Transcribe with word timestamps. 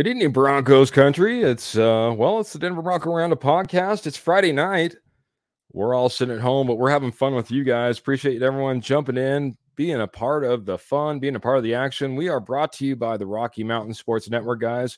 Good 0.00 0.08
evening, 0.08 0.32
Broncos 0.32 0.90
country. 0.90 1.42
It's 1.42 1.76
uh 1.76 2.14
well, 2.16 2.40
it's 2.40 2.54
the 2.54 2.58
Denver 2.58 2.80
Bronco 2.80 3.14
Roundup 3.14 3.42
podcast. 3.42 4.06
It's 4.06 4.16
Friday 4.16 4.50
night. 4.50 4.96
We're 5.74 5.94
all 5.94 6.08
sitting 6.08 6.34
at 6.34 6.40
home, 6.40 6.68
but 6.68 6.78
we're 6.78 6.88
having 6.88 7.12
fun 7.12 7.34
with 7.34 7.50
you 7.50 7.64
guys. 7.64 7.98
Appreciate 7.98 8.40
everyone 8.40 8.80
jumping 8.80 9.18
in, 9.18 9.58
being 9.76 10.00
a 10.00 10.06
part 10.06 10.42
of 10.44 10.64
the 10.64 10.78
fun, 10.78 11.18
being 11.18 11.36
a 11.36 11.40
part 11.40 11.58
of 11.58 11.64
the 11.64 11.74
action. 11.74 12.16
We 12.16 12.30
are 12.30 12.40
brought 12.40 12.72
to 12.78 12.86
you 12.86 12.96
by 12.96 13.18
the 13.18 13.26
Rocky 13.26 13.62
Mountain 13.62 13.92
Sports 13.92 14.30
Network, 14.30 14.62
guys. 14.62 14.96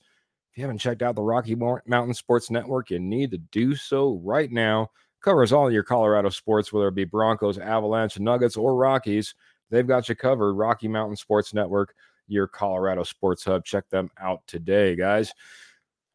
If 0.52 0.58
you 0.58 0.62
haven't 0.62 0.78
checked 0.78 1.02
out 1.02 1.16
the 1.16 1.22
Rocky 1.22 1.56
Mountain 1.56 2.14
Sports 2.14 2.48
Network, 2.48 2.90
you 2.90 3.00
need 3.00 3.32
to 3.32 3.38
do 3.38 3.74
so 3.74 4.20
right 4.22 4.52
now. 4.52 4.92
Covers 5.20 5.52
all 5.52 5.68
your 5.68 5.82
Colorado 5.82 6.28
sports, 6.28 6.72
whether 6.72 6.86
it 6.86 6.94
be 6.94 7.02
Broncos, 7.02 7.58
Avalanche, 7.58 8.20
Nuggets, 8.20 8.56
or 8.56 8.76
Rockies. 8.76 9.34
They've 9.68 9.84
got 9.84 10.08
you 10.08 10.14
covered. 10.14 10.52
Rocky 10.52 10.86
Mountain 10.86 11.16
Sports 11.16 11.52
Network 11.52 11.92
your 12.26 12.46
Colorado 12.46 13.02
Sports 13.02 13.44
Hub. 13.44 13.64
Check 13.64 13.88
them 13.90 14.10
out 14.20 14.40
today, 14.46 14.96
guys. 14.96 15.32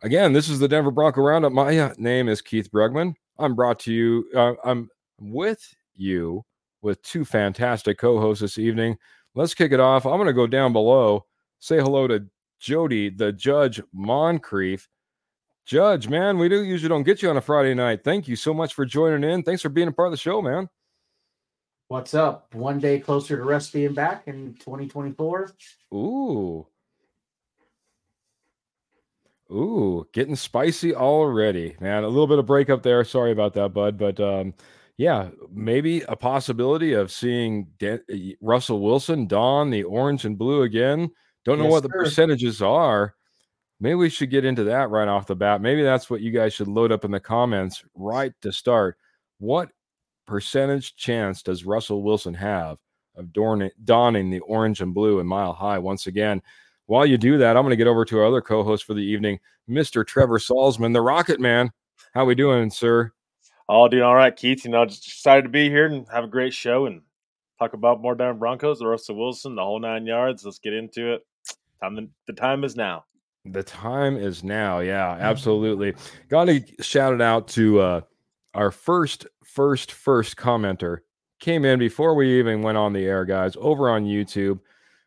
Again, 0.02 0.34
this 0.34 0.50
is 0.50 0.60
the 0.60 0.68
Denver 0.68 0.92
Bronco 0.92 1.22
Roundup. 1.22 1.52
My 1.52 1.78
uh, 1.78 1.94
name 1.98 2.30
is 2.30 2.42
Keith 2.42 2.72
Brugman. 2.72 3.16
I'm 3.40 3.56
brought 3.56 3.80
to 3.82 3.94
you, 3.94 4.26
uh, 4.36 4.54
I'm 4.64 4.90
with 5.20 5.74
you 5.96 6.44
with 6.82 7.02
two 7.02 7.26
fantastic 7.26 7.98
co 7.98 8.20
hosts 8.20 8.42
this 8.42 8.58
evening. 8.58 8.98
Let's 9.36 9.54
kick 9.54 9.72
it 9.72 9.80
off. 9.80 10.06
I'm 10.06 10.18
going 10.18 10.28
to 10.28 10.34
go 10.34 10.48
down 10.48 10.74
below, 10.74 11.26
say 11.60 11.78
hello 11.78 12.08
to 12.08 12.26
Jody, 12.60 13.10
the 13.10 13.32
Judge 13.32 13.82
Moncrief. 13.94 14.88
Judge, 15.66 16.08
man, 16.08 16.38
we 16.38 16.48
do 16.48 16.64
usually 16.64 16.90
don't 16.90 17.04
get 17.04 17.22
you 17.22 17.30
on 17.30 17.38
a 17.38 17.42
Friday 17.42 17.74
night. 17.74 18.04
Thank 18.04 18.28
you 18.28 18.36
so 18.36 18.54
much 18.54 18.74
for 18.74 18.86
joining 18.86 19.30
in. 19.30 19.44
Thanks 19.44 19.62
for 19.62 19.70
being 19.70 19.90
a 19.90 19.92
part 19.92 20.08
of 20.08 20.12
the 20.12 20.18
show, 20.18 20.42
man. 20.42 20.70
What's 21.90 22.14
up? 22.14 22.54
One 22.54 22.80
day 22.80 23.00
closer 23.00 23.38
to 23.38 23.44
Russ 23.44 23.70
being 23.70 23.94
back 23.94 24.28
in 24.28 24.56
2024. 24.56 25.54
Ooh. 25.94 26.68
Ooh, 29.50 30.06
getting 30.12 30.36
spicy 30.36 30.94
already, 30.94 31.78
man. 31.80 32.04
A 32.04 32.08
little 32.10 32.28
bit 32.28 32.40
of 32.40 32.46
breakup 32.46 32.84
there. 32.84 33.06
Sorry 33.06 33.32
about 33.32 33.54
that, 33.54 33.74
bud. 33.74 33.98
But 33.98 34.20
um, 34.20 34.54
yeah, 34.98 35.30
maybe 35.50 36.02
a 36.02 36.18
possibility 36.18 36.92
of 36.92 37.10
seeing 37.10 37.68
De- 37.80 38.36
Russell 38.42 38.82
Wilson 38.82 39.26
don 39.26 39.70
the 39.70 39.84
orange 39.84 40.26
and 40.26 40.38
blue 40.38 40.64
again. 40.64 41.10
Don't 41.46 41.58
know 41.58 41.66
yes, 41.66 41.72
what 41.72 41.84
the 41.84 41.90
sir. 41.90 42.04
percentages 42.04 42.62
are. 42.62 43.16
Maybe 43.80 43.96
we 43.96 44.10
should 44.10 44.32
get 44.32 44.44
into 44.44 44.66
that 44.66 44.90
right 44.90 45.08
off 45.08 45.28
the 45.28 45.36
bat. 45.38 45.62
Maybe 45.62 45.84
that's 45.84 46.10
what 46.10 46.20
you 46.20 46.32
guys 46.32 46.54
should 46.54 46.68
load 46.68 46.92
up 46.92 47.06
in 47.06 47.12
the 47.12 47.22
comments 47.22 47.86
right 47.96 48.34
to 48.42 48.52
start. 48.52 48.98
What 49.38 49.70
percentage 50.28 50.96
chance 50.96 51.42
does 51.42 51.66
Russell 51.66 52.04
Wilson 52.04 52.34
have 52.36 52.78
of 53.16 53.34
donning 53.34 54.30
the 54.30 54.42
orange 54.46 54.82
and 54.82 54.94
blue 54.94 55.20
in 55.20 55.26
mile 55.26 55.54
high 55.54 55.80
once 55.80 56.06
again? 56.06 56.42
While 56.86 57.06
you 57.06 57.18
do 57.18 57.38
that, 57.40 57.58
I'm 57.58 57.64
going 57.64 57.72
to 57.72 57.78
get 57.78 57.88
over 57.88 58.06
to 58.06 58.20
our 58.20 58.26
other 58.26 58.42
co-host 58.42 58.86
for 58.86 58.94
the 58.94 59.02
evening, 59.02 59.40
Mr. 59.70 60.06
Trevor 60.06 60.38
Salzman, 60.40 60.94
the 60.94 61.02
Rocket 61.02 61.40
Man. 61.40 61.72
How 62.14 62.26
we 62.26 62.36
doing, 62.36 62.70
sir? 62.70 63.12
All 63.68 63.90
doing 63.90 64.04
all 64.04 64.16
right, 64.16 64.36
Keith. 64.36 64.64
You 64.64 64.72
know, 64.72 64.86
just 64.86 65.06
excited 65.06 65.42
to 65.44 65.50
be 65.50 65.70
here 65.70 65.88
and 65.88 66.08
have 66.10 66.24
a 66.24 66.28
great 66.28 66.54
show 66.54 66.86
and 66.86 67.02
talk 67.60 67.74
about 67.74 68.02
more 68.02 68.16
Denver 68.16 68.36
Broncos, 68.36 68.80
the 68.80 68.88
Russell 68.88 69.18
Wilson, 69.18 69.56
the 69.56 69.64
whole 69.64 69.80
nine 69.80 70.06
yards. 70.06 70.46
Let's 70.46 70.60
get 70.60 70.74
into 70.74 71.14
it. 71.14 71.26
Time 71.82 72.10
the 72.26 72.34
time 72.34 72.64
is 72.64 72.76
now. 72.76 73.04
The 73.46 73.64
time 73.64 74.18
is 74.18 74.44
now. 74.44 74.80
Yeah, 74.80 75.18
absolutely. 75.20 75.94
Got 76.30 76.46
to 76.46 76.64
shout 76.82 77.14
it 77.14 77.22
out 77.22 77.48
to 77.50 77.80
uh, 77.80 78.02
our 78.54 78.72
first 78.72 79.28
first 79.48 79.92
first 79.92 80.38
commenter 80.38 81.00
came 81.40 81.66
in 81.66 81.80
before 81.80 82.16
we 82.16 82.40
even 82.40 82.62
went 82.62 82.78
on 82.78 82.94
the 82.94 83.06
air, 83.06 83.26
guys, 83.26 83.56
over 83.60 83.90
on 83.90 84.06
YouTube. 84.06 84.60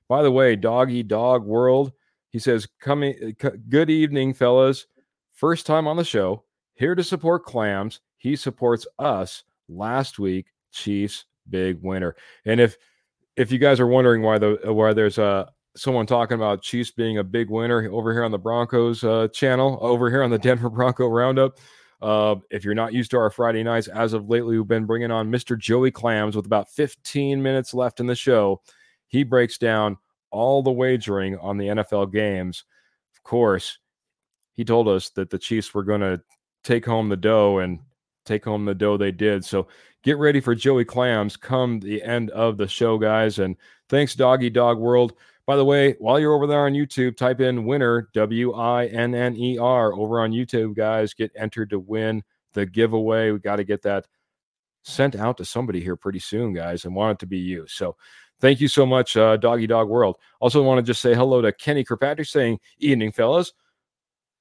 By 0.09 0.23
the 0.23 0.31
way, 0.31 0.57
Doggy 0.57 1.03
Dog 1.03 1.45
World, 1.45 1.93
he 2.31 2.39
says, 2.39 2.67
"Coming, 2.81 3.37
good 3.69 3.91
evening, 3.91 4.35
fellas. 4.35 4.87
First 5.33 5.67
time 5.67 5.87
on 5.87 5.97
the 5.97 6.05
show. 6.05 6.45
Here 6.75 6.95
to 6.95 7.05
support 7.05 7.45
Clams. 7.45 8.01
He 8.17 8.37
supports 8.37 8.87
us. 8.99 9.45
Last 9.69 10.19
week, 10.19 10.47
Chiefs 10.73 11.25
big 11.49 11.83
winner. 11.83 12.17
And 12.45 12.61
if 12.61 12.77
if 13.37 13.53
you 13.53 13.59
guys 13.59 13.81
are 13.81 13.87
wondering 13.87 14.23
why 14.23 14.39
the 14.39 14.59
why 14.65 14.93
there's 14.93 15.19
a 15.19 15.25
uh, 15.25 15.47
someone 15.77 16.07
talking 16.07 16.35
about 16.35 16.63
Chiefs 16.63 16.91
being 16.91 17.19
a 17.19 17.25
big 17.25 17.49
winner 17.49 17.89
over 17.91 18.13
here 18.13 18.25
on 18.25 18.33
the 18.33 18.39
Broncos 18.39 19.05
uh, 19.05 19.29
channel, 19.29 19.79
over 19.81 20.11
here 20.11 20.23
on 20.23 20.31
the 20.31 20.39
Denver 20.39 20.71
Bronco 20.71 21.07
Roundup." 21.09 21.59
Uh, 22.03 22.37
if 22.51 22.65
you're 22.65 22.75
not 22.75 22.93
used 22.93 23.11
to 23.11 23.19
our 23.19 23.31
Friday 23.31 23.63
nights, 23.63 23.89
as 23.89 24.13
of 24.13 24.29
lately, 24.29 24.57
we've 24.57 24.67
been 24.67 24.87
bringing 24.87 25.11
on 25.11 25.31
Mr. 25.31 25.59
Joey 25.59 25.91
Clams 25.91 26.35
with 26.35 26.47
about 26.47 26.71
15 26.71 27.43
minutes 27.43 27.75
left 27.75 28.01
in 28.01 28.07
the 28.07 28.15
show. 28.15 28.63
He 29.09 29.23
breaks 29.23 29.59
down 29.59 29.99
all 30.31 30.63
the 30.63 30.71
wagering 30.71 31.37
on 31.39 31.59
the 31.59 31.67
NFL 31.67 32.13
games. 32.13 32.65
Of 33.15 33.23
course, 33.23 33.79
he 34.55 34.65
told 34.65 34.89
us 34.89 35.11
that 35.11 35.31
the 35.31 35.39
Chiefs 35.39 35.75
were 35.75 35.83
going 35.83 36.01
to 36.01 36.21
take 36.65 36.87
home 36.87 37.09
the 37.09 37.17
dough 37.17 37.59
and 37.59 37.81
take 38.25 38.45
home 38.45 38.65
the 38.65 38.75
dough 38.75 38.97
they 38.97 39.13
did. 39.13 39.45
So 39.45 39.69
get 40.03 40.19
ready 40.19 40.41
for 40.41 40.55
Joey 40.55 40.85
Clams 40.85 41.37
come 41.37 41.81
the 41.81 42.03
end 42.03 42.31
of 42.31 42.57
the 42.57 42.69
show, 42.69 42.99
guys. 42.99 43.39
And 43.39 43.57
thanks, 43.89 44.15
Doggy 44.15 44.51
Dog 44.51 44.79
World. 44.79 45.15
By 45.51 45.57
the 45.57 45.65
way, 45.65 45.97
while 45.99 46.21
you're 46.21 46.37
over 46.37 46.47
there 46.47 46.67
on 46.67 46.75
YouTube, 46.75 47.17
type 47.17 47.41
in 47.41 47.65
winner, 47.65 48.09
W 48.15 48.53
I 48.53 48.87
N 48.87 49.17
N 49.17 49.35
E 49.35 49.59
R, 49.59 49.93
over 49.93 50.21
on 50.21 50.31
YouTube, 50.31 50.77
guys. 50.77 51.13
Get 51.13 51.33
entered 51.37 51.71
to 51.71 51.81
win 51.81 52.23
the 52.53 52.67
giveaway. 52.67 53.33
We 53.33 53.41
got 53.41 53.57
to 53.57 53.65
get 53.65 53.83
that 53.83 54.07
sent 54.85 55.17
out 55.17 55.39
to 55.39 55.45
somebody 55.45 55.81
here 55.81 55.97
pretty 55.97 56.21
soon, 56.21 56.53
guys, 56.53 56.85
and 56.85 56.95
want 56.95 57.17
it 57.17 57.19
to 57.19 57.27
be 57.27 57.39
you. 57.39 57.67
So 57.67 57.97
thank 58.41 58.61
you 58.61 58.69
so 58.69 58.87
much, 58.87 59.17
uh, 59.17 59.39
Doggy 59.39 59.67
Dog 59.67 59.89
World. 59.89 60.19
Also, 60.39 60.63
want 60.63 60.79
to 60.79 60.89
just 60.89 61.03
say 61.03 61.17
hello 61.17 61.43
to 61.43 61.51
Kenny 61.51 61.83
Kirkpatrick 61.83 62.29
saying, 62.29 62.61
Evening, 62.79 63.11
fellas. 63.11 63.53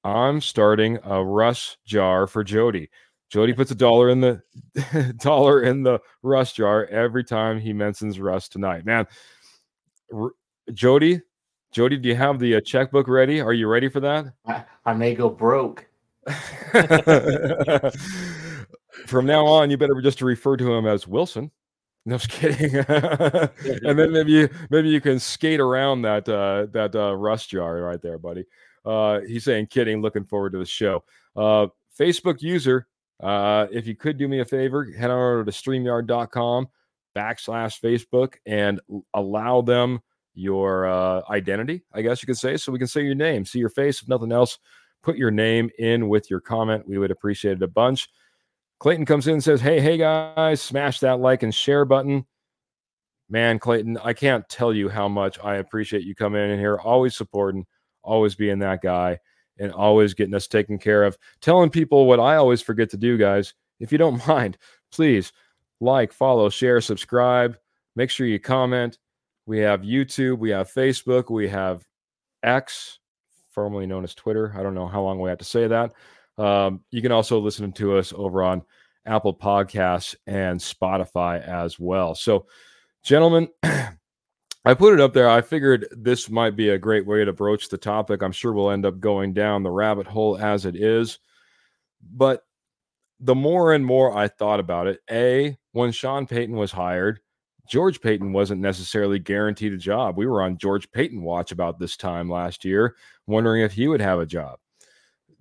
I'm 0.04 0.40
starting 0.40 1.00
a 1.02 1.24
Russ 1.24 1.76
jar 1.84 2.28
for 2.28 2.44
Jody. 2.44 2.88
Jody 3.30 3.52
puts 3.52 3.72
a 3.72 3.74
dollar 3.74 4.10
in 4.10 4.20
the 4.20 4.42
dollar 5.20 5.60
in 5.60 5.82
the 5.82 5.98
Russ 6.22 6.52
jar 6.52 6.86
every 6.86 7.24
time 7.24 7.58
he 7.58 7.72
mentions 7.72 8.20
Russ 8.20 8.48
tonight. 8.48 8.86
Man, 8.86 9.08
Jody, 10.72 11.20
Jody, 11.72 11.96
do 11.96 12.08
you 12.08 12.16
have 12.16 12.38
the 12.38 12.56
uh, 12.56 12.60
checkbook 12.60 13.06
ready? 13.08 13.40
Are 13.40 13.52
you 13.52 13.68
ready 13.68 13.88
for 13.88 14.00
that? 14.00 14.32
I, 14.46 14.64
I 14.84 14.92
may 14.94 15.14
go 15.14 15.28
broke. 15.28 15.86
From 19.06 19.26
now 19.26 19.46
on, 19.46 19.70
you 19.70 19.76
better 19.76 20.00
just 20.02 20.20
refer 20.20 20.56
to 20.56 20.72
him 20.72 20.86
as 20.86 21.06
Wilson. 21.06 21.50
No, 22.06 22.16
just 22.16 22.30
kidding. 22.30 22.76
and 22.88 23.98
then 23.98 24.12
maybe 24.12 24.32
you, 24.32 24.48
maybe 24.70 24.88
you 24.88 25.00
can 25.00 25.18
skate 25.20 25.60
around 25.60 26.02
that 26.02 26.28
uh, 26.28 26.66
that 26.72 26.94
uh, 26.96 27.14
Russ 27.14 27.46
jar 27.46 27.76
right 27.76 28.00
there, 28.02 28.18
buddy. 28.18 28.44
Uh, 28.84 29.20
he's 29.20 29.44
saying 29.44 29.66
kidding. 29.66 30.02
Looking 30.02 30.24
forward 30.24 30.52
to 30.52 30.58
the 30.58 30.66
show. 30.66 31.04
Uh, 31.36 31.68
Facebook 31.98 32.42
user, 32.42 32.86
uh, 33.22 33.66
if 33.70 33.86
you 33.86 33.94
could 33.94 34.16
do 34.16 34.26
me 34.28 34.40
a 34.40 34.44
favor, 34.44 34.90
head 34.92 35.10
on 35.10 35.18
over 35.18 35.44
to 35.44 35.50
streamyard.com 35.50 36.68
backslash 37.14 37.80
Facebook 37.80 38.34
and 38.46 38.80
allow 39.14 39.60
them 39.60 40.00
your 40.40 40.86
uh, 40.86 41.22
identity, 41.30 41.82
I 41.92 42.02
guess 42.02 42.22
you 42.22 42.26
could 42.26 42.38
say. 42.38 42.56
So 42.56 42.72
we 42.72 42.78
can 42.78 42.88
say 42.88 43.02
your 43.02 43.14
name, 43.14 43.44
see 43.44 43.58
your 43.58 43.68
face. 43.68 44.02
If 44.02 44.08
nothing 44.08 44.32
else, 44.32 44.58
put 45.02 45.16
your 45.16 45.30
name 45.30 45.70
in 45.78 46.08
with 46.08 46.30
your 46.30 46.40
comment. 46.40 46.88
We 46.88 46.98
would 46.98 47.10
appreciate 47.10 47.58
it 47.58 47.62
a 47.62 47.68
bunch. 47.68 48.08
Clayton 48.78 49.04
comes 49.04 49.26
in 49.26 49.34
and 49.34 49.44
says, 49.44 49.60
Hey, 49.60 49.80
hey 49.80 49.98
guys, 49.98 50.62
smash 50.62 51.00
that 51.00 51.20
like 51.20 51.42
and 51.42 51.54
share 51.54 51.84
button. 51.84 52.24
Man, 53.28 53.58
Clayton, 53.58 53.98
I 54.02 54.12
can't 54.12 54.48
tell 54.48 54.72
you 54.72 54.88
how 54.88 55.08
much 55.08 55.38
I 55.44 55.56
appreciate 55.56 56.02
you 56.02 56.14
coming 56.14 56.50
in 56.50 56.58
here, 56.58 56.78
always 56.78 57.14
supporting, 57.14 57.64
always 58.02 58.34
being 58.34 58.58
that 58.60 58.82
guy, 58.82 59.18
and 59.58 59.70
always 59.70 60.14
getting 60.14 60.34
us 60.34 60.48
taken 60.48 60.78
care 60.78 61.04
of. 61.04 61.16
Telling 61.40 61.70
people 61.70 62.06
what 62.06 62.18
I 62.18 62.36
always 62.36 62.62
forget 62.62 62.90
to 62.90 62.96
do, 62.96 63.16
guys. 63.18 63.54
If 63.78 63.92
you 63.92 63.98
don't 63.98 64.26
mind, 64.26 64.58
please 64.90 65.32
like, 65.80 66.12
follow, 66.12 66.48
share, 66.48 66.80
subscribe. 66.80 67.56
Make 67.96 68.10
sure 68.10 68.26
you 68.26 68.40
comment 68.40 68.98
we 69.50 69.58
have 69.58 69.80
YouTube, 69.80 70.38
we 70.38 70.50
have 70.50 70.72
Facebook, 70.72 71.28
we 71.28 71.48
have 71.48 71.84
X, 72.44 73.00
formerly 73.48 73.84
known 73.84 74.04
as 74.04 74.14
Twitter. 74.14 74.54
I 74.56 74.62
don't 74.62 74.76
know 74.76 74.86
how 74.86 75.02
long 75.02 75.18
we 75.18 75.28
have 75.28 75.38
to 75.38 75.44
say 75.44 75.66
that. 75.66 75.92
Um, 76.38 76.84
you 76.92 77.02
can 77.02 77.10
also 77.10 77.40
listen 77.40 77.72
to 77.72 77.96
us 77.96 78.12
over 78.16 78.44
on 78.44 78.62
Apple 79.06 79.34
Podcasts 79.34 80.14
and 80.28 80.60
Spotify 80.60 81.44
as 81.44 81.80
well. 81.80 82.14
So, 82.14 82.46
gentlemen, 83.02 83.48
I 83.64 84.74
put 84.78 84.94
it 84.94 85.00
up 85.00 85.14
there. 85.14 85.28
I 85.28 85.40
figured 85.40 85.88
this 85.90 86.30
might 86.30 86.54
be 86.54 86.68
a 86.68 86.78
great 86.78 87.04
way 87.04 87.24
to 87.24 87.32
broach 87.32 87.70
the 87.70 87.76
topic. 87.76 88.22
I'm 88.22 88.30
sure 88.30 88.52
we'll 88.52 88.70
end 88.70 88.86
up 88.86 89.00
going 89.00 89.32
down 89.32 89.64
the 89.64 89.70
rabbit 89.72 90.06
hole 90.06 90.38
as 90.38 90.64
it 90.64 90.76
is. 90.76 91.18
But 92.00 92.44
the 93.18 93.34
more 93.34 93.72
and 93.72 93.84
more 93.84 94.16
I 94.16 94.28
thought 94.28 94.60
about 94.60 94.86
it, 94.86 95.00
A, 95.10 95.58
when 95.72 95.90
Sean 95.90 96.28
Payton 96.28 96.54
was 96.54 96.70
hired, 96.70 97.18
George 97.70 98.00
Paton 98.00 98.32
wasn't 98.32 98.60
necessarily 98.60 99.20
guaranteed 99.20 99.72
a 99.72 99.76
job. 99.76 100.16
We 100.16 100.26
were 100.26 100.42
on 100.42 100.58
George 100.58 100.90
Paton 100.90 101.22
watch 101.22 101.52
about 101.52 101.78
this 101.78 101.96
time 101.96 102.28
last 102.28 102.64
year, 102.64 102.96
wondering 103.28 103.62
if 103.62 103.70
he 103.70 103.86
would 103.86 104.00
have 104.00 104.18
a 104.18 104.26
job. 104.26 104.58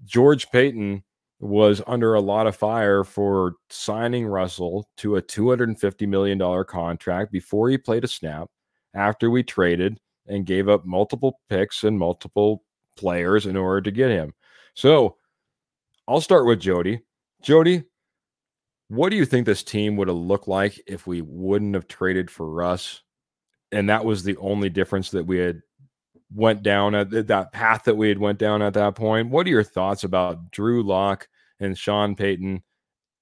George 0.05 0.49
Paton 0.51 1.03
was 1.39 1.81
under 1.87 2.13
a 2.13 2.19
lot 2.21 2.45
of 2.45 2.55
fire 2.55 3.03
for 3.03 3.55
signing 3.71 4.27
Russell 4.27 4.87
to 4.97 5.15
a 5.15 5.21
$250 5.23 6.07
million 6.07 6.63
contract 6.65 7.31
before 7.31 7.67
he 7.67 7.79
played 7.79 8.03
a 8.03 8.07
snap, 8.07 8.47
after 8.93 9.31
we 9.31 9.41
traded 9.41 9.99
and 10.27 10.45
gave 10.45 10.69
up 10.69 10.85
multiple 10.85 11.39
picks 11.49 11.83
and 11.83 11.97
multiple 11.97 12.63
players 12.95 13.47
in 13.47 13.57
order 13.57 13.81
to 13.81 13.91
get 13.91 14.11
him. 14.11 14.35
So 14.75 15.17
I'll 16.07 16.21
start 16.21 16.45
with 16.45 16.59
Jody. 16.59 17.01
Jody, 17.41 17.85
what 18.89 19.09
do 19.09 19.15
you 19.15 19.25
think 19.25 19.45
this 19.45 19.63
team 19.63 19.95
would 19.95 20.07
have 20.07 20.17
looked 20.17 20.47
like 20.47 20.81
if 20.87 21.07
we 21.07 21.21
wouldn't 21.21 21.75
have 21.75 21.87
traded 21.87 22.29
for 22.29 22.49
Russ? 22.49 23.01
And 23.71 23.87
that 23.89 24.03
was 24.03 24.23
the 24.23 24.35
only 24.37 24.69
difference 24.69 25.11
that 25.11 25.27
we 25.27 25.37
had 25.37 25.61
went 26.33 26.63
down 26.63 26.95
at 26.95 27.27
that 27.27 27.51
path 27.51 27.83
that 27.85 27.97
we 27.97 28.09
had 28.09 28.17
went 28.17 28.39
down 28.39 28.61
at 28.61 28.73
that 28.73 28.95
point. 28.95 29.29
What 29.29 29.45
are 29.45 29.51
your 29.51 29.63
thoughts 29.63 30.03
about 30.03 30.51
Drew 30.51 30.83
Lock 30.83 31.27
and 31.59 31.77
Sean 31.77 32.15
Payton 32.15 32.63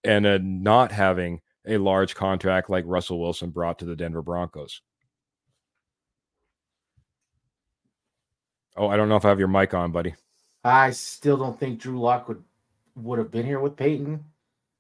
and 0.06 0.64
not 0.64 0.92
having 0.92 1.42
a 1.66 1.78
large 1.78 2.16
contract 2.16 2.70
like 2.70 2.86
Russell 2.88 3.20
Wilson 3.20 3.50
brought 3.50 3.80
to 3.80 3.86
the 3.86 3.96
Denver 3.96 4.22
Broncos? 4.22 4.82
Oh, 8.78 8.88
I 8.88 8.96
don't 8.96 9.10
know 9.10 9.18
if 9.18 9.26
I 9.26 9.30
have 9.30 9.40
your 9.40 9.48
mic 9.50 9.74
on, 9.74 9.92
buddy. 9.92 10.16
I 10.64 10.92
still 10.92 11.36
don't 11.36 11.60
think 11.60 11.80
Drew 11.80 12.00
Lock 12.00 12.30
would 12.30 12.44
would 12.96 13.20
have 13.20 13.32
been 13.32 13.46
here 13.46 13.60
with 13.60 13.76
Payton. 13.76 14.24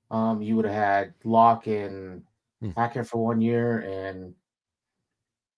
Um, 0.10 0.42
you 0.42 0.56
would 0.56 0.66
have 0.66 0.74
had 0.74 1.14
Lock 1.24 1.68
and 1.68 2.24
hmm. 2.62 2.72
Hackett 2.78 3.08
for 3.08 3.24
one 3.24 3.42
year, 3.42 3.80
and 3.80 4.34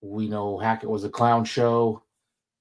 we 0.01 0.27
know 0.27 0.57
Hackett 0.57 0.89
was 0.89 1.03
a 1.03 1.09
clown 1.09 1.45
show, 1.45 2.01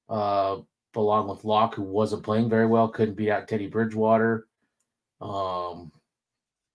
uh, 0.08 0.58
along 0.94 1.28
with 1.28 1.44
Lock, 1.44 1.74
who 1.74 1.82
wasn't 1.82 2.24
playing 2.24 2.50
very 2.50 2.66
well, 2.66 2.88
couldn't 2.88 3.14
beat 3.14 3.30
out 3.30 3.48
Teddy 3.48 3.68
Bridgewater. 3.68 4.46
Um, 5.20 5.92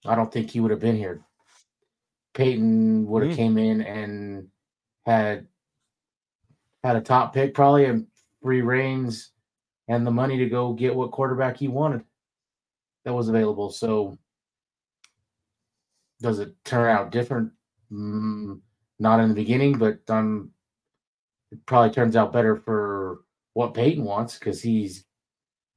I 0.05 0.15
don't 0.15 0.31
think 0.31 0.49
he 0.49 0.59
would 0.59 0.71
have 0.71 0.79
been 0.79 0.97
here. 0.97 1.21
Payton 2.33 3.05
would 3.07 3.23
have 3.23 3.33
hmm. 3.33 3.37
came 3.37 3.57
in 3.57 3.81
and 3.81 4.47
had 5.05 5.47
had 6.83 6.95
a 6.95 7.01
top 7.01 7.33
pick 7.33 7.53
probably 7.53 7.85
and 7.85 8.07
free 8.41 8.61
reigns 8.61 9.31
and 9.87 10.05
the 10.05 10.11
money 10.11 10.37
to 10.37 10.49
go 10.49 10.73
get 10.73 10.95
what 10.95 11.11
quarterback 11.11 11.57
he 11.57 11.67
wanted 11.67 12.03
that 13.05 13.13
was 13.13 13.29
available. 13.29 13.69
So 13.69 14.17
does 16.23 16.39
it 16.39 16.55
turn 16.63 16.89
out 16.89 17.11
different? 17.11 17.51
Mm, 17.91 18.61
not 18.97 19.19
in 19.19 19.29
the 19.29 19.35
beginning, 19.35 19.77
but 19.77 19.99
um, 20.09 20.51
it 21.51 21.63
probably 21.67 21.93
turns 21.93 22.15
out 22.15 22.33
better 22.33 22.55
for 22.55 23.19
what 23.53 23.75
Payton 23.75 24.03
wants 24.03 24.39
because 24.39 24.61
he's 24.61 25.05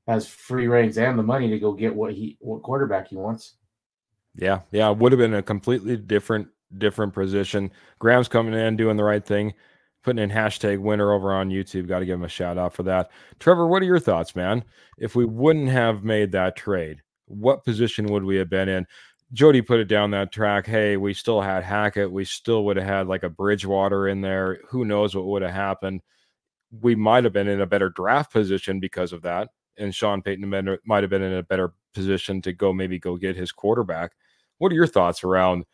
has 0.06 0.28
free 0.28 0.68
reigns 0.68 0.98
and 0.98 1.18
the 1.18 1.22
money 1.22 1.50
to 1.50 1.58
go 1.58 1.72
get 1.72 1.94
what 1.94 2.14
he 2.14 2.38
what 2.40 2.62
quarterback 2.62 3.08
he 3.08 3.16
wants. 3.16 3.56
Yeah, 4.36 4.60
yeah, 4.70 4.88
would 4.88 5.12
have 5.12 5.18
been 5.18 5.34
a 5.34 5.42
completely 5.42 5.96
different 5.96 6.48
different 6.78 7.12
position. 7.12 7.70
Graham's 7.98 8.28
coming 8.28 8.54
in 8.54 8.76
doing 8.76 8.96
the 8.96 9.04
right 9.04 9.24
thing, 9.24 9.52
putting 10.04 10.22
in 10.22 10.30
hashtag 10.30 10.78
winner 10.78 11.12
over 11.12 11.34
on 11.34 11.50
YouTube. 11.50 11.88
Got 11.88 11.98
to 11.98 12.06
give 12.06 12.14
him 12.14 12.24
a 12.24 12.28
shout 12.28 12.56
out 12.56 12.72
for 12.72 12.84
that. 12.84 13.10
Trevor, 13.40 13.66
what 13.66 13.82
are 13.82 13.86
your 13.86 13.98
thoughts, 13.98 14.36
man? 14.36 14.62
If 14.98 15.16
we 15.16 15.24
wouldn't 15.24 15.70
have 15.70 16.04
made 16.04 16.30
that 16.32 16.56
trade, 16.56 17.02
what 17.26 17.64
position 17.64 18.06
would 18.06 18.24
we 18.24 18.36
have 18.36 18.48
been 18.48 18.68
in? 18.68 18.86
Jody 19.32 19.60
put 19.60 19.80
it 19.80 19.86
down 19.86 20.12
that 20.12 20.32
track. 20.32 20.66
Hey, 20.66 20.96
we 20.96 21.12
still 21.12 21.40
had 21.40 21.64
Hackett. 21.64 22.10
We 22.10 22.24
still 22.24 22.64
would 22.64 22.76
have 22.76 22.86
had 22.86 23.08
like 23.08 23.24
a 23.24 23.28
Bridgewater 23.28 24.08
in 24.08 24.20
there. 24.20 24.60
Who 24.68 24.84
knows 24.84 25.14
what 25.16 25.26
would 25.26 25.42
have 25.42 25.52
happened? 25.52 26.02
We 26.80 26.94
might 26.94 27.24
have 27.24 27.32
been 27.32 27.48
in 27.48 27.60
a 27.60 27.66
better 27.66 27.88
draft 27.88 28.32
position 28.32 28.78
because 28.78 29.12
of 29.12 29.22
that. 29.22 29.48
And 29.78 29.94
Sean 29.94 30.22
Payton 30.22 30.78
might 30.84 31.02
have 31.02 31.10
been 31.10 31.22
in 31.22 31.34
a 31.34 31.42
better 31.42 31.72
position 31.92 32.40
to 32.42 32.52
go 32.52 32.72
maybe 32.72 32.98
go 32.98 33.16
get 33.16 33.36
his 33.36 33.52
quarterback. 33.52 34.12
What 34.58 34.72
are 34.72 34.76
your 34.76 34.86
thoughts 34.86 35.24
around? 35.24 35.64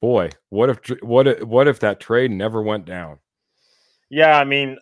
Boy, 0.00 0.30
what 0.50 0.68
if 0.68 0.78
what 1.02 1.26
if, 1.26 1.42
what 1.42 1.68
if 1.68 1.80
that 1.80 2.00
trade 2.00 2.30
never 2.30 2.62
went 2.62 2.84
down? 2.84 3.18
Yeah, 4.10 4.38
I 4.38 4.44
mean, 4.44 4.78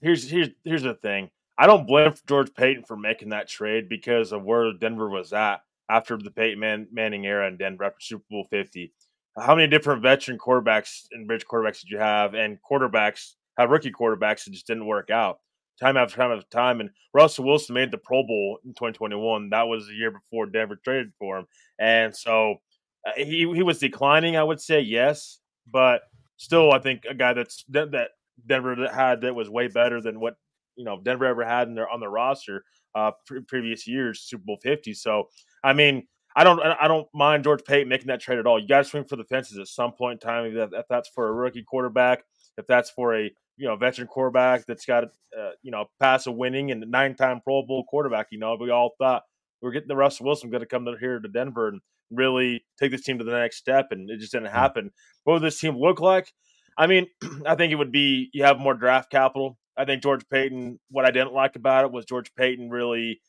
here's 0.00 0.28
here's 0.28 0.48
here's 0.64 0.82
the 0.82 0.94
thing. 0.94 1.30
I 1.56 1.66
don't 1.66 1.86
blame 1.86 2.12
George 2.26 2.52
Paton 2.54 2.84
for 2.84 2.96
making 2.96 3.28
that 3.28 3.48
trade 3.48 3.88
because 3.88 4.32
of 4.32 4.42
where 4.42 4.72
Denver 4.72 5.08
was 5.08 5.32
at 5.32 5.60
after 5.88 6.16
the 6.16 6.30
Peyton 6.30 6.60
Man- 6.60 6.88
Manning 6.92 7.26
era 7.26 7.48
in 7.48 7.56
Denver 7.56 7.84
after 7.84 8.00
Super 8.00 8.24
Bowl 8.30 8.46
50. 8.50 8.92
How 9.38 9.54
many 9.54 9.68
different 9.68 10.02
veteran 10.02 10.38
quarterbacks 10.38 11.06
and 11.10 11.26
bridge 11.26 11.44
quarterbacks 11.44 11.80
did 11.80 11.90
you 11.90 11.98
have? 11.98 12.34
And 12.34 12.58
quarterbacks 12.68 13.32
have 13.58 13.70
rookie 13.70 13.90
quarterbacks 13.90 14.44
that 14.44 14.52
just 14.52 14.66
didn't 14.66 14.86
work 14.86 15.10
out 15.10 15.38
time 15.80 15.96
after 15.96 16.16
time 16.16 16.32
after 16.32 16.48
time. 16.50 16.80
And 16.80 16.90
Russell 17.12 17.44
Wilson 17.44 17.74
made 17.74 17.90
the 17.90 17.98
Pro 17.98 18.22
Bowl 18.22 18.58
in 18.64 18.70
2021. 18.70 19.50
That 19.50 19.68
was 19.68 19.86
the 19.86 19.94
year 19.94 20.10
before 20.10 20.46
Denver 20.46 20.78
traded 20.82 21.12
for 21.18 21.38
him. 21.38 21.46
And 21.78 22.14
so 22.14 22.56
uh, 23.06 23.12
he, 23.16 23.50
he 23.54 23.62
was 23.62 23.78
declining, 23.78 24.36
I 24.36 24.44
would 24.44 24.60
say, 24.60 24.80
yes. 24.80 25.40
But 25.70 26.02
still, 26.36 26.72
I 26.72 26.78
think 26.78 27.04
a 27.08 27.14
guy 27.14 27.32
that's 27.32 27.64
that, 27.70 28.10
Denver 28.46 28.88
had 28.92 29.20
that 29.22 29.34
was 29.34 29.48
way 29.48 29.68
better 29.68 30.00
than 30.00 30.20
what 30.20 30.36
you 30.76 30.84
know 30.84 31.00
Denver 31.00 31.24
ever 31.24 31.44
had 31.44 31.68
in 31.68 31.74
their 31.74 31.88
on 31.88 32.00
their 32.00 32.10
roster 32.10 32.64
uh, 32.94 33.12
pre- 33.26 33.40
previous 33.42 33.86
years, 33.86 34.20
Super 34.20 34.42
Bowl 34.44 34.58
fifty. 34.60 34.92
So 34.92 35.28
I 35.64 35.72
mean, 35.72 36.06
I 36.36 36.44
don't 36.44 36.60
I 36.60 36.88
don't 36.88 37.08
mind 37.14 37.44
George 37.44 37.64
Paton 37.64 37.88
making 37.88 38.08
that 38.08 38.20
trade 38.20 38.38
at 38.38 38.46
all. 38.46 38.60
You 38.60 38.68
got 38.68 38.78
to 38.78 38.84
swing 38.84 39.04
for 39.04 39.16
the 39.16 39.24
fences 39.24 39.58
at 39.58 39.68
some 39.68 39.92
point 39.92 40.22
in 40.22 40.28
time. 40.28 40.56
If, 40.56 40.70
if 40.72 40.86
that's 40.88 41.08
for 41.08 41.28
a 41.28 41.32
rookie 41.32 41.62
quarterback, 41.62 42.24
if 42.58 42.66
that's 42.66 42.90
for 42.90 43.16
a 43.16 43.30
you 43.56 43.68
know 43.68 43.76
veteran 43.76 44.08
quarterback 44.08 44.66
that's 44.66 44.84
got 44.84 45.04
uh, 45.04 45.50
you 45.62 45.70
know 45.70 45.86
pass 46.00 46.26
of 46.26 46.34
winning 46.34 46.70
and 46.70 46.84
nine 46.90 47.14
time 47.14 47.40
Pro 47.42 47.62
Bowl 47.62 47.84
quarterback. 47.88 48.28
You 48.30 48.38
know, 48.38 48.56
we 48.60 48.70
all 48.70 48.90
thought 48.98 49.22
we 49.62 49.68
are 49.68 49.72
getting 49.72 49.88
the 49.88 49.96
Russell 49.96 50.26
Wilson 50.26 50.50
going 50.50 50.60
to 50.60 50.66
come 50.66 50.84
to 50.84 50.96
here 50.98 51.18
to 51.18 51.28
Denver 51.28 51.68
and 51.68 51.80
really 52.10 52.64
take 52.78 52.90
this 52.90 53.02
team 53.02 53.18
to 53.18 53.24
the 53.24 53.32
next 53.32 53.56
step, 53.58 53.88
and 53.90 54.10
it 54.10 54.18
just 54.18 54.32
didn't 54.32 54.48
hmm. 54.48 54.54
happen. 54.54 54.90
What 55.24 55.34
would 55.34 55.42
this 55.42 55.60
team 55.60 55.78
look 55.78 56.00
like? 56.00 56.32
I 56.76 56.86
mean, 56.88 57.06
I 57.46 57.54
think 57.54 57.72
it 57.72 57.76
would 57.76 57.92
be 57.92 58.28
you 58.32 58.44
have 58.44 58.58
more 58.58 58.74
draft 58.74 59.10
capital. 59.10 59.56
I 59.76 59.84
think 59.84 60.02
George 60.02 60.28
Paton. 60.28 60.80
What 60.90 61.04
I 61.04 61.10
didn't 61.12 61.32
like 61.32 61.56
about 61.56 61.84
it 61.84 61.92
was 61.92 62.04
George 62.06 62.34
Paton 62.34 62.70
really 62.70 63.20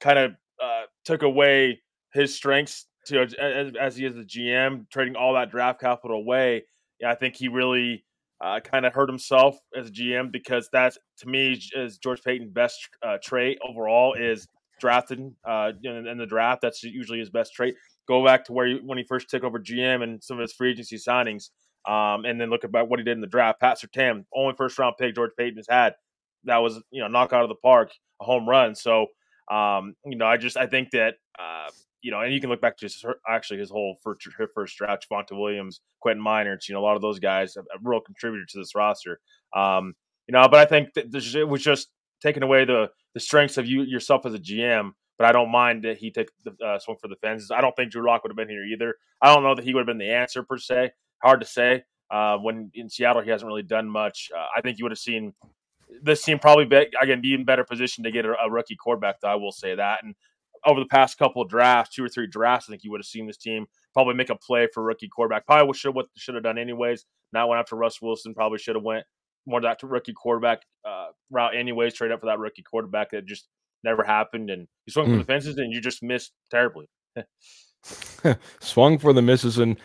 kind 0.00 0.18
of 0.18 0.32
uh, 0.62 0.82
took 1.04 1.22
away 1.22 1.80
his 2.12 2.34
strengths 2.34 2.86
to 3.06 3.20
as, 3.20 3.34
as 3.80 3.96
he 3.96 4.06
is 4.06 4.14
the 4.14 4.24
GM, 4.24 4.88
trading 4.90 5.16
all 5.16 5.34
that 5.34 5.50
draft 5.50 5.80
capital 5.80 6.16
away. 6.16 6.64
Yeah, 7.00 7.10
I 7.10 7.14
think 7.14 7.36
he 7.36 7.48
really 7.48 8.04
uh, 8.40 8.60
kind 8.60 8.86
of 8.86 8.92
hurt 8.92 9.08
himself 9.08 9.56
as 9.76 9.88
a 9.88 9.92
GM 9.92 10.32
because 10.32 10.68
that's 10.72 10.98
to 11.18 11.28
me 11.28 11.60
is 11.74 11.98
George 11.98 12.22
Paton's 12.22 12.50
best 12.50 12.88
uh, 13.02 13.18
trait 13.22 13.58
overall 13.66 14.14
is 14.14 14.46
drafting 14.80 15.34
uh, 15.46 15.72
in, 15.82 16.06
in, 16.06 16.18
the 16.18 16.26
draft. 16.26 16.60
That's 16.60 16.82
usually 16.82 17.18
his 17.18 17.30
best 17.30 17.54
trait. 17.54 17.74
Go 18.06 18.24
back 18.24 18.44
to 18.46 18.52
where 18.52 18.66
he, 18.66 18.80
when 18.84 18.98
he 18.98 19.04
first 19.04 19.30
took 19.30 19.44
over 19.44 19.58
GM 19.58 20.02
and 20.02 20.22
some 20.22 20.38
of 20.38 20.42
his 20.42 20.52
free 20.52 20.70
agency 20.70 20.96
signings. 20.96 21.50
Um, 21.86 22.24
and 22.24 22.40
then 22.40 22.48
look 22.48 22.64
about 22.64 22.88
what 22.88 22.98
he 22.98 23.04
did 23.04 23.12
in 23.12 23.20
the 23.20 23.26
draft. 23.26 23.60
Pat 23.60 23.78
Surtain, 23.78 24.24
only 24.34 24.54
first 24.56 24.78
round 24.78 24.94
pick 24.98 25.14
George 25.14 25.32
Paton 25.38 25.56
has 25.56 25.66
had. 25.68 25.94
That 26.44 26.58
was 26.58 26.80
you 26.90 27.02
know 27.02 27.08
knock 27.08 27.32
out 27.32 27.42
of 27.42 27.50
the 27.50 27.54
park, 27.56 27.92
a 28.22 28.24
home 28.24 28.48
run. 28.48 28.74
So 28.74 29.08
um, 29.50 29.94
you 30.04 30.16
know, 30.16 30.26
I 30.26 30.36
just 30.36 30.56
I 30.56 30.66
think 30.66 30.90
that 30.90 31.14
uh, 31.38 31.70
you 32.02 32.10
know, 32.10 32.20
and 32.20 32.32
you 32.32 32.40
can 32.40 32.50
look 32.50 32.60
back 32.60 32.76
to 32.76 32.84
his, 32.84 33.04
actually 33.28 33.60
his 33.60 33.70
whole 33.70 33.96
first 34.02 34.28
first 34.54 34.76
draft, 34.76 35.06
Javonte 35.10 35.32
Williams, 35.32 35.80
Quinn 36.00 36.18
Meinerz, 36.18 36.68
you 36.68 36.74
know, 36.74 36.80
a 36.80 36.84
lot 36.84 36.96
of 36.96 37.02
those 37.02 37.18
guys, 37.18 37.56
a, 37.56 37.60
a 37.60 37.78
real 37.82 38.00
contributor 38.00 38.44
to 38.50 38.58
this 38.58 38.74
roster. 38.74 39.20
Um, 39.56 39.94
you 40.28 40.32
know, 40.32 40.46
but 40.48 40.60
I 40.60 40.66
think 40.66 40.92
that 40.94 41.10
this, 41.10 41.34
it 41.34 41.48
was 41.48 41.62
just 41.62 41.88
taking 42.22 42.42
away 42.42 42.64
the 42.64 42.90
the 43.14 43.20
strengths 43.20 43.58
of 43.58 43.66
you 43.66 43.82
yourself 43.82 44.26
as 44.26 44.34
a 44.34 44.38
GM. 44.38 44.92
But 45.16 45.28
I 45.28 45.32
don't 45.32 45.50
mind 45.50 45.84
that 45.84 45.96
he 45.98 46.10
took 46.10 46.28
the 46.44 46.52
uh, 46.64 46.78
swing 46.78 46.96
for 47.00 47.08
the 47.08 47.16
fences. 47.16 47.52
I 47.52 47.60
don't 47.60 47.74
think 47.76 47.92
Drew 47.92 48.04
Lock 48.04 48.24
would 48.24 48.30
have 48.30 48.36
been 48.36 48.48
here 48.48 48.64
either. 48.64 48.96
I 49.22 49.32
don't 49.32 49.44
know 49.44 49.54
that 49.54 49.64
he 49.64 49.72
would 49.72 49.80
have 49.80 49.86
been 49.86 49.98
the 49.98 50.12
answer 50.12 50.42
per 50.42 50.58
se. 50.58 50.90
Hard 51.22 51.40
to 51.40 51.46
say. 51.46 51.84
Uh, 52.10 52.36
when 52.38 52.70
in 52.74 52.90
Seattle, 52.90 53.22
he 53.22 53.30
hasn't 53.30 53.46
really 53.46 53.62
done 53.62 53.88
much. 53.88 54.30
Uh, 54.36 54.46
I 54.56 54.60
think 54.60 54.78
you 54.78 54.84
would 54.84 54.92
have 54.92 54.98
seen 54.98 55.32
this 56.02 56.22
team 56.22 56.38
probably 56.38 56.64
be, 56.64 56.86
again 57.00 57.20
be 57.20 57.34
in 57.34 57.44
better 57.44 57.64
position 57.64 58.04
to 58.04 58.10
get 58.10 58.24
a, 58.24 58.34
a, 58.42 58.50
rookie 58.50 58.76
quarterback. 58.76 59.20
Though 59.20 59.28
I 59.28 59.34
will 59.36 59.52
say 59.52 59.74
that. 59.74 60.02
And 60.02 60.14
over 60.66 60.80
the 60.80 60.86
past 60.86 61.18
couple 61.18 61.42
of 61.42 61.48
drafts, 61.48 61.94
two 61.94 62.04
or 62.04 62.08
three 62.08 62.26
drafts, 62.26 62.68
I 62.68 62.72
think 62.72 62.84
you 62.84 62.90
would 62.90 63.00
have 63.00 63.06
seen 63.06 63.26
this 63.26 63.36
team 63.36 63.66
probably 63.92 64.14
make 64.14 64.30
a 64.30 64.36
play 64.36 64.68
for 64.72 64.82
rookie 64.82 65.08
quarterback. 65.08 65.46
Probably 65.46 65.72
should 65.74 65.94
what 65.94 66.06
should 66.16 66.34
have 66.34 66.44
done 66.44 66.58
anyways. 66.58 67.04
Not 67.32 67.48
went 67.48 67.60
after 67.60 67.76
Russ 67.76 68.00
Wilson. 68.00 68.34
Probably 68.34 68.58
should 68.58 68.76
have 68.76 68.84
went 68.84 69.04
more 69.46 69.60
that 69.60 69.82
rookie 69.82 70.12
quarterback 70.12 70.62
uh, 70.84 71.08
route 71.30 71.56
anyways. 71.56 71.94
Trade 71.94 72.12
up 72.12 72.20
for 72.20 72.26
that 72.26 72.38
rookie 72.38 72.62
quarterback 72.62 73.10
that 73.10 73.26
just 73.26 73.48
never 73.82 74.02
happened. 74.02 74.50
And 74.50 74.66
you 74.86 74.92
swung 74.92 75.06
mm. 75.06 75.12
for 75.12 75.18
the 75.18 75.24
fences 75.24 75.56
and 75.58 75.72
you 75.72 75.80
just 75.80 76.02
missed 76.02 76.32
terribly. 76.50 76.86
swung 78.60 78.98
for 78.98 79.12
the 79.12 79.22
misses 79.22 79.58
and 79.58 79.76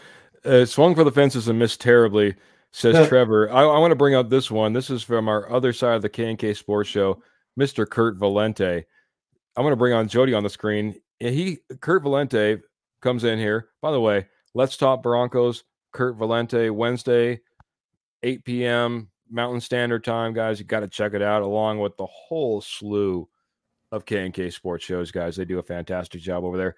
uh, 0.45 0.65
swung 0.65 0.95
for 0.95 1.03
the 1.03 1.11
fences 1.11 1.47
and 1.47 1.59
missed 1.59 1.81
terribly, 1.81 2.35
says 2.71 3.07
Trevor. 3.07 3.51
I, 3.51 3.63
I 3.63 3.79
want 3.79 3.91
to 3.91 3.95
bring 3.95 4.15
up 4.15 4.29
this 4.29 4.51
one. 4.51 4.73
This 4.73 4.89
is 4.89 5.03
from 5.03 5.27
our 5.27 5.51
other 5.51 5.73
side 5.73 5.95
of 5.95 6.01
the 6.01 6.09
K&K 6.09 6.53
Sports 6.53 6.89
Show, 6.89 7.21
Mr. 7.59 7.89
Kurt 7.89 8.17
Valente. 8.17 8.83
I'm 9.55 9.63
going 9.63 9.71
to 9.71 9.77
bring 9.77 9.93
on 9.93 10.07
Jody 10.07 10.33
on 10.33 10.43
the 10.43 10.49
screen. 10.49 10.95
He, 11.19 11.59
Kurt 11.81 12.03
Valente, 12.03 12.61
comes 13.01 13.23
in 13.23 13.39
here. 13.39 13.69
By 13.81 13.91
the 13.91 13.99
way, 13.99 14.27
let's 14.53 14.77
talk 14.77 15.03
Broncos. 15.03 15.63
Kurt 15.91 16.17
Valente, 16.17 16.69
Wednesday, 16.71 17.41
8 18.21 18.45
p.m. 18.45 19.09
Mountain 19.29 19.61
Standard 19.61 20.03
Time, 20.03 20.33
guys. 20.33 20.59
You 20.59 20.65
got 20.65 20.81
to 20.81 20.88
check 20.88 21.13
it 21.13 21.21
out, 21.21 21.41
along 21.41 21.79
with 21.79 21.97
the 21.97 22.05
whole 22.05 22.61
slew 22.61 23.27
of 23.91 24.05
K&K 24.05 24.51
Sports 24.51 24.85
shows, 24.85 25.11
guys. 25.11 25.35
They 25.35 25.45
do 25.45 25.59
a 25.59 25.63
fantastic 25.63 26.21
job 26.21 26.43
over 26.43 26.57
there. 26.57 26.75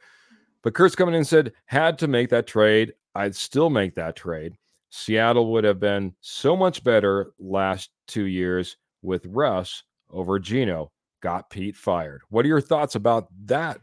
But 0.63 0.73
Kurt's 0.73 0.95
coming 0.95 1.13
in 1.13 1.19
and 1.19 1.27
said, 1.27 1.53
had 1.65 1.97
to 1.99 2.07
make 2.07 2.29
that 2.29 2.47
trade. 2.47 2.93
I'd 3.15 3.35
still 3.35 3.69
make 3.69 3.95
that 3.95 4.15
trade. 4.15 4.55
Seattle 4.91 5.53
would 5.53 5.63
have 5.63 5.79
been 5.79 6.13
so 6.19 6.55
much 6.55 6.83
better 6.83 7.31
last 7.39 7.89
two 8.07 8.25
years 8.25 8.75
with 9.01 9.25
Russ 9.25 9.83
over 10.09 10.37
Geno. 10.37 10.91
got 11.21 11.49
Pete 11.49 11.77
fired. 11.77 12.21
What 12.29 12.43
are 12.43 12.49
your 12.49 12.61
thoughts 12.61 12.95
about 12.95 13.27
that, 13.45 13.79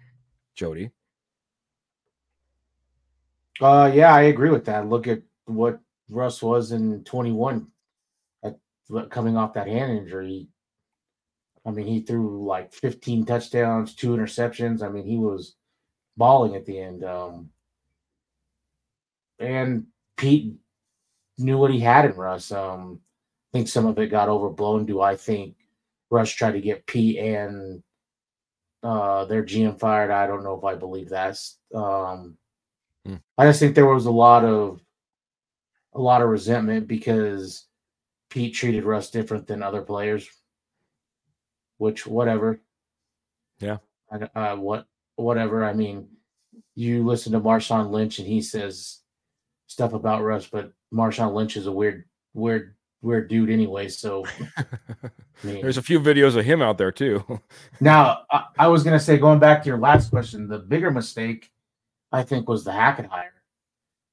Jody? 0.55 0.91
Uh, 3.61 3.91
yeah, 3.93 4.15
I 4.15 4.23
agree 4.23 4.50
with 4.50 4.67
that. 4.67 4.88
Look 4.88 5.09
at 5.09 5.23
what 5.47 5.81
Russ 6.11 6.43
was 6.43 6.73
in 6.73 7.03
21 7.05 7.67
at, 8.45 8.59
coming 9.09 9.37
off 9.37 9.55
that 9.55 9.67
hand 9.67 9.99
injury. 9.99 10.49
I 11.65 11.71
mean, 11.71 11.87
he 11.87 12.00
threw 12.00 12.45
like 12.45 12.73
15 12.75 13.25
touchdowns, 13.25 13.95
two 13.95 14.11
interceptions. 14.11 14.83
I 14.83 14.91
mean, 14.91 15.07
he 15.07 15.17
was 15.17 15.55
balling 16.19 16.55
at 16.55 16.67
the 16.67 16.79
end. 16.79 17.03
Um, 17.03 17.50
and 19.38 19.87
Pete 20.17 20.55
knew 21.38 21.59
what 21.59 21.73
he 21.73 21.80
had 21.80 22.04
in 22.04 22.12
Russ. 22.12 22.52
Um, 22.52 23.00
I 23.52 23.59
think 23.59 23.68
some 23.68 23.87
of 23.87 23.99
it 23.99 24.09
got 24.09 24.28
overblown. 24.28 24.87
Do 24.87 25.00
I 25.00 25.16
think 25.16 25.57
Russ 26.11 26.30
tried 26.30 26.52
to 26.52 26.61
get 26.61 26.87
Pete 26.87 27.18
and 27.18 27.83
uh, 28.83 29.25
their 29.25 29.42
GM 29.42 29.78
fired? 29.78 30.11
I 30.11 30.26
don't 30.26 30.45
know 30.45 30.57
if 30.57 30.64
I 30.64 30.75
believe 30.75 31.09
that. 31.11 31.38
Um, 31.75 32.37
hmm. 33.07 33.16
I 33.37 33.47
just 33.47 33.61
think 33.61 33.75
there 33.75 33.87
was 33.87 34.07
a 34.07 34.11
lot 34.11 34.45
of 34.45 34.80
a 35.95 36.00
lot 36.00 36.23
of 36.23 36.28
resentment 36.28 36.87
because 36.87 37.66
Pete 38.30 38.54
treated 38.54 38.85
Russ 38.85 39.11
different 39.11 39.47
than 39.47 39.62
other 39.62 39.83
players. 39.83 40.28
Which, 41.78 42.07
whatever. 42.07 42.61
Yeah. 43.61 43.78
Uh, 44.11 44.57
what, 44.57 44.87
whatever. 45.16 45.64
I 45.64 45.73
mean, 45.73 46.09
you 46.75 47.04
listen 47.04 47.33
to 47.33 47.40
Marshawn 47.40 47.90
Lynch 47.90 48.18
and 48.18 48.26
he 48.26 48.42
says 48.42 49.00
stuff 49.66 49.92
about 49.92 50.23
Russ, 50.23 50.47
but 50.47 50.73
Marshawn 50.92 51.35
Lynch 51.35 51.57
is 51.57 51.66
a 51.66 51.73
weird, 51.73 52.04
weird, 52.35 52.75
weird 53.02 53.28
dude 53.28 53.50
anyway. 53.50 53.88
So 53.88 54.25
I 54.57 54.64
mean, 55.45 55.61
there's 55.61 55.78
a 55.78 55.83
few 55.83 56.00
videos 56.00 56.37
of 56.37 56.45
him 56.45 56.62
out 56.62 56.78
there 56.78 56.92
too. 56.92 57.25
now, 57.80 58.23
I, 58.30 58.45
I, 58.59 58.68
was 58.68 58.83
gonna 58.83 59.00
say, 59.00 59.18
going 59.18 59.38
back 59.38 59.62
to 59.62 59.68
your 59.68 59.78
last 59.78 60.11
question, 60.11 60.49
the 60.49 60.59
bigger 60.59 60.90
mistake 60.90 61.50
I 62.12 62.23
think 62.23 62.49
was 62.49 62.64
the 62.64 62.73
Hackett 62.73 63.07
hire. 63.07 63.35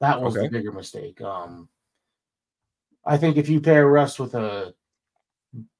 That 0.01 0.21
was 0.21 0.35
okay. 0.35 0.47
the 0.47 0.51
bigger 0.51 0.71
mistake. 0.71 1.21
Um, 1.21 1.69
I 3.05 3.17
think 3.17 3.37
if 3.37 3.47
you 3.47 3.61
pair 3.61 3.87
Russ 3.87 4.19
with 4.19 4.35
a 4.35 4.73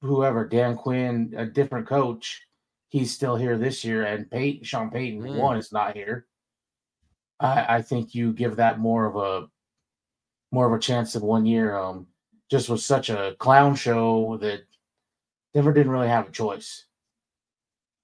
whoever 0.00 0.46
Dan 0.46 0.76
Quinn, 0.76 1.34
a 1.36 1.44
different 1.44 1.86
coach, 1.86 2.46
he's 2.88 3.12
still 3.12 3.36
here 3.36 3.58
this 3.58 3.84
year, 3.84 4.04
and 4.04 4.30
Payton, 4.30 4.64
Sean 4.64 4.90
Payton 4.90 5.22
mm. 5.22 5.36
one 5.36 5.58
is 5.58 5.72
not 5.72 5.94
here. 5.94 6.26
I, 7.38 7.76
I 7.76 7.82
think 7.82 8.14
you 8.14 8.32
give 8.32 8.56
that 8.56 8.78
more 8.78 9.04
of 9.04 9.16
a 9.16 9.48
more 10.52 10.66
of 10.66 10.72
a 10.72 10.82
chance 10.82 11.14
of 11.14 11.22
one 11.22 11.46
year. 11.46 11.76
Um, 11.76 12.06
just 12.50 12.68
was 12.68 12.84
such 12.84 13.10
a 13.10 13.34
clown 13.38 13.74
show 13.74 14.38
that 14.40 14.60
Denver 15.52 15.72
didn't 15.72 15.92
really 15.92 16.08
have 16.08 16.28
a 16.28 16.32
choice. 16.32 16.84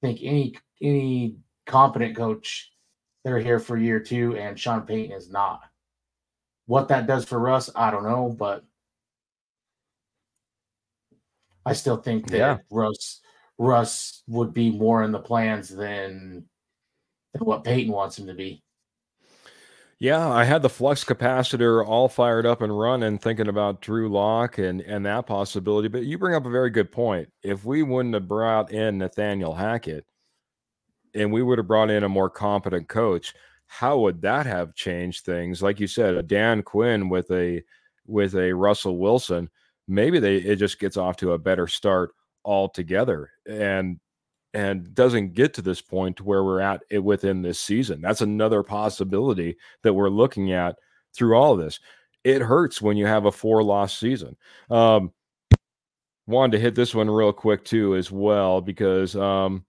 I 0.03 0.09
think 0.09 0.21
any 0.23 0.57
any 0.81 1.37
competent 1.67 2.17
coach, 2.17 2.73
they're 3.25 3.39
here 3.39 3.61
for 3.61 3.77
year 3.77 4.01
two, 4.01 4.37
and 4.37 4.59
Sean 4.59 4.83
Payton 4.83 5.17
is 5.17 5.31
not. 5.31 5.61
What 6.67 6.89
that 6.89 7.07
does 7.07 7.25
for 7.25 7.39
Russ, 7.39 7.71
I 7.77 7.91
don't 7.91 8.05
know, 8.05 8.35
but 8.37 8.65
I 11.65 11.73
still 11.75 11.97
think 11.97 12.29
that 12.29 12.39
yeah. 12.39 12.59
Russ 12.71 13.21
Russ 13.59 14.23
would 14.27 14.53
be 14.53 14.71
more 14.71 15.03
in 15.03 15.13
the 15.13 15.21
plans 15.21 15.69
than, 15.69 16.45
than 17.33 17.45
what 17.45 17.65
Payton 17.65 17.93
wants 17.93 18.19
him 18.19 18.27
to 18.27 18.35
be. 18.35 18.63
Yeah, 20.03 20.29
I 20.29 20.43
had 20.43 20.63
the 20.63 20.69
flux 20.69 21.05
capacitor 21.05 21.87
all 21.87 22.09
fired 22.09 22.45
up 22.45 22.61
and 22.61 22.77
running, 22.77 23.19
thinking 23.19 23.47
about 23.47 23.81
Drew 23.81 24.09
Lock 24.09 24.59
and 24.59 24.81
and 24.81 25.07
that 25.07 25.29
possibility. 25.29 25.87
But 25.87 26.03
you 26.03 26.19
bring 26.19 26.35
up 26.35 26.45
a 26.45 26.51
very 26.51 26.71
good 26.71 26.91
point. 26.91 27.29
If 27.45 27.65
we 27.65 27.85
wouldn't 27.85 28.15
have 28.15 28.27
brought 28.27 28.73
in 28.73 28.99
Nathaniel 28.99 29.55
Hackett, 29.55 30.05
and 31.15 31.33
we 31.33 31.41
would 31.41 31.59
have 31.59 31.69
brought 31.69 31.89
in 31.89 32.03
a 32.03 32.09
more 32.09 32.29
competent 32.29 32.89
coach, 32.89 33.33
how 33.69 34.01
would 34.01 34.23
that 34.23 34.45
have 34.45 34.75
changed 34.75 35.25
things? 35.25 35.63
Like 35.63 35.79
you 35.79 35.87
said, 35.87 36.17
a 36.17 36.23
Dan 36.25 36.65
Quinn 36.65 37.09
with 37.09 37.31
a 37.31 37.63
with 38.05 38.35
a 38.35 38.53
Russell 38.53 38.99
Wilson, 38.99 39.49
maybe 39.87 40.19
they 40.19 40.39
it 40.39 40.57
just 40.57 40.81
gets 40.81 40.97
off 40.97 41.17
to 41.19 41.35
a 41.35 41.39
better 41.39 41.69
start 41.69 42.11
altogether. 42.45 43.31
And 43.49 44.01
and 44.55 44.95
doesn't 44.95 45.35
get 45.35 45.55
to 45.55 45.63
this 45.63 45.81
point 45.81 46.21
where 46.21 46.45
we're 46.45 46.61
at 46.61 46.83
it 46.91 47.03
within 47.03 47.43
this 47.43 47.59
season. 47.59 48.01
That's 48.01 48.21
another 48.21 48.63
possibility 48.63 49.57
that 49.83 49.95
we're 49.95 50.11
looking 50.11 50.53
at 50.53 50.77
through 51.15 51.37
all 51.37 51.53
of 51.55 51.59
this. 51.59 51.81
It 52.25 52.43
hurts 52.43 52.83
when 52.83 52.97
you 52.97 53.07
have 53.07 53.25
a 53.25 53.33
four 53.33 53.63
loss 53.63 53.99
season. 53.99 54.37
Um, 54.71 55.13
wanted 56.27 56.53
to 56.53 56.63
hit 56.63 56.75
this 56.75 56.95
one 56.95 57.11
real 57.11 57.33
quick 57.33 57.65
too, 57.65 57.97
as 57.97 58.11
well, 58.11 58.61
because, 58.61 59.17
um, 59.17 59.65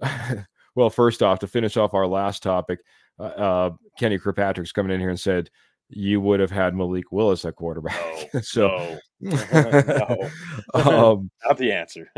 well, 0.74 0.90
first 0.90 1.22
off, 1.22 1.40
to 1.40 1.46
finish 1.46 1.76
off 1.76 1.94
our 1.94 2.06
last 2.06 2.42
topic, 2.42 2.80
uh, 3.18 3.22
uh, 3.22 3.70
Kenny 3.98 4.18
Kirkpatrick's 4.18 4.72
coming 4.72 4.92
in 4.92 5.00
here 5.00 5.10
and 5.10 5.20
said, 5.20 5.50
you 5.90 6.20
would 6.20 6.40
have 6.40 6.50
had 6.50 6.74
Malik 6.74 7.10
Willis 7.10 7.44
at 7.44 7.56
quarterback. 7.56 8.28
No, 8.34 8.40
so, 8.42 8.98
no, 9.20 9.36
no. 10.74 11.12
um, 11.12 11.30
not 11.46 11.58
the 11.58 11.72
answer. 11.72 12.10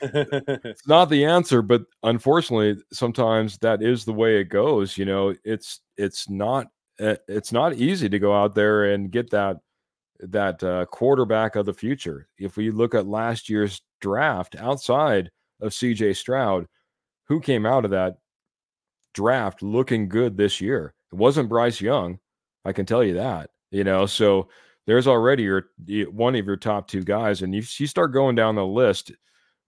it's 0.00 0.86
not 0.86 1.10
the 1.10 1.24
answer, 1.24 1.62
but 1.62 1.82
unfortunately, 2.02 2.82
sometimes 2.92 3.58
that 3.58 3.82
is 3.82 4.04
the 4.04 4.12
way 4.12 4.38
it 4.38 4.48
goes. 4.48 4.96
You 4.96 5.04
know, 5.04 5.34
it's 5.44 5.80
it's 5.96 6.28
not 6.30 6.68
eh, 7.00 7.16
it's 7.28 7.52
not 7.52 7.74
easy 7.74 8.08
to 8.08 8.18
go 8.18 8.34
out 8.34 8.54
there 8.54 8.92
and 8.92 9.10
get 9.10 9.30
that 9.30 9.58
that 10.20 10.62
uh, 10.62 10.86
quarterback 10.86 11.56
of 11.56 11.66
the 11.66 11.74
future. 11.74 12.28
If 12.38 12.56
we 12.56 12.70
look 12.70 12.94
at 12.94 13.06
last 13.06 13.48
year's 13.48 13.82
draft, 14.00 14.56
outside 14.56 15.30
of 15.60 15.74
C.J. 15.74 16.14
Stroud, 16.14 16.66
who 17.28 17.40
came 17.40 17.66
out 17.66 17.84
of 17.84 17.90
that 17.90 18.16
draft 19.12 19.62
looking 19.62 20.08
good 20.08 20.36
this 20.36 20.60
year? 20.60 20.94
It 21.12 21.16
wasn't 21.16 21.48
Bryce 21.48 21.80
Young 21.80 22.18
I 22.64 22.72
can 22.72 22.86
tell 22.86 23.02
you 23.02 23.14
that. 23.14 23.50
You 23.70 23.84
know, 23.84 24.06
so 24.06 24.48
there's 24.86 25.06
already 25.06 25.44
your 25.44 25.70
one 26.10 26.34
of 26.34 26.46
your 26.46 26.56
top 26.56 26.88
two 26.88 27.02
guys, 27.02 27.42
and 27.42 27.54
you, 27.54 27.62
you 27.78 27.86
start 27.86 28.12
going 28.12 28.34
down 28.34 28.54
the 28.54 28.66
list. 28.66 29.12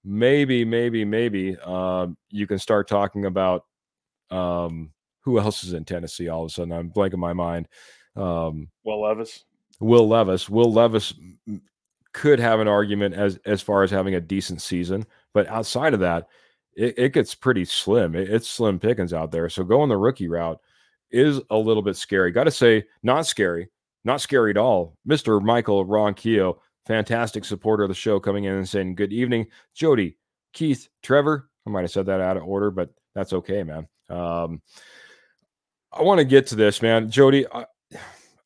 Maybe, 0.04 0.66
maybe, 0.66 1.04
maybe 1.04 1.56
um, 1.60 2.16
you 2.28 2.46
can 2.46 2.58
start 2.58 2.88
talking 2.88 3.24
about 3.24 3.64
um, 4.30 4.90
who 5.20 5.38
else 5.38 5.64
is 5.64 5.72
in 5.72 5.86
Tennessee. 5.86 6.28
All 6.28 6.44
of 6.44 6.50
a 6.50 6.52
sudden, 6.52 6.72
I'm 6.72 6.90
blanking 6.90 7.16
my 7.16 7.32
mind. 7.32 7.68
Um, 8.14 8.68
Will 8.84 9.00
Levis. 9.00 9.44
Will 9.80 10.06
Levis. 10.06 10.50
Will 10.50 10.70
Levis 10.70 11.14
could 12.12 12.38
have 12.38 12.60
an 12.60 12.68
argument 12.68 13.14
as 13.14 13.38
as 13.46 13.62
far 13.62 13.82
as 13.82 13.90
having 13.90 14.14
a 14.14 14.20
decent 14.20 14.60
season, 14.60 15.06
but 15.32 15.48
outside 15.48 15.94
of 15.94 16.00
that, 16.00 16.28
it, 16.76 16.98
it 16.98 17.12
gets 17.12 17.34
pretty 17.34 17.64
slim. 17.64 18.14
It, 18.14 18.30
it's 18.30 18.48
slim 18.48 18.78
pickings 18.78 19.12
out 19.12 19.30
there. 19.30 19.48
So 19.48 19.64
going 19.64 19.88
the 19.88 19.96
rookie 19.96 20.28
route 20.28 20.60
is 21.14 21.40
a 21.50 21.56
little 21.56 21.82
bit 21.82 21.96
scary. 21.96 22.32
Got 22.32 22.44
to 22.44 22.50
say, 22.50 22.84
not 23.02 23.26
scary, 23.26 23.68
not 24.04 24.20
scary 24.20 24.50
at 24.50 24.56
all. 24.56 24.96
Mr. 25.08 25.40
Michael 25.40 25.86
Ronquillo, 25.86 26.58
fantastic 26.86 27.44
supporter 27.44 27.84
of 27.84 27.88
the 27.88 27.94
show, 27.94 28.18
coming 28.18 28.44
in 28.44 28.54
and 28.54 28.68
saying, 28.68 28.96
Good 28.96 29.12
evening, 29.12 29.46
Jody, 29.74 30.16
Keith, 30.52 30.88
Trevor. 31.02 31.48
I 31.66 31.70
might 31.70 31.82
have 31.82 31.90
said 31.92 32.06
that 32.06 32.20
out 32.20 32.36
of 32.36 32.42
order, 32.42 32.70
but 32.70 32.90
that's 33.14 33.32
okay, 33.32 33.62
man. 33.62 33.86
Um, 34.10 34.60
I 35.92 36.02
want 36.02 36.18
to 36.18 36.24
get 36.24 36.48
to 36.48 36.56
this, 36.56 36.82
man. 36.82 37.10
Jody, 37.10 37.46
I, 37.50 37.66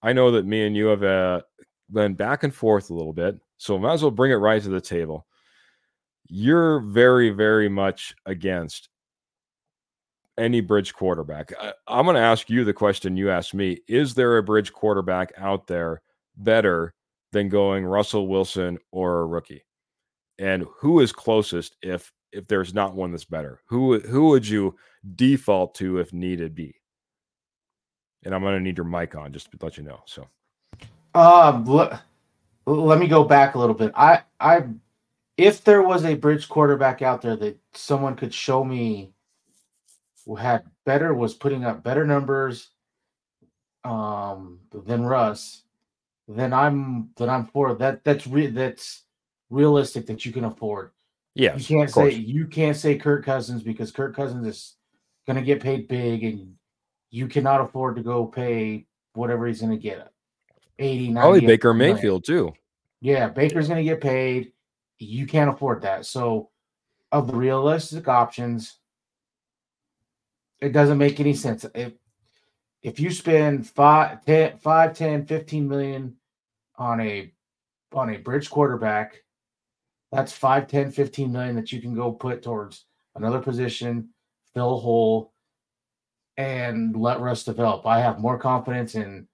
I 0.03 0.13
know 0.13 0.31
that 0.33 0.47
me 0.47 0.67
and 0.67 0.77
you 0.77 0.87
have 0.87 1.03
uh, 1.03 1.43
been 1.91 2.15
back 2.15 2.45
and 2.45 2.55
forth 2.55 2.91
a 2.91 2.95
little 2.95 3.15
bit, 3.15 3.41
so 3.57 3.79
might 3.79 3.95
as 3.95 4.03
well 4.03 4.11
bring 4.11 4.31
it 4.31 4.37
right 4.37 4.63
to 4.63 4.69
the 4.69 4.81
table. 4.81 5.27
You're 6.27 6.81
very, 6.81 7.31
very 7.31 7.71
much 7.71 8.15
against 8.27 8.91
any 10.39 10.61
bridge 10.61 10.95
quarterback. 10.95 11.53
I, 11.61 11.73
am 11.89 12.05
going 12.05 12.17
to 12.17 12.23
ask 12.23 12.49
you 12.49 12.65
the 12.65 12.73
question 12.73 13.17
you 13.17 13.31
asked 13.31 13.55
me: 13.55 13.81
Is 13.89 14.15
there 14.15 14.39
a 14.39 14.43
bridge 14.43 14.73
quarterback 14.73 15.33
out 15.37 15.67
there 15.67 16.01
better 16.37 16.95
than 17.33 17.49
going 17.49 17.85
Russell 17.85 18.29
Wilson 18.29 18.79
or 18.91 19.21
a 19.21 19.27
rookie? 19.27 19.65
And 20.39 20.65
who 20.79 21.01
is 21.01 21.13
closest 21.13 21.77
if 21.83 22.13
if 22.33 22.47
there's 22.47 22.73
not 22.73 22.95
one 22.95 23.11
that's 23.11 23.25
better? 23.25 23.61
Who 23.67 23.99
who 24.01 24.29
would 24.29 24.47
you 24.47 24.77
default 25.17 25.75
to 25.77 25.99
if 25.99 26.13
needed 26.13 26.55
be? 26.55 26.75
And 28.25 28.35
I'm 28.35 28.43
going 28.43 28.55
to 28.55 28.61
need 28.61 28.79
your 28.79 28.87
mic 28.87 29.15
on 29.15 29.33
just 29.33 29.51
to 29.51 29.59
let 29.61 29.77
you 29.77 29.85
know. 29.85 30.01
So, 30.07 30.27
um, 31.15 31.65
let, 31.65 32.01
let 32.67 32.99
me 32.99 33.07
go 33.07 33.25
back 33.25 33.55
a 33.55 33.59
little 33.59 33.75
bit. 33.75 33.93
I 33.95 34.23
I 34.41 34.65
if 35.37 35.63
there 35.65 35.83
was 35.83 36.05
a 36.05 36.15
bridge 36.15 36.49
quarterback 36.49 37.01
out 37.01 37.23
there 37.23 37.37
that 37.37 37.59
someone 37.73 38.17
could 38.17 38.35
show 38.35 38.65
me 38.65 39.13
had 40.37 40.65
better 40.85 41.15
was 41.15 41.35
putting 41.35 41.65
up 41.65 41.83
better 41.83 42.05
numbers 42.07 42.71
um 43.85 44.61
than 44.73 45.05
Russ, 45.05 45.63
then 46.27 46.53
I'm 46.53 47.11
then 47.17 47.31
I'm 47.31 47.47
for 47.47 47.75
that. 47.75 48.05
That's 48.05 48.27
re- 48.27 48.49
that's 48.49 49.05
realistic 49.51 50.07
that 50.07 50.25
you 50.27 50.33
can 50.33 50.45
afford. 50.45 50.91
Yeah, 51.35 51.57
you 51.57 51.65
can't 51.65 51.91
say 51.91 52.11
you 52.11 52.47
can't 52.47 52.77
say 52.77 52.97
Kirk 52.97 53.25
Cousins 53.25 53.63
because 53.63 53.91
Kirk 53.91 54.15
Cousins 54.15 54.47
is 54.47 54.77
going 55.27 55.39
to 55.39 55.45
get 55.45 55.63
paid 55.63 55.89
big, 55.89 56.25
and 56.25 56.55
you 57.11 57.29
cannot 57.29 57.61
afford 57.61 57.97
to 57.97 58.03
go 58.03 58.27
pay 58.27 58.87
whatever 59.15 59.47
he's 59.47 59.61
going 59.61 59.73
to 59.73 59.83
get 59.83 60.11
80, 60.79 61.09
90. 61.09 61.21
Probably 61.21 61.47
Baker 61.47 61.75
Mayfield 61.75 62.25
too. 62.25 62.53
Yeah, 63.01 63.29
Baker's 63.29 63.69
going 63.69 63.85
to 63.85 63.91
get 63.91 64.01
paid. 64.01 64.53
You 64.99 65.27
can't 65.27 65.51
afford 65.51 65.83
that. 65.83 66.07
So 66.07 66.51
of 67.13 67.27
the 67.27 67.35
realistic 67.35 68.09
options, 68.09 68.78
it 70.61 70.73
doesn't 70.73 70.99
make 70.99 71.21
any 71.21 71.35
sense. 71.35 71.65
If 71.75 71.93
if 72.83 73.01
you 73.01 73.11
spend 73.11 73.69
5, 73.69 74.25
10, 74.25 74.59
5 74.59 74.97
10, 74.97 75.27
15 75.27 75.69
million 75.69 76.17
on 76.77 77.01
a 77.01 77.33
on 77.93 78.11
a 78.11 78.19
bridge 78.19 78.51
quarterback, 78.51 79.23
that's 80.13 80.33
5, 80.33 80.67
10, 80.67 80.93
15 80.93 81.33
million 81.33 81.57
that 81.57 81.73
you 81.73 81.81
can 81.81 81.95
go 81.95 82.13
put 82.13 82.43
towards 82.43 82.85
another 83.15 83.41
position, 83.41 84.11
fill 84.55 84.77
a 84.77 84.81
hole, 84.81 85.33
and 86.37 86.95
let 86.97 87.21
Russ 87.21 87.45
develop. 87.45 87.87
I 87.87 88.01
have 88.01 88.21
more 88.21 88.39
confidence 88.39 88.95
in 88.95 89.27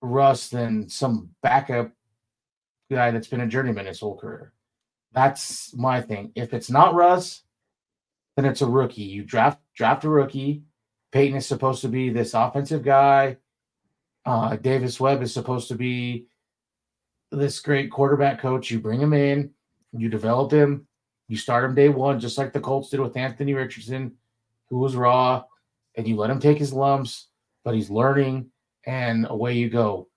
Russ 0.00 0.48
than 0.48 0.88
some 0.88 1.30
backup 1.42 1.92
guy 2.90 3.10
that's 3.10 3.28
been 3.28 3.42
a 3.42 3.46
journeyman 3.46 3.86
his 3.86 4.00
whole 4.00 4.16
career. 4.16 4.52
That's 5.12 5.74
my 5.74 6.00
thing. 6.00 6.32
If 6.34 6.54
it's 6.54 6.70
not 6.70 6.94
Russ, 6.94 7.42
then 8.36 8.44
it's 8.44 8.62
a 8.62 8.66
rookie. 8.66 9.02
You 9.02 9.24
draft 9.24 9.58
draft 9.78 10.04
a 10.04 10.08
rookie. 10.08 10.64
Payton 11.12 11.36
is 11.36 11.46
supposed 11.46 11.82
to 11.82 11.88
be 11.88 12.10
this 12.10 12.34
offensive 12.34 12.82
guy. 12.82 13.36
Uh, 14.26 14.56
Davis 14.56 14.98
Webb 14.98 15.22
is 15.22 15.32
supposed 15.32 15.68
to 15.68 15.76
be 15.76 16.26
this 17.30 17.60
great 17.60 17.90
quarterback 17.90 18.40
coach. 18.40 18.72
You 18.72 18.80
bring 18.80 19.00
him 19.00 19.12
in, 19.12 19.50
you 19.92 20.08
develop 20.08 20.50
him, 20.50 20.88
you 21.28 21.36
start 21.36 21.64
him 21.64 21.76
day 21.76 21.88
one, 21.88 22.18
just 22.18 22.36
like 22.36 22.52
the 22.52 22.60
Colts 22.60 22.90
did 22.90 22.98
with 22.98 23.16
Anthony 23.16 23.54
Richardson, 23.54 24.14
who 24.68 24.78
was 24.78 24.96
raw, 24.96 25.44
and 25.94 26.08
you 26.08 26.16
let 26.16 26.28
him 26.28 26.40
take 26.40 26.58
his 26.58 26.72
lumps, 26.72 27.28
but 27.64 27.74
he's 27.74 27.88
learning, 27.88 28.50
and 28.84 29.26
away 29.30 29.54
you 29.54 29.70
go. 29.70 30.08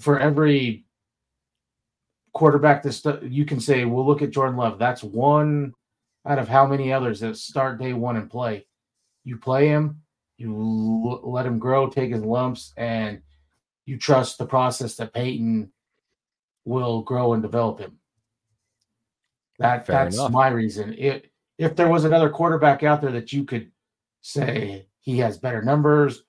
For 0.00 0.18
every 0.18 0.84
quarterback 2.32 2.82
that 2.82 2.92
st- 2.92 3.22
you 3.22 3.44
can 3.44 3.60
say, 3.60 3.84
well, 3.84 4.04
look 4.04 4.20
at 4.20 4.30
Jordan 4.30 4.56
Love. 4.56 4.78
That's 4.80 5.04
one 5.04 5.74
out 6.28 6.38
of 6.38 6.48
how 6.48 6.66
many 6.66 6.92
others 6.92 7.20
that 7.20 7.36
start 7.36 7.80
day 7.80 7.94
one 7.94 8.16
and 8.16 8.30
play. 8.30 8.66
You 9.24 9.38
play 9.38 9.68
him, 9.68 10.02
you 10.36 10.54
l- 10.54 11.22
let 11.32 11.46
him 11.46 11.58
grow, 11.58 11.88
take 11.88 12.12
his 12.12 12.22
lumps, 12.22 12.72
and 12.76 13.22
you 13.86 13.98
trust 13.98 14.36
the 14.36 14.46
process 14.46 14.94
that 14.96 15.14
Payton 15.14 15.72
will 16.66 17.00
grow 17.02 17.32
and 17.32 17.42
develop 17.42 17.80
him. 17.80 17.98
That 19.58 19.86
Fair 19.86 20.04
that's 20.04 20.16
enough. 20.16 20.30
my 20.30 20.48
reason. 20.48 20.94
It, 20.98 21.32
if 21.56 21.74
there 21.74 21.88
was 21.88 22.04
another 22.04 22.28
quarterback 22.28 22.82
out 22.82 23.00
there 23.00 23.12
that 23.12 23.32
you 23.32 23.44
could 23.44 23.72
say 24.20 24.86
he 25.00 25.18
has 25.18 25.38
better 25.38 25.62
numbers 25.62 26.22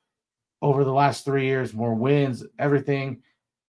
over 0.62 0.84
the 0.84 0.94
last 0.94 1.26
three 1.26 1.46
years, 1.46 1.74
more 1.74 1.94
wins, 1.94 2.44
everything, 2.58 3.22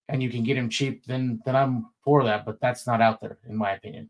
and 0.09 0.23
you 0.23 0.31
can 0.31 0.45
get 0.45 0.57
him 0.57 0.69
cheap, 0.69 1.05
then 1.07 1.43
then 1.45 1.57
I'm 1.57 1.89
for 2.05 2.25
that. 2.25 2.47
But 2.47 2.61
that's 2.61 2.87
not 2.87 3.01
out 3.03 3.21
there, 3.21 3.39
in 3.49 3.57
my 3.57 3.73
opinion. 3.73 4.09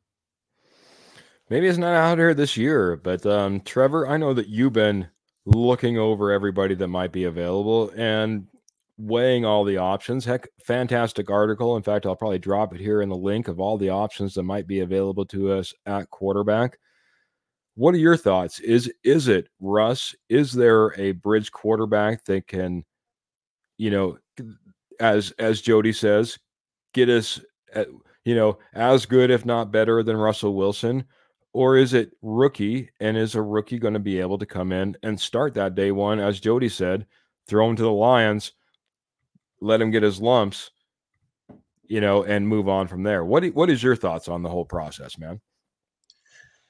Maybe 1.51 1.67
it's 1.67 1.79
not 1.79 1.95
out 1.95 2.19
here 2.19 2.33
this 2.33 2.57
year, 2.57 2.97
but 2.97 3.27
um, 3.27 3.61
Trevor, 3.63 4.07
I 4.07 4.17
know 4.17 4.33
that 4.33 4.49
you've 4.49 4.73
been 4.73 5.09
looking 5.47 5.99
over 5.99 6.31
everybody 6.31 6.77
that 6.77 6.89
might 6.89 7.11
be 7.11 7.25
available, 7.25 7.93
and 7.97 8.47
weighing 8.99 9.45
all 9.45 9.65
the 9.65 9.79
options. 9.79 10.25
Heck, 10.25 10.47
fantastic 10.63 11.29
article. 11.29 11.77
In 11.77 11.83
fact, 11.83 12.07
I'll 12.07 12.15
probably 12.15 12.39
drop 12.39 12.75
it 12.75 12.81
here 12.81 13.03
in 13.03 13.09
the 13.09 13.17
link 13.17 13.49
of 13.49 13.59
all 13.59 13.79
the 13.79 13.91
options 13.91 14.35
that 14.35 14.43
might 14.45 14.67
be 14.67 14.81
available 14.81 15.25
to 15.27 15.53
us 15.53 15.75
at 15.87 16.09
quarterback. 16.11 16.79
What 17.75 17.95
are 17.95 17.99
your 17.99 18.17
thoughts? 18.17 18.61
Is 18.61 18.93
is 19.03 19.29
it 19.29 19.49
Russ? 19.59 20.15
Is 20.29 20.53
there 20.53 20.99
a 21.01 21.13
bridge 21.13 21.51
quarterback 21.51 22.25
that 22.27 22.47
can, 22.47 22.85
you 23.79 23.91
know, 23.91 24.19
as 25.01 25.33
as 25.39 25.63
Jody 25.63 25.93
says, 25.93 26.39
get 26.93 27.09
us, 27.09 27.41
at, 27.73 27.89
you 28.25 28.35
know, 28.35 28.59
as 28.75 29.07
good 29.07 29.31
if 29.31 29.47
not 29.47 29.73
better 29.73 30.03
than 30.03 30.17
Russell 30.17 30.55
Wilson? 30.55 31.05
Or 31.53 31.77
is 31.77 31.95
it 31.95 32.13
rookie? 32.23 32.91
And 33.01 33.17
is 33.17 33.35
a 33.35 33.43
rookie 33.43 33.79
going 33.79 33.95
to 33.95 34.01
be 34.01 34.21
able 34.21 34.39
to 34.39 34.47
come 34.47 34.73
in 34.73 34.97
and 35.03 35.21
start 35.21 35.55
that 35.55 35.75
day 35.75 35.91
one, 35.93 36.21
as 36.21 36.41
Jody 36.41 36.69
said, 36.69 37.07
throw 37.47 37.69
him 37.69 37.77
to 37.77 37.83
the 37.83 37.91
Lions? 37.91 38.53
let 39.61 39.81
him 39.81 39.91
get 39.91 40.03
his 40.03 40.21
lumps, 40.21 40.71
you 41.87 42.01
know, 42.01 42.25
and 42.25 42.49
move 42.49 42.69
on 42.69 42.89
from 42.89 43.03
there. 43.03 43.25
What 43.25 43.45
what 43.49 43.71
is 43.71 43.83
your 43.83 43.97
thoughts 43.97 44.29
on 44.29 44.43
the 44.43 44.49
whole 44.49 44.65
process, 44.65 45.19
man? 45.19 45.41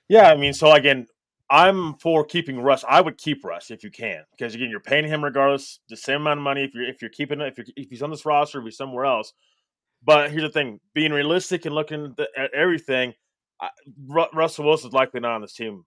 Yeah, 0.08 0.30
I 0.30 0.36
mean, 0.36 0.52
so 0.52 0.72
again, 0.72 1.06
I'm 1.50 1.94
for 1.94 2.24
keeping 2.24 2.60
Russ. 2.60 2.84
I 2.88 3.00
would 3.00 3.16
keep 3.16 3.44
Russ 3.44 3.70
if 3.70 3.84
you 3.84 3.90
can, 3.90 4.24
because 4.32 4.54
again, 4.54 4.70
you're 4.70 4.80
paying 4.80 5.06
him 5.06 5.24
regardless 5.24 5.80
the 5.88 5.96
same 5.96 6.22
amount 6.22 6.40
of 6.40 6.44
money. 6.44 6.64
If 6.64 6.74
you're 6.74 6.88
if 6.88 7.00
you're 7.00 7.10
keeping 7.10 7.40
if 7.40 7.56
you're 7.56 7.66
if 7.76 7.90
he's 7.90 8.02
on 8.02 8.10
this 8.10 8.26
roster, 8.26 8.58
if 8.58 8.64
he's 8.64 8.76
somewhere 8.76 9.04
else. 9.04 9.32
But 10.02 10.30
here's 10.30 10.42
the 10.42 10.50
thing: 10.50 10.80
being 10.94 11.12
realistic 11.12 11.66
and 11.66 11.74
looking 11.74 12.14
at 12.36 12.52
everything, 12.52 13.14
I, 13.60 13.70
Russell 14.32 14.64
Wilson's 14.64 14.94
likely 14.94 15.20
not 15.20 15.32
on 15.32 15.40
this 15.42 15.54
team 15.54 15.84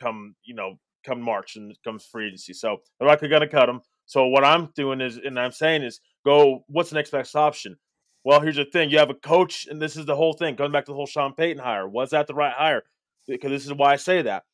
come 0.00 0.34
you 0.44 0.54
know 0.54 0.78
come 1.04 1.20
March 1.20 1.56
and 1.56 1.76
comes 1.84 2.04
free 2.04 2.28
agency. 2.28 2.52
So 2.52 2.78
they're 2.98 3.08
likely 3.08 3.28
going 3.28 3.42
to 3.42 3.48
cut 3.48 3.68
him. 3.68 3.80
So 4.06 4.26
what 4.26 4.44
I'm 4.44 4.70
doing 4.74 5.00
is, 5.00 5.16
and 5.16 5.38
I'm 5.38 5.52
saying 5.52 5.82
is, 5.82 6.00
go. 6.24 6.64
What's 6.68 6.90
the 6.90 6.96
next 6.96 7.10
best 7.10 7.34
option? 7.36 7.76
Well, 8.24 8.40
here's 8.40 8.56
the 8.56 8.64
thing: 8.64 8.90
you 8.90 8.98
have 8.98 9.10
a 9.10 9.14
coach, 9.14 9.66
and 9.70 9.80
this 9.80 9.96
is 9.96 10.06
the 10.06 10.16
whole 10.16 10.32
thing. 10.32 10.54
Going 10.54 10.72
back 10.72 10.84
to 10.86 10.92
the 10.92 10.96
whole 10.96 11.06
Sean 11.06 11.34
Payton 11.34 11.62
hire, 11.62 11.88
was 11.88 12.10
that 12.10 12.26
the 12.26 12.34
right 12.34 12.52
hire? 12.52 12.82
Because 13.26 13.50
this 13.50 13.66
is 13.66 13.72
why 13.72 13.92
I 13.92 13.96
say 13.96 14.22
that. 14.22 14.44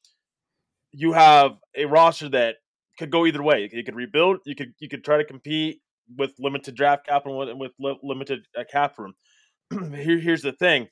You 0.93 1.13
have 1.13 1.57
a 1.77 1.85
roster 1.87 2.29
that 2.31 2.57
could 2.99 3.11
go 3.11 3.27
either 3.27 3.43
way. 3.43 3.69
You 3.73 3.85
could 3.85 3.97
rebuild. 3.97 4.39
You 4.45 4.55
could 4.55 4.75
you 4.79 4.89
could 4.89 5.05
try 5.05 5.19
to 5.19 5.25
compete 5.25 5.81
with 6.17 6.33
limited 6.39 6.75
draft 6.75 7.07
capital 7.07 7.43
and 7.43 7.61
with 7.61 7.73
limited 8.03 8.47
uh, 8.59 8.65
cap 8.71 8.99
room. 8.99 9.15
Here, 9.95 10.19
here's 10.19 10.43
the 10.43 10.53
thing: 10.53 10.89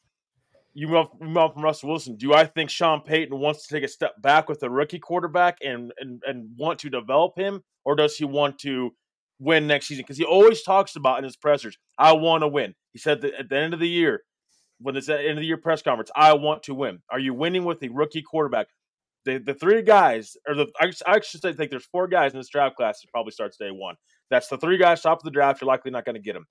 you 0.76 0.88
move, 0.88 1.06
on 1.38 1.52
from 1.54 1.62
Russell 1.62 1.88
Wilson. 1.88 2.16
Do 2.16 2.34
I 2.34 2.44
think 2.44 2.68
Sean 2.68 3.00
Payton 3.00 3.36
wants 3.38 3.66
to 3.66 3.74
take 3.74 3.82
a 3.82 3.88
step 3.88 4.12
back 4.20 4.46
with 4.46 4.62
a 4.62 4.68
rookie 4.68 4.98
quarterback 4.98 5.56
and 5.62 5.90
and 5.98 6.20
and 6.26 6.50
want 6.58 6.78
to 6.80 6.90
develop 6.90 7.32
him, 7.38 7.62
or 7.86 7.96
does 7.96 8.14
he 8.14 8.26
want 8.26 8.58
to 8.58 8.90
win 9.38 9.66
next 9.66 9.86
season? 9.86 10.02
Because 10.02 10.18
he 10.18 10.24
always 10.24 10.62
talks 10.62 10.94
about 10.94 11.16
in 11.16 11.24
his 11.24 11.36
pressers, 11.36 11.78
I 11.98 12.12
want 12.12 12.42
to 12.42 12.48
win. 12.48 12.74
He 12.92 12.98
said 12.98 13.22
that 13.22 13.32
at 13.34 13.48
the 13.48 13.56
end 13.56 13.72
of 13.72 13.80
the 13.80 13.88
year, 13.88 14.20
when 14.78 14.96
it's 14.96 15.08
at 15.08 15.16
the 15.16 15.22
end 15.22 15.38
of 15.38 15.38
the 15.38 15.46
year 15.46 15.56
press 15.56 15.80
conference, 15.80 16.10
I 16.14 16.34
want 16.34 16.64
to 16.64 16.74
win. 16.74 16.98
Are 17.10 17.18
you 17.18 17.32
winning 17.32 17.64
with 17.64 17.82
a 17.82 17.88
rookie 17.88 18.22
quarterback? 18.22 18.66
The, 19.24 19.38
the 19.38 19.54
three 19.54 19.80
guys, 19.80 20.36
or 20.46 20.54
the 20.54 20.66
I, 20.78 20.92
I 21.06 21.20
should 21.20 21.40
say, 21.40 21.54
think 21.54 21.70
there's 21.70 21.86
four 21.86 22.06
guys 22.06 22.32
in 22.34 22.38
this 22.38 22.50
draft 22.50 22.76
class 22.76 23.00
that 23.00 23.10
probably 23.10 23.32
starts 23.32 23.56
day 23.56 23.70
one. 23.70 23.94
That's 24.30 24.48
the 24.48 24.58
three 24.58 24.76
guys 24.76 25.00
top 25.00 25.20
of 25.20 25.24
the 25.24 25.30
draft. 25.30 25.62
You're 25.62 25.68
likely 25.68 25.90
not 25.90 26.04
going 26.04 26.16
to 26.16 26.20
get 26.20 26.34
them. 26.34 26.44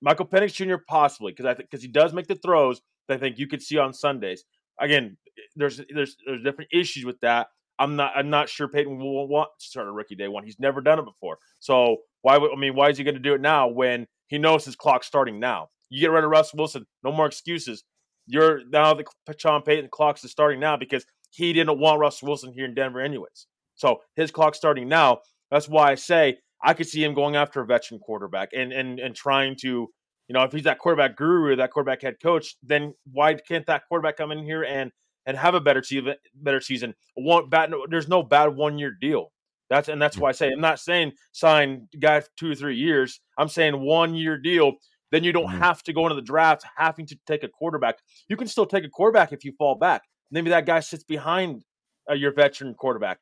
Michael 0.00 0.26
Penix 0.26 0.54
Jr. 0.54 0.76
possibly 0.88 1.32
because 1.32 1.44
I 1.44 1.54
because 1.54 1.82
he 1.82 1.88
does 1.88 2.14
make 2.14 2.26
the 2.26 2.36
throws 2.36 2.80
I 3.08 3.16
think 3.16 3.38
you 3.38 3.46
could 3.46 3.62
see 3.62 3.78
on 3.78 3.92
Sundays. 3.92 4.44
Again, 4.80 5.16
there's 5.54 5.80
there's 5.92 6.16
there's 6.26 6.42
different 6.42 6.70
issues 6.72 7.04
with 7.04 7.20
that. 7.20 7.48
I'm 7.78 7.96
not 7.96 8.12
I'm 8.16 8.30
not 8.30 8.48
sure 8.48 8.68
Payton 8.68 8.98
will 8.98 9.28
want 9.28 9.50
to 9.58 9.66
start 9.66 9.88
a 9.88 9.92
rookie 9.92 10.14
day 10.14 10.28
one. 10.28 10.44
He's 10.44 10.58
never 10.58 10.80
done 10.80 10.98
it 10.98 11.04
before. 11.04 11.38
So 11.60 11.98
why 12.22 12.38
would 12.38 12.52
I 12.52 12.56
mean 12.56 12.74
why 12.74 12.90
is 12.90 12.98
he 12.98 13.04
going 13.04 13.14
to 13.14 13.20
do 13.20 13.34
it 13.34 13.40
now 13.40 13.68
when 13.68 14.06
he 14.28 14.38
knows 14.38 14.64
his 14.64 14.76
clock's 14.76 15.06
starting 15.06 15.38
now? 15.38 15.68
You 15.90 16.00
get 16.00 16.10
rid 16.10 16.24
of 16.24 16.30
Russ 16.30 16.52
Wilson, 16.54 16.86
no 17.04 17.12
more 17.12 17.26
excuses. 17.26 17.84
You're 18.26 18.60
now 18.68 18.94
the 18.94 19.04
Sean 19.38 19.62
Payton 19.62 19.90
clock's 19.92 20.24
is 20.24 20.30
starting 20.30 20.58
now 20.58 20.76
because 20.76 21.04
he 21.30 21.52
didn't 21.52 21.78
want 21.78 22.00
Russ 22.00 22.22
Wilson 22.22 22.52
here 22.52 22.64
in 22.64 22.74
Denver 22.74 23.00
anyways. 23.00 23.46
So 23.74 23.98
his 24.16 24.30
clock's 24.30 24.58
starting 24.58 24.88
now. 24.88 25.20
That's 25.50 25.68
why 25.68 25.92
I 25.92 25.94
say 25.94 26.38
I 26.62 26.74
could 26.74 26.88
see 26.88 27.04
him 27.04 27.14
going 27.14 27.36
after 27.36 27.60
a 27.60 27.66
veteran 27.66 28.00
quarterback 28.00 28.50
and 28.52 28.72
and 28.72 28.98
and 28.98 29.14
trying 29.14 29.56
to 29.62 29.88
you 30.28 30.34
know, 30.34 30.42
if 30.42 30.52
he's 30.52 30.64
that 30.64 30.78
quarterback 30.78 31.16
guru, 31.16 31.56
that 31.56 31.70
quarterback 31.70 32.02
head 32.02 32.16
coach, 32.20 32.56
then 32.62 32.94
why 33.12 33.34
can't 33.34 33.66
that 33.66 33.82
quarterback 33.88 34.16
come 34.16 34.32
in 34.32 34.44
here 34.44 34.64
and 34.64 34.90
and 35.24 35.36
have 35.36 35.54
a 35.54 35.60
better 35.60 35.82
season? 35.82 36.14
Better 36.34 36.60
season. 36.60 36.94
One 37.14 37.48
bad. 37.48 37.72
There's 37.90 38.08
no 38.08 38.22
bad 38.22 38.56
one 38.56 38.78
year 38.78 38.92
deal. 39.00 39.32
That's 39.70 39.88
and 39.88 40.00
that's 40.00 40.16
why 40.16 40.30
I 40.30 40.32
say 40.32 40.52
I'm 40.52 40.60
not 40.60 40.80
saying 40.80 41.12
sign 41.32 41.88
guy 41.98 42.20
for 42.20 42.28
two 42.36 42.50
or 42.50 42.54
three 42.54 42.76
years. 42.76 43.20
I'm 43.38 43.48
saying 43.48 43.80
one 43.80 44.14
year 44.14 44.38
deal. 44.38 44.72
Then 45.12 45.22
you 45.22 45.32
don't 45.32 45.46
mm-hmm. 45.46 45.58
have 45.58 45.82
to 45.84 45.92
go 45.92 46.06
into 46.06 46.16
the 46.16 46.22
draft 46.22 46.64
having 46.76 47.06
to 47.06 47.18
take 47.26 47.44
a 47.44 47.48
quarterback. 47.48 47.96
You 48.28 48.36
can 48.36 48.48
still 48.48 48.66
take 48.66 48.84
a 48.84 48.88
quarterback 48.88 49.32
if 49.32 49.44
you 49.44 49.52
fall 49.56 49.76
back. 49.76 50.02
Maybe 50.32 50.50
that 50.50 50.66
guy 50.66 50.80
sits 50.80 51.04
behind 51.04 51.62
uh, 52.10 52.14
your 52.14 52.32
veteran 52.32 52.74
quarterback 52.74 53.18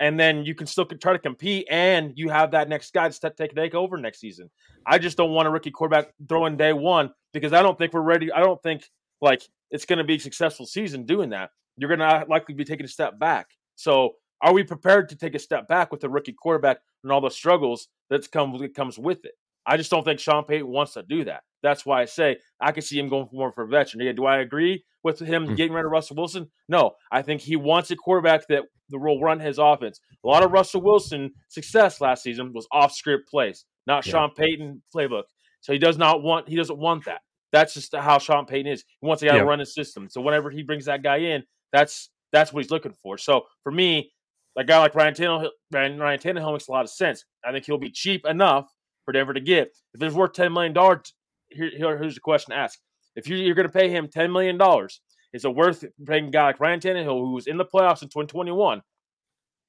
and 0.00 0.18
then 0.18 0.44
you 0.44 0.54
can 0.54 0.66
still 0.66 0.84
try 0.84 1.12
to 1.12 1.18
compete, 1.18 1.66
and 1.70 2.12
you 2.16 2.28
have 2.28 2.52
that 2.52 2.68
next 2.68 2.92
guy 2.92 3.08
to 3.08 3.30
take 3.30 3.54
take 3.54 3.74
over 3.74 3.96
next 3.96 4.20
season. 4.20 4.50
I 4.86 4.98
just 4.98 5.16
don't 5.16 5.32
want 5.32 5.48
a 5.48 5.50
rookie 5.50 5.70
quarterback 5.70 6.12
throwing 6.28 6.56
day 6.56 6.72
one 6.72 7.10
because 7.32 7.52
I 7.52 7.62
don't 7.62 7.76
think 7.76 7.92
we're 7.92 8.00
ready. 8.00 8.32
I 8.32 8.40
don't 8.40 8.62
think 8.62 8.88
like 9.20 9.42
it's 9.70 9.84
going 9.84 9.98
to 9.98 10.04
be 10.04 10.16
a 10.16 10.20
successful 10.20 10.66
season 10.66 11.04
doing 11.04 11.30
that. 11.30 11.50
You're 11.76 11.94
going 11.94 12.00
to 12.00 12.26
likely 12.28 12.54
be 12.54 12.64
taking 12.64 12.84
a 12.84 12.88
step 12.88 13.18
back. 13.18 13.48
So, 13.76 14.14
are 14.40 14.52
we 14.52 14.62
prepared 14.62 15.08
to 15.08 15.16
take 15.16 15.34
a 15.34 15.38
step 15.38 15.68
back 15.68 15.90
with 15.90 16.00
the 16.00 16.08
rookie 16.08 16.32
quarterback 16.32 16.78
and 17.02 17.12
all 17.12 17.20
the 17.20 17.30
struggles 17.30 17.88
that's 18.08 18.28
come 18.28 18.56
that 18.58 18.74
comes 18.74 18.98
with 18.98 19.24
it? 19.24 19.32
I 19.66 19.76
just 19.76 19.90
don't 19.90 20.04
think 20.04 20.20
Sean 20.20 20.44
Payton 20.44 20.66
wants 20.66 20.94
to 20.94 21.02
do 21.02 21.24
that. 21.24 21.42
That's 21.62 21.84
why 21.84 22.02
I 22.02 22.04
say 22.04 22.38
I 22.60 22.72
can 22.72 22.82
see 22.82 22.98
him 22.98 23.08
going 23.08 23.26
for 23.26 23.34
more 23.34 23.52
for 23.52 23.64
a 23.64 23.68
veteran. 23.68 24.04
Yeah, 24.04 24.12
do 24.12 24.26
I 24.26 24.38
agree 24.38 24.84
with 25.02 25.18
him 25.18 25.48
mm. 25.48 25.56
getting 25.56 25.72
rid 25.72 25.84
of 25.84 25.90
Russell 25.90 26.16
Wilson? 26.16 26.50
No, 26.68 26.92
I 27.10 27.22
think 27.22 27.40
he 27.40 27.56
wants 27.56 27.90
a 27.90 27.96
quarterback 27.96 28.46
that 28.48 28.64
will 28.90 29.20
run 29.20 29.40
his 29.40 29.58
offense. 29.58 30.00
A 30.24 30.28
lot 30.28 30.42
of 30.42 30.52
Russell 30.52 30.82
Wilson 30.82 31.32
success 31.48 32.00
last 32.00 32.22
season 32.22 32.52
was 32.52 32.66
off 32.72 32.92
script 32.92 33.28
plays, 33.28 33.64
not 33.86 34.06
yeah. 34.06 34.12
Sean 34.12 34.30
Payton 34.36 34.82
playbook. 34.94 35.24
So 35.60 35.72
he 35.72 35.78
does 35.78 35.98
not 35.98 36.22
want 36.22 36.48
he 36.48 36.56
doesn't 36.56 36.78
want 36.78 37.04
that. 37.06 37.20
That's 37.52 37.74
just 37.74 37.94
how 37.94 38.18
Sean 38.18 38.46
Payton 38.46 38.70
is. 38.70 38.84
He 39.00 39.06
wants 39.06 39.22
a 39.22 39.26
guy 39.26 39.34
yeah. 39.34 39.40
to 39.40 39.46
run 39.46 39.58
his 39.58 39.74
system. 39.74 40.08
So 40.10 40.20
whenever 40.20 40.50
he 40.50 40.62
brings 40.62 40.84
that 40.84 41.02
guy 41.02 41.16
in, 41.18 41.42
That's 41.72 42.10
that's 42.32 42.52
what 42.52 42.62
he's 42.62 42.70
looking 42.70 42.94
for. 43.02 43.18
So 43.18 43.46
for 43.62 43.72
me, 43.72 44.12
a 44.56 44.64
guy 44.64 44.78
like 44.78 44.94
Ryan 44.94 45.14
Tannehill, 45.14 45.50
Ryan, 45.72 45.98
Ryan 45.98 46.18
Tannehill 46.18 46.52
makes 46.52 46.68
a 46.68 46.72
lot 46.72 46.84
of 46.84 46.90
sense. 46.90 47.24
I 47.44 47.52
think 47.52 47.64
he'll 47.64 47.78
be 47.78 47.90
cheap 47.90 48.26
enough 48.26 48.70
for 49.04 49.12
Denver 49.12 49.32
to 49.32 49.40
get. 49.40 49.68
If 49.94 50.00
there's 50.00 50.14
worth 50.14 50.32
ten 50.32 50.52
million 50.52 50.72
dollars, 50.72 51.14
here, 51.50 51.98
here's 51.98 52.14
the 52.14 52.20
question 52.20 52.52
to 52.52 52.58
ask: 52.58 52.78
If 53.16 53.28
you're, 53.28 53.38
you're 53.38 53.54
going 53.54 53.68
to 53.68 53.72
pay 53.72 53.88
him 53.90 54.08
ten 54.08 54.32
million 54.32 54.58
dollars, 54.58 55.00
is 55.32 55.44
it 55.44 55.54
worth 55.54 55.84
paying 56.06 56.28
a 56.28 56.30
guy 56.30 56.44
like 56.44 56.60
Ryan 56.60 56.80
Tannehill, 56.80 57.20
who 57.20 57.32
was 57.32 57.46
in 57.46 57.56
the 57.56 57.64
playoffs 57.64 58.02
in 58.02 58.08
2021, 58.08 58.82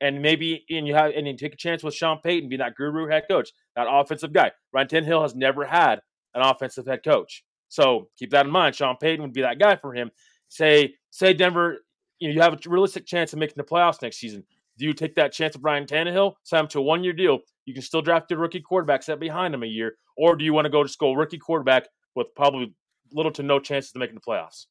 and 0.01 0.21
maybe 0.21 0.65
and 0.69 0.87
you 0.87 0.95
have 0.95 1.11
and 1.15 1.27
you 1.27 1.35
take 1.35 1.53
a 1.53 1.57
chance 1.57 1.83
with 1.83 1.93
Sean 1.93 2.19
Payton, 2.23 2.49
be 2.49 2.57
that 2.57 2.75
guru 2.75 3.07
head 3.07 3.23
coach, 3.29 3.51
that 3.75 3.87
offensive 3.89 4.33
guy. 4.33 4.51
Ryan 4.73 4.87
Tannehill 4.87 5.21
has 5.21 5.35
never 5.35 5.65
had 5.65 5.99
an 6.35 6.41
offensive 6.41 6.85
head 6.85 7.03
coach, 7.03 7.43
so 7.67 8.09
keep 8.17 8.31
that 8.31 8.45
in 8.45 8.51
mind. 8.51 8.75
Sean 8.75 8.95
Payton 8.97 9.21
would 9.21 9.33
be 9.33 9.41
that 9.41 9.59
guy 9.59 9.75
for 9.75 9.93
him. 9.93 10.11
Say 10.47 10.95
say 11.11 11.33
Denver, 11.33 11.79
you 12.19 12.29
know, 12.29 12.33
you 12.33 12.41
have 12.41 12.53
a 12.53 12.69
realistic 12.69 13.05
chance 13.05 13.33
of 13.33 13.39
making 13.39 13.55
the 13.57 13.63
playoffs 13.63 14.01
next 14.01 14.17
season. 14.17 14.43
Do 14.79 14.85
you 14.85 14.93
take 14.93 15.15
that 15.15 15.33
chance 15.33 15.55
of 15.55 15.63
Ryan 15.63 15.85
Tannehill, 15.85 16.35
sign 16.43 16.61
him 16.61 16.67
to 16.69 16.79
a 16.79 16.81
one 16.81 17.03
year 17.03 17.11
deal? 17.11 17.39
You 17.65 17.73
can 17.73 17.83
still 17.83 18.01
draft 18.01 18.31
a 18.31 18.37
rookie 18.37 18.61
quarterback, 18.61 19.03
set 19.03 19.19
behind 19.19 19.53
him 19.53 19.61
a 19.61 19.67
year, 19.67 19.95
or 20.17 20.37
do 20.37 20.45
you 20.45 20.53
want 20.53 20.65
to 20.65 20.69
go 20.69 20.83
to 20.83 20.89
school 20.89 21.17
rookie 21.17 21.37
quarterback 21.37 21.87
with 22.15 22.27
probably 22.33 22.73
little 23.11 23.31
to 23.33 23.43
no 23.43 23.59
chances 23.59 23.91
of 23.93 23.99
making 23.99 24.15
the 24.15 24.21
playoffs? 24.21 24.67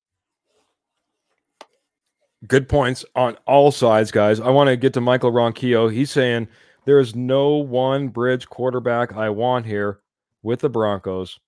Good 2.47 2.69
points 2.69 3.05
on 3.15 3.37
all 3.47 3.71
sides, 3.71 4.11
guys. 4.11 4.41
I 4.41 4.49
want 4.49 4.69
to 4.69 4.77
get 4.77 4.95
to 4.95 5.01
Michael 5.01 5.31
Ronquillo. 5.31 5.93
He's 5.93 6.11
saying 6.11 6.49
there 6.87 7.01
is 7.01 7.15
no 7.15 7.57
one 7.57 8.09
bridge 8.09 8.49
quarterback 8.49 9.13
I 9.13 9.29
want 9.29 9.67
here 9.67 10.01
with 10.43 10.61
the 10.61 10.71
Broncos, 10.71 11.39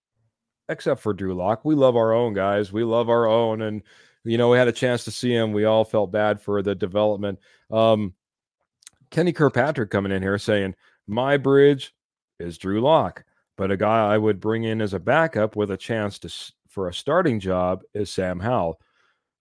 except 0.69 1.01
for 1.01 1.15
Drew 1.15 1.33
Lock. 1.33 1.65
We 1.65 1.75
love 1.75 1.97
our 1.97 2.13
own 2.13 2.35
guys. 2.35 2.73
We 2.73 2.85
love 2.85 3.09
our 3.09 3.27
own, 3.27 3.63
and 3.63 3.83
you 4.25 4.37
know 4.37 4.51
we 4.51 4.59
had 4.59 4.69
a 4.69 4.73
chance 4.73 5.05
to 5.05 5.11
see 5.11 5.33
him. 5.33 5.55
We 5.55 5.65
all 5.65 5.85
felt 5.85 6.13
bad 6.13 6.43
for 6.43 6.61
the 6.61 6.75
development. 6.75 7.39
Um, 7.71 8.13
Kenny 9.11 9.33
Kirkpatrick 9.33 9.91
coming 9.91 10.13
in 10.13 10.23
here 10.23 10.39
saying 10.39 10.75
my 11.07 11.37
bridge 11.37 11.95
is 12.39 12.59
Drew 12.59 12.81
Lock, 12.81 13.25
but 13.57 13.71
a 13.71 13.77
guy 13.77 14.13
I 14.13 14.19
would 14.19 14.41
bring 14.41 14.65
in 14.65 14.81
as 14.81 14.95
a 14.95 15.01
backup 15.01 15.57
with 15.57 15.71
a 15.71 15.77
chance 15.77 16.19
to 16.21 16.53
for 16.69 16.89
a 16.89 16.95
starting 16.95 17.41
job 17.41 17.83
is 17.95 18.11
Sam 18.11 18.39
Howell. 18.39 18.81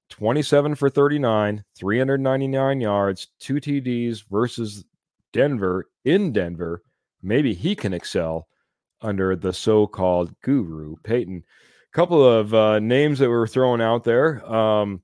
27 0.10 0.73
for 0.73 0.89
39, 0.89 1.63
399 1.75 2.82
yards, 2.82 3.27
two 3.39 3.55
TDs 3.55 4.23
versus 4.29 4.84
Denver 5.32 5.88
in 6.03 6.32
Denver. 6.32 6.82
Maybe 7.21 7.53
he 7.53 7.75
can 7.75 7.93
excel 7.93 8.47
under 9.01 9.36
the 9.36 9.53
so 9.53 9.86
called 9.86 10.34
guru, 10.41 10.95
Payton. 11.03 11.43
A 11.93 11.95
couple 11.95 12.27
of 12.27 12.53
uh, 12.53 12.79
names 12.79 13.19
that 13.19 13.29
we 13.29 13.36
were 13.36 13.47
throwing 13.47 13.82
out 13.82 14.03
there. 14.03 14.43
Um, 14.51 15.03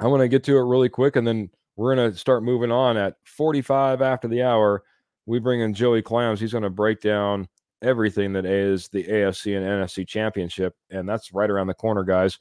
I 0.00 0.06
want 0.06 0.22
to 0.22 0.28
get 0.28 0.44
to 0.44 0.56
it 0.56 0.62
really 0.62 0.88
quick 0.88 1.16
and 1.16 1.26
then 1.26 1.50
we're 1.76 1.94
going 1.94 2.12
to 2.12 2.18
start 2.18 2.42
moving 2.42 2.70
on 2.70 2.96
at 2.96 3.16
45 3.24 4.02
after 4.02 4.28
the 4.28 4.42
hour. 4.42 4.82
We 5.26 5.38
bring 5.38 5.60
in 5.60 5.74
Joey 5.74 6.02
Clams. 6.02 6.40
He's 6.40 6.52
going 6.52 6.64
to 6.64 6.70
break 6.70 7.00
down 7.00 7.48
everything 7.82 8.32
that 8.34 8.44
is 8.44 8.88
the 8.88 9.04
AFC 9.04 9.56
and 9.56 9.66
NFC 9.66 10.06
championship. 10.06 10.74
And 10.90 11.08
that's 11.08 11.32
right 11.32 11.50
around 11.50 11.66
the 11.68 11.74
corner, 11.74 12.04
guys. 12.04 12.38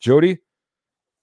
Jody, 0.00 0.38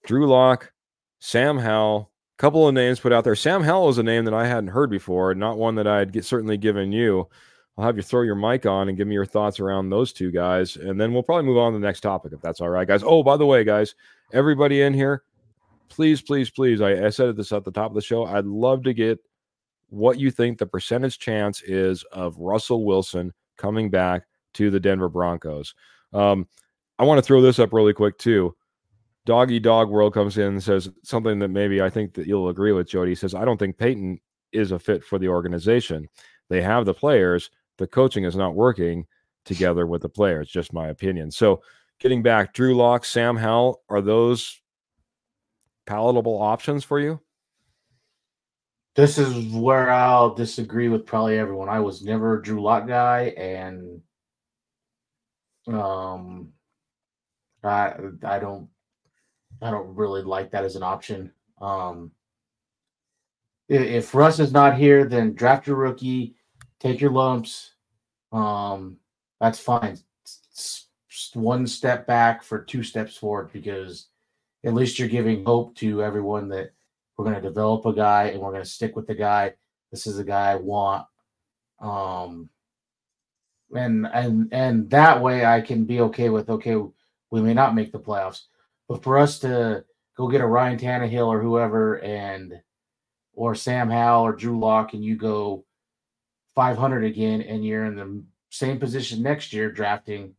Drew 0.04 0.26
Lock, 0.28 0.72
Sam 1.18 1.58
Howell, 1.58 2.10
couple 2.38 2.68
of 2.68 2.74
names 2.74 3.00
put 3.00 3.12
out 3.12 3.24
there. 3.24 3.34
Sam 3.34 3.62
Howell 3.62 3.88
is 3.88 3.98
a 3.98 4.02
name 4.02 4.24
that 4.26 4.34
I 4.34 4.46
hadn't 4.46 4.68
heard 4.68 4.90
before, 4.90 5.34
not 5.34 5.58
one 5.58 5.74
that 5.76 5.86
I 5.86 5.98
had 5.98 6.12
get, 6.12 6.24
certainly 6.24 6.56
given 6.58 6.92
you. 6.92 7.28
I'll 7.78 7.84
have 7.84 7.96
you 7.96 8.02
throw 8.02 8.22
your 8.22 8.34
mic 8.34 8.64
on 8.64 8.88
and 8.88 8.96
give 8.96 9.06
me 9.06 9.14
your 9.14 9.26
thoughts 9.26 9.60
around 9.60 9.90
those 9.90 10.12
two 10.12 10.30
guys, 10.30 10.76
and 10.76 10.98
then 11.00 11.12
we'll 11.12 11.22
probably 11.22 11.44
move 11.44 11.58
on 11.58 11.72
to 11.72 11.78
the 11.78 11.86
next 11.86 12.00
topic 12.00 12.32
if 12.32 12.40
that's 12.40 12.60
all 12.60 12.70
right, 12.70 12.88
guys. 12.88 13.02
Oh, 13.04 13.22
by 13.22 13.36
the 13.36 13.44
way, 13.44 13.64
guys, 13.64 13.94
everybody 14.32 14.80
in 14.82 14.94
here, 14.94 15.24
please, 15.88 16.22
please, 16.22 16.50
please, 16.50 16.80
I, 16.80 17.06
I 17.06 17.10
said 17.10 17.36
this 17.36 17.52
at 17.52 17.64
the 17.64 17.70
top 17.70 17.90
of 17.90 17.94
the 17.94 18.02
show. 18.02 18.24
I'd 18.24 18.44
love 18.44 18.82
to 18.84 18.94
get 18.94 19.18
what 19.88 20.18
you 20.18 20.30
think 20.30 20.58
the 20.58 20.66
percentage 20.66 21.18
chance 21.18 21.62
is 21.62 22.02
of 22.12 22.36
Russell 22.38 22.84
Wilson 22.84 23.32
coming 23.56 23.90
back 23.90 24.24
to 24.54 24.70
the 24.70 24.80
Denver 24.80 25.08
Broncos. 25.08 25.74
Um, 26.12 26.48
I 26.98 27.04
want 27.04 27.18
to 27.18 27.22
throw 27.22 27.40
this 27.40 27.58
up 27.58 27.72
really 27.72 27.92
quick 27.92 28.18
too. 28.18 28.56
Doggy 29.26 29.58
Dog 29.58 29.90
World 29.90 30.14
comes 30.14 30.38
in 30.38 30.44
and 30.44 30.62
says 30.62 30.88
something 31.02 31.38
that 31.40 31.48
maybe 31.48 31.82
I 31.82 31.90
think 31.90 32.14
that 32.14 32.26
you'll 32.26 32.48
agree 32.48 32.72
with, 32.72 32.88
Jody. 32.88 33.10
He 33.10 33.16
says, 33.16 33.34
I 33.34 33.44
don't 33.44 33.58
think 33.58 33.76
Payton 33.76 34.20
is 34.52 34.70
a 34.70 34.78
fit 34.78 35.04
for 35.04 35.18
the 35.18 35.28
organization. 35.28 36.08
They 36.48 36.62
have 36.62 36.86
the 36.86 36.94
players, 36.94 37.50
the 37.78 37.86
coaching 37.86 38.24
is 38.24 38.36
not 38.36 38.54
working 38.54 39.04
together 39.44 39.86
with 39.86 40.02
the 40.02 40.08
players, 40.08 40.48
just 40.48 40.72
my 40.72 40.88
opinion. 40.88 41.30
So 41.30 41.60
getting 41.98 42.22
back, 42.22 42.54
Drew 42.54 42.76
Lock, 42.76 43.04
Sam 43.04 43.36
Howell, 43.36 43.82
are 43.88 44.00
those 44.00 44.60
palatable 45.86 46.40
options 46.40 46.84
for 46.84 47.00
you? 47.00 47.20
This 48.94 49.18
is 49.18 49.52
where 49.52 49.90
I'll 49.90 50.34
disagree 50.34 50.88
with 50.88 51.04
probably 51.06 51.38
everyone. 51.38 51.68
I 51.68 51.80
was 51.80 52.02
never 52.02 52.38
a 52.38 52.42
Drew 52.42 52.62
Lock 52.62 52.86
guy, 52.86 53.34
and 53.36 54.00
um, 55.68 56.52
I 57.62 57.94
I 58.24 58.38
don't 58.38 58.68
I 59.60 59.70
don't 59.70 59.94
really 59.94 60.22
like 60.22 60.50
that 60.52 60.64
as 60.64 60.76
an 60.76 60.82
option. 60.82 61.32
Um, 61.60 62.10
if 63.68 64.14
Russ 64.14 64.38
is 64.38 64.52
not 64.52 64.78
here, 64.78 65.04
then 65.04 65.34
draft 65.34 65.66
your 65.66 65.76
rookie, 65.76 66.36
take 66.80 67.00
your 67.00 67.10
lumps. 67.10 67.72
Um, 68.32 68.96
that's 69.40 69.58
fine. 69.58 69.98
It's 70.24 70.88
one 71.34 71.66
step 71.66 72.06
back 72.06 72.42
for 72.42 72.62
two 72.62 72.82
steps 72.82 73.16
forward 73.16 73.50
because 73.52 74.08
at 74.66 74.74
least 74.74 74.98
you're 74.98 75.08
giving 75.08 75.44
hope 75.44 75.76
to 75.76 76.02
everyone 76.02 76.48
that 76.48 76.72
we're 77.16 77.24
going 77.24 77.36
to 77.36 77.48
develop 77.48 77.86
a 77.86 77.92
guy 77.94 78.24
and 78.24 78.40
we're 78.40 78.50
going 78.50 78.64
to 78.64 78.68
stick 78.68 78.96
with 78.96 79.06
the 79.06 79.14
guy. 79.14 79.54
This 79.92 80.06
is 80.06 80.16
the 80.16 80.24
guy 80.24 80.50
I 80.52 80.56
want. 80.56 81.06
Um, 81.80 82.50
and 83.74 84.06
and 84.06 84.48
and 84.52 84.90
that 84.90 85.22
way 85.22 85.44
I 85.44 85.60
can 85.60 85.84
be 85.84 86.00
okay 86.00 86.28
with 86.30 86.50
okay, 86.50 86.76
we 87.30 87.40
may 87.40 87.54
not 87.54 87.74
make 87.74 87.92
the 87.92 87.98
playoffs, 88.00 88.42
but 88.88 89.02
for 89.02 89.18
us 89.18 89.38
to 89.40 89.84
go 90.16 90.28
get 90.28 90.40
a 90.40 90.46
Ryan 90.46 90.78
Tannehill 90.78 91.26
or 91.26 91.40
whoever 91.40 92.00
and 92.00 92.60
or 93.34 93.54
Sam 93.54 93.90
Howell 93.90 94.26
or 94.26 94.32
Drew 94.32 94.58
Lock 94.58 94.94
and 94.94 95.04
you 95.04 95.16
go 95.16 95.64
500 96.54 97.04
again 97.04 97.42
and 97.42 97.64
you're 97.64 97.84
in 97.84 97.96
the 97.96 98.24
same 98.50 98.78
position 98.78 99.22
next 99.22 99.52
year 99.52 99.70
drafting, 99.70 100.34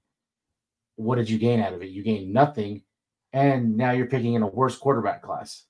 what 0.96 1.16
did 1.16 1.30
you 1.30 1.38
gain 1.38 1.60
out 1.62 1.74
of 1.74 1.82
it? 1.82 1.90
You 1.90 2.02
gained 2.02 2.34
nothing, 2.34 2.82
and 3.34 3.78
now 3.78 3.92
you're 3.92 4.08
picking 4.08 4.34
in 4.34 4.44
a 4.44 4.48
worse 4.48 4.78
quarterback 4.78 5.22
class. 5.22 5.66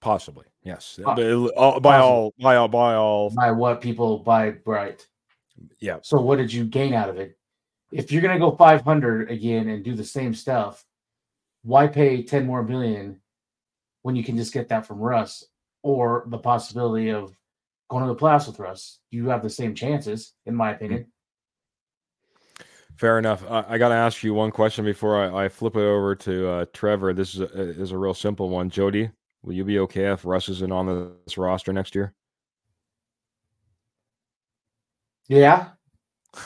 Possibly, 0.00 0.44
yes. 0.62 0.98
Uh, 1.04 1.14
by 1.80 1.98
all, 1.98 2.32
by 2.40 2.56
all, 2.56 2.68
by 2.68 2.94
all, 2.94 3.30
by 3.30 3.50
what 3.50 3.80
people 3.80 4.18
buy 4.18 4.54
right. 4.64 5.04
Yeah. 5.80 5.98
So 6.02 6.20
what 6.20 6.36
did 6.36 6.52
you 6.52 6.64
gain 6.64 6.92
out 6.94 7.08
of 7.08 7.16
it? 7.16 7.36
If 7.92 8.12
you're 8.12 8.22
gonna 8.22 8.38
go 8.38 8.52
500 8.52 9.30
again 9.30 9.68
and 9.68 9.84
do 9.84 9.94
the 9.94 10.04
same 10.04 10.34
stuff, 10.34 10.84
why 11.62 11.86
pay 11.86 12.22
10 12.22 12.46
more 12.46 12.62
million 12.62 13.20
when 14.02 14.14
you 14.14 14.22
can 14.22 14.36
just 14.36 14.52
get 14.52 14.68
that 14.68 14.86
from 14.86 14.98
Russ 14.98 15.44
or 15.82 16.24
the 16.28 16.38
possibility 16.38 17.10
of 17.10 17.36
going 17.88 18.06
to 18.06 18.12
the 18.12 18.18
playoffs 18.18 18.46
with 18.46 18.58
Russ? 18.58 19.00
You 19.10 19.28
have 19.30 19.42
the 19.42 19.50
same 19.50 19.74
chances, 19.74 20.34
in 20.44 20.54
my 20.54 20.72
opinion. 20.72 21.06
Fair 22.96 23.18
enough. 23.18 23.44
Uh, 23.46 23.62
I 23.68 23.76
got 23.76 23.90
to 23.90 23.94
ask 23.94 24.22
you 24.22 24.32
one 24.32 24.50
question 24.50 24.84
before 24.84 25.16
I, 25.22 25.44
I 25.44 25.48
flip 25.48 25.76
it 25.76 25.80
over 25.80 26.14
to 26.14 26.48
uh, 26.48 26.66
Trevor. 26.72 27.12
This 27.12 27.34
is 27.34 27.40
a, 27.40 27.70
is 27.82 27.92
a 27.92 27.98
real 27.98 28.14
simple 28.14 28.48
one. 28.48 28.70
Jody, 28.70 29.10
will 29.42 29.52
you 29.52 29.64
be 29.64 29.78
okay 29.80 30.10
if 30.12 30.24
Russ 30.24 30.48
isn't 30.48 30.72
on 30.72 31.10
this 31.26 31.36
roster 31.36 31.72
next 31.72 31.94
year? 31.94 32.14
Yeah. 35.28 35.68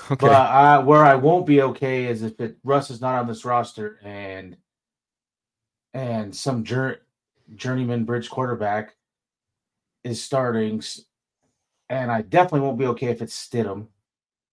Okay. 0.09 0.29
But 0.29 0.33
I, 0.33 0.79
where 0.79 1.05
I 1.05 1.17
won't 1.17 1.47
be 1.47 1.63
okay 1.63 2.07
is 2.07 2.23
if 2.23 2.41
it, 2.41 2.59
Russ 2.63 2.91
is 2.91 3.01
not 3.01 3.17
on 3.19 3.27
this 3.27 3.45
roster 3.45 3.99
and 4.05 4.57
and 5.93 6.33
some 6.33 6.63
jour- 6.63 7.01
journeyman 7.57 8.05
bridge 8.05 8.31
quarterback 8.31 8.95
is 10.05 10.23
starting, 10.23 10.81
and 11.89 12.13
I 12.13 12.23
definitely 12.23 12.61
won't 12.61 12.79
be 12.79 12.87
okay 12.87 13.09
if 13.09 13.21
it's 13.21 13.37
Stidham 13.37 13.89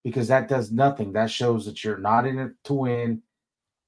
because 0.07 0.29
that 0.29 0.47
does 0.47 0.71
nothing. 0.71 1.11
That 1.11 1.29
shows 1.29 1.65
that 1.65 1.83
you're 1.83 1.97
not 1.97 2.25
in 2.25 2.39
it 2.39 2.53
to 2.63 2.73
win. 2.73 3.23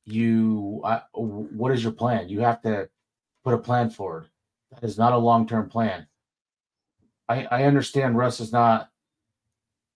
You, 0.04 0.82
uh, 0.84 1.00
what 1.14 1.72
is 1.72 1.82
your 1.82 1.94
plan? 1.94 2.28
You 2.28 2.42
have 2.42 2.62
to 2.64 2.90
put 3.46 3.54
a 3.54 3.58
plan 3.58 3.90
forward. 3.90 4.28
That 4.74 4.84
is 4.84 4.98
not 4.98 5.14
a 5.14 5.18
long 5.18 5.48
term 5.48 5.70
plan. 5.70 6.08
I, 7.30 7.46
I 7.46 7.64
understand 7.64 8.18
Russ 8.18 8.42
is 8.42 8.52
not 8.52 8.90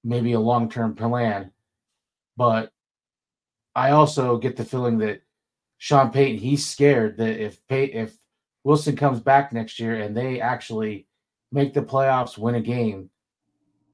maybe 0.06 0.32
a 0.32 0.40
long 0.40 0.70
term 0.70 0.96
plan, 0.96 1.52
but 2.38 2.72
I 3.76 3.92
also 3.92 4.38
get 4.38 4.56
the 4.56 4.64
feeling 4.64 5.00
that 5.00 5.24
Sean 5.78 6.10
Payton, 6.10 6.40
he's 6.40 6.66
scared 6.66 7.18
that 7.18 7.38
if 7.38 7.60
Pay, 7.68 7.84
if 7.88 8.18
Wilson 8.64 8.96
comes 8.96 9.20
back 9.20 9.52
next 9.52 9.78
year 9.78 9.96
and 9.96 10.16
they 10.16 10.40
actually 10.40 11.06
make 11.52 11.74
the 11.74 11.82
playoffs, 11.82 12.38
win 12.38 12.56
a 12.56 12.62
game, 12.62 13.10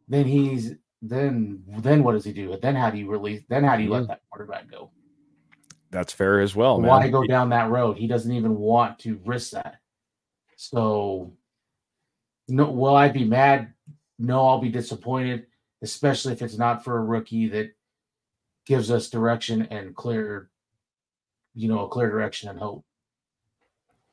then 0.08 0.28
he's 0.28 0.76
then 1.02 1.64
then 1.80 2.04
what 2.04 2.14
does 2.14 2.26
he 2.26 2.34
do? 2.34 2.58
Then 2.62 2.76
how 2.76 2.90
do 2.90 2.98
you 2.98 3.10
release? 3.10 3.44
Then 3.50 3.64
how 3.64 3.76
do 3.76 3.84
you 3.84 3.90
let 3.90 4.04
mm-hmm. 4.04 4.08
that 4.10 4.22
quarterback 4.30 4.70
go? 4.70 4.92
That's 5.92 6.14
fair 6.14 6.40
as 6.40 6.56
well. 6.56 6.80
Why 6.80 7.04
man. 7.04 7.12
go 7.12 7.26
down 7.26 7.50
that 7.50 7.70
road? 7.70 7.98
He 7.98 8.08
doesn't 8.08 8.32
even 8.32 8.56
want 8.58 9.00
to 9.00 9.20
risk 9.26 9.52
that. 9.52 9.80
So, 10.56 11.34
no, 12.48 12.70
will 12.70 12.96
I 12.96 13.10
be 13.10 13.24
mad? 13.24 13.74
No, 14.20 14.46
I'll 14.46 14.60
be 14.60 14.70
disappointed, 14.70 15.48
especially 15.82 16.34
if 16.34 16.42
it's 16.42 16.58
not 16.58 16.84
for 16.84 16.98
a 16.98 17.04
rookie 17.04 17.48
that 17.50 17.72
gives 18.68 18.92
us 18.92 19.10
direction 19.10 19.64
and 19.72 19.96
clear, 19.96 20.52
you 21.56 21.70
know, 21.70 21.86
a 21.86 21.90
clear 21.90 22.10
direction 22.10 22.50
and 22.50 22.60
hope. 22.60 22.86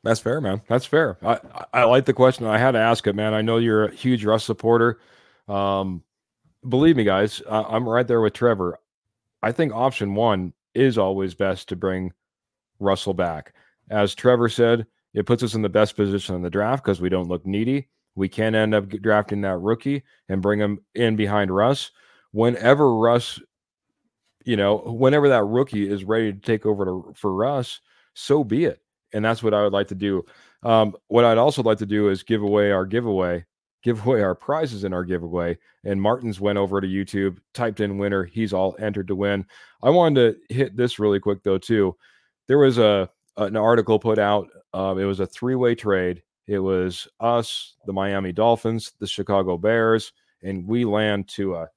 That's 0.02 0.20
fair, 0.20 0.40
man. 0.40 0.62
That's 0.68 0.86
fair. 0.86 1.18
I, 1.22 1.40
I 1.74 1.84
like 1.84 2.04
the 2.04 2.12
question. 2.12 2.46
I 2.46 2.58
had 2.58 2.72
to 2.72 2.78
ask 2.78 3.06
it, 3.06 3.16
man. 3.16 3.34
I 3.34 3.42
know 3.42 3.58
you're 3.58 3.86
a 3.86 3.94
huge 3.94 4.24
Russ 4.24 4.44
supporter. 4.44 5.00
Um, 5.48 6.04
believe 6.68 6.96
me, 6.96 7.04
guys, 7.04 7.42
I'm 7.48 7.88
right 7.88 8.06
there 8.06 8.20
with 8.20 8.32
Trevor. 8.32 8.78
I 9.42 9.52
think 9.52 9.72
option 9.74 10.14
one 10.14 10.52
is 10.74 10.98
always 10.98 11.34
best 11.34 11.68
to 11.68 11.76
bring 11.76 12.12
Russell 12.78 13.14
back. 13.14 13.54
As 13.90 14.14
Trevor 14.14 14.48
said, 14.48 14.86
it 15.14 15.26
puts 15.26 15.42
us 15.42 15.54
in 15.54 15.62
the 15.62 15.68
best 15.68 15.96
position 15.96 16.34
in 16.34 16.42
the 16.42 16.50
draft 16.50 16.84
because 16.84 17.00
we 17.00 17.08
don't 17.08 17.28
look 17.28 17.46
needy. 17.46 17.88
We 18.14 18.28
can 18.28 18.54
end 18.54 18.74
up 18.74 18.88
drafting 18.88 19.42
that 19.42 19.58
rookie 19.58 20.02
and 20.28 20.42
bring 20.42 20.58
him 20.58 20.80
in 20.94 21.16
behind 21.16 21.54
Russ. 21.54 21.90
Whenever 22.32 22.96
Russ, 22.96 23.40
you 24.44 24.56
know, 24.56 24.76
whenever 24.78 25.28
that 25.28 25.44
rookie 25.44 25.88
is 25.88 26.04
ready 26.04 26.32
to 26.32 26.38
take 26.38 26.66
over 26.66 26.84
to, 26.84 27.14
for 27.16 27.32
Russ, 27.32 27.80
so 28.14 28.44
be 28.44 28.64
it. 28.64 28.80
And 29.12 29.24
that's 29.24 29.42
what 29.42 29.54
I 29.54 29.62
would 29.62 29.72
like 29.72 29.88
to 29.88 29.94
do. 29.94 30.24
Um, 30.62 30.96
what 31.08 31.24
I'd 31.24 31.38
also 31.38 31.62
like 31.62 31.78
to 31.78 31.86
do 31.86 32.08
is 32.08 32.22
give 32.22 32.42
away 32.42 32.72
our 32.72 32.84
giveaway 32.84 33.44
give 33.86 34.04
away 34.04 34.20
our 34.20 34.34
prizes 34.34 34.82
in 34.82 34.92
our 34.92 35.04
giveaway. 35.04 35.56
And 35.84 36.02
Martin's 36.02 36.40
went 36.40 36.58
over 36.58 36.80
to 36.80 36.88
YouTube, 36.88 37.38
typed 37.54 37.78
in 37.78 37.98
winner. 37.98 38.24
He's 38.24 38.52
all 38.52 38.74
entered 38.80 39.06
to 39.06 39.14
win. 39.14 39.46
I 39.80 39.90
wanted 39.90 40.40
to 40.48 40.54
hit 40.54 40.76
this 40.76 40.98
really 40.98 41.20
quick 41.20 41.44
though 41.44 41.58
too. 41.58 41.96
There 42.48 42.58
was 42.58 42.78
a 42.78 43.08
an 43.36 43.56
article 43.56 44.00
put 44.00 44.18
out. 44.18 44.48
Um, 44.74 44.98
it 44.98 45.04
was 45.04 45.20
a 45.20 45.26
three 45.26 45.54
way 45.54 45.76
trade. 45.76 46.22
It 46.48 46.58
was 46.58 47.06
us, 47.20 47.74
the 47.86 47.92
Miami 47.92 48.32
Dolphins, 48.32 48.92
the 48.98 49.06
Chicago 49.06 49.56
Bears, 49.56 50.12
and 50.42 50.66
we 50.66 50.84
land 50.84 51.28
Tua. 51.28 51.68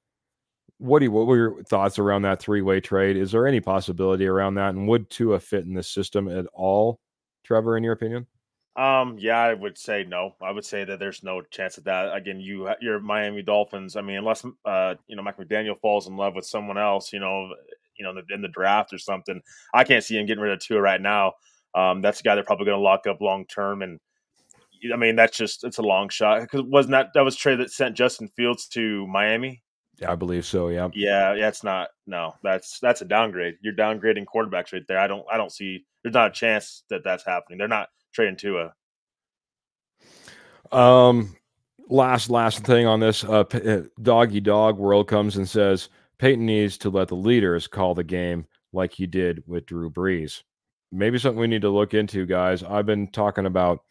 What 0.80 1.00
do 1.00 1.06
you, 1.06 1.12
what 1.12 1.28
were 1.28 1.38
your 1.38 1.64
thoughts 1.64 2.00
around 2.00 2.24
that 2.24 2.40
three 2.40 2.64
way 2.64 2.80
trade? 2.80 3.18
Is 3.18 3.32
there 3.32 3.46
any 3.46 3.60
possibility 3.60 4.26
around 4.26 4.56
that? 4.56 4.74
And 4.74 4.88
would 4.88 5.12
Tua 5.12 5.40
fit 5.40 5.66
in 5.66 5.76
this 5.76 5.90
system 5.90 6.28
at 6.28 6.48
all, 6.54 7.02
Trevor? 7.44 7.78
In 7.78 7.84
your 7.84 7.94
opinion? 7.94 8.26
Um, 8.80 9.18
yeah, 9.20 9.38
I 9.38 9.54
would 9.54 9.78
say 9.78 10.06
no. 10.08 10.36
I 10.42 10.52
would 10.52 10.64
say 10.64 10.86
that 10.86 11.00
there's 11.00 11.22
no 11.22 11.42
chance 11.42 11.78
of 11.78 11.84
that. 11.84 12.16
Again, 12.16 12.40
you 12.40 12.70
you're 12.80 13.02
Miami 13.02 13.42
Dolphins. 13.42 13.98
I 13.98 14.02
mean, 14.02 14.16
unless 14.16 14.46
uh, 14.64 14.96
you 15.08 15.18
know, 15.18 15.22
Mike 15.22 15.36
McDaniel 15.36 15.78
falls 15.78 16.08
in 16.08 16.16
love 16.16 16.34
with 16.34 16.46
someone 16.46 16.78
else, 16.78 17.12
you 17.12 17.20
know, 17.20 17.54
you 17.98 18.06
know, 18.06 18.14
in 18.30 18.42
the 18.42 18.48
draft 18.48 18.94
or 18.94 18.98
something. 18.98 19.42
I 19.74 19.84
can't 19.84 20.02
see 20.02 20.18
him 20.18 20.26
getting 20.26 20.42
rid 20.42 20.54
of 20.54 20.62
Tua 20.62 20.80
right 20.80 21.02
now. 21.02 21.34
Um, 21.76 22.02
that's 22.02 22.22
a 22.22 22.24
guy 22.24 22.36
they're 22.36 22.44
probably 22.46 22.68
going 22.68 22.78
to 22.78 22.82
lock 22.82 23.06
up 23.06 23.20
long 23.20 23.46
term, 23.48 23.82
and 23.82 24.00
I 24.94 24.96
mean, 24.96 25.18
that's 25.18 25.36
just 25.36 25.66
it's 25.66 25.80
a 25.80 25.84
long 25.84 26.08
shot 26.08 26.40
because 26.40 26.62
wasn't 26.62 26.92
that 26.92 27.10
that 27.16 27.26
was 27.26 27.36
trade 27.36 27.60
that 27.60 27.72
sent 27.72 27.98
Justin 27.98 28.30
Fields 28.30 28.66
to 28.70 29.06
Miami? 29.08 29.62
Yeah, 30.00 30.14
I 30.14 30.16
believe 30.16 30.46
so. 30.46 30.70
Yeah. 30.70 30.88
Yeah, 30.94 31.36
that's 31.36 31.66
not 31.66 31.90
no. 32.08 32.36
That's 32.44 32.80
that's 32.80 33.02
a 33.02 33.06
downgrade. 33.06 33.56
You're 33.62 33.76
downgrading 33.76 34.26
quarterbacks 34.34 34.72
right 34.72 34.88
there. 34.88 35.00
I 35.00 35.08
don't 35.08 35.26
I 35.30 35.36
don't 35.36 35.52
see. 35.52 35.86
There's 36.02 36.14
not 36.14 36.32
a 36.32 36.34
chance 36.34 36.84
that 36.90 37.04
that's 37.04 37.26
happening. 37.26 37.58
They're 37.58 37.68
not 37.68 37.90
trading 38.14 38.38
Tua. 38.38 38.74
Um, 40.72 41.36
last 41.90 42.30
last 42.30 42.64
thing 42.66 42.86
on 42.86 43.00
this, 43.00 43.24
uh, 43.24 43.44
uh, 43.54 43.82
doggy 44.02 44.40
dog 44.40 44.78
world 44.78 45.08
comes 45.08 45.38
and 45.38 45.48
says 45.48 45.90
Payton 46.20 46.46
needs 46.46 46.78
to 46.80 46.90
let 46.90 47.08
the 47.08 47.16
leaders 47.16 47.68
call 47.68 47.96
the 47.96 48.04
game 48.04 48.46
like 48.72 48.94
he 48.94 49.08
did 49.08 49.44
with 49.48 49.66
Drew 49.66 49.90
Brees. 49.90 50.44
Maybe 50.92 51.18
something 51.18 51.40
we 51.40 51.48
need 51.48 51.62
to 51.62 51.70
look 51.70 51.94
into, 51.94 52.26
guys. 52.26 52.64
I've 52.64 52.86
been 52.86 53.08
talking 53.12 53.46
about 53.46 53.84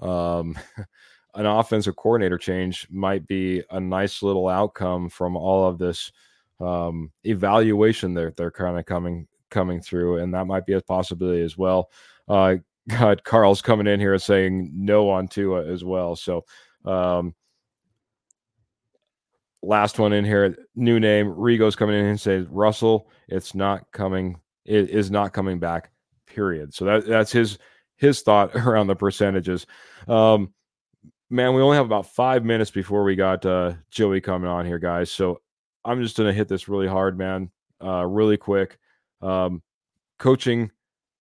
um, 0.00 0.58
an 1.34 1.46
offensive 1.46 1.96
coordinator 1.96 2.38
change 2.38 2.86
might 2.90 3.26
be 3.26 3.62
a 3.70 3.80
nice 3.80 4.22
little 4.22 4.48
outcome 4.48 5.08
from 5.08 5.36
all 5.36 5.68
of 5.68 5.78
this 5.78 6.12
um, 6.60 7.10
evaluation 7.24 8.14
that 8.14 8.36
they're 8.36 8.50
kind 8.50 8.78
of 8.78 8.86
coming 8.86 9.26
coming 9.50 9.80
through, 9.80 10.18
and 10.18 10.34
that 10.34 10.46
might 10.46 10.66
be 10.66 10.72
a 10.72 10.80
possibility 10.80 11.42
as 11.42 11.56
well. 11.56 11.90
Uh, 12.28 12.56
God, 12.88 13.24
Carl's 13.24 13.62
coming 13.62 13.86
in 13.86 14.00
here 14.00 14.12
and 14.12 14.22
saying 14.22 14.70
no 14.74 15.08
on 15.08 15.28
Tua 15.28 15.64
as 15.66 15.84
well. 15.84 16.16
So, 16.16 16.44
um, 16.84 17.34
last 19.62 19.98
one 19.98 20.12
in 20.12 20.24
here, 20.24 20.56
new 20.74 21.00
name. 21.00 21.28
Rigo's 21.28 21.76
coming 21.76 21.98
in 21.98 22.04
and 22.06 22.20
says 22.20 22.46
Russell, 22.48 23.08
it's 23.28 23.54
not 23.54 23.90
coming. 23.92 24.38
It 24.64 24.90
is 24.90 25.10
not 25.10 25.32
coming 25.32 25.58
back. 25.58 25.90
Period. 26.26 26.74
So 26.74 26.84
that 26.84 27.06
that's 27.06 27.32
his 27.32 27.58
his 27.96 28.20
thought 28.22 28.54
around 28.54 28.86
the 28.86 28.96
percentages. 28.96 29.66
Um, 30.08 30.52
man, 31.30 31.54
we 31.54 31.62
only 31.62 31.76
have 31.76 31.86
about 31.86 32.06
five 32.06 32.44
minutes 32.44 32.70
before 32.70 33.04
we 33.04 33.14
got 33.14 33.44
uh, 33.46 33.74
Joey 33.90 34.20
coming 34.20 34.50
on 34.50 34.66
here, 34.66 34.78
guys. 34.78 35.10
So 35.10 35.40
I'm 35.84 36.02
just 36.02 36.16
gonna 36.16 36.32
hit 36.32 36.48
this 36.48 36.68
really 36.68 36.88
hard, 36.88 37.18
man, 37.18 37.50
uh, 37.82 38.04
really 38.04 38.36
quick. 38.36 38.78
Um, 39.22 39.62
coaching 40.18 40.70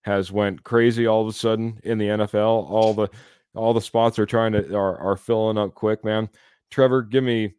has 0.03 0.31
went 0.31 0.63
crazy 0.63 1.07
all 1.07 1.21
of 1.21 1.27
a 1.27 1.33
sudden 1.33 1.79
in 1.83 1.97
the 1.97 2.07
NFL. 2.07 2.69
All 2.69 2.93
the 2.93 3.09
all 3.55 3.73
the 3.73 3.81
spots 3.81 4.19
are 4.19 4.25
trying 4.25 4.53
to 4.53 4.75
are 4.75 4.97
are 4.97 5.17
filling 5.17 5.57
up 5.57 5.73
quick, 5.73 6.03
man. 6.03 6.29
Trevor, 6.71 7.01
give 7.03 7.23
me 7.23 7.53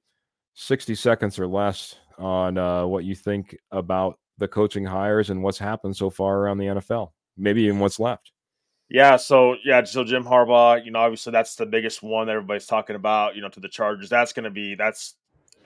60 0.55 0.95
seconds 0.95 1.39
or 1.39 1.47
less 1.47 1.97
on 2.19 2.59
uh, 2.59 2.87
what 2.87 3.05
you 3.05 3.15
think 3.15 3.57
about 3.71 4.19
the 4.39 4.49
coaching 4.49 4.85
hires 4.85 5.31
and 5.31 5.43
what's 5.43 5.59
happened 5.59 5.97
so 5.97 6.11
far 6.11 6.39
around 6.39 6.59
the 6.59 6.67
NFL. 6.67 7.11
Maybe 7.37 7.63
even 7.63 7.79
what's 7.79 8.01
left. 8.01 8.33
Yeah, 8.91 9.17
so 9.17 9.57
yeah, 9.65 9.83
so 9.85 10.05
Jim 10.05 10.25
Harbaugh, 10.25 10.85
you 10.85 10.91
know, 10.91 11.01
obviously 11.01 11.33
that's 11.33 11.57
the 11.57 11.67
biggest 11.67 12.03
one 12.03 12.27
that 12.27 12.33
everybody's 12.33 12.67
talking 12.67 12.97
about, 12.97 13.35
you 13.35 13.43
know, 13.43 13.49
to 13.49 13.61
the 13.61 13.69
Chargers. 13.69 14.09
That's 14.09 14.33
going 14.33 14.45
to 14.45 14.51
be 14.51 14.75
that's 14.75 15.15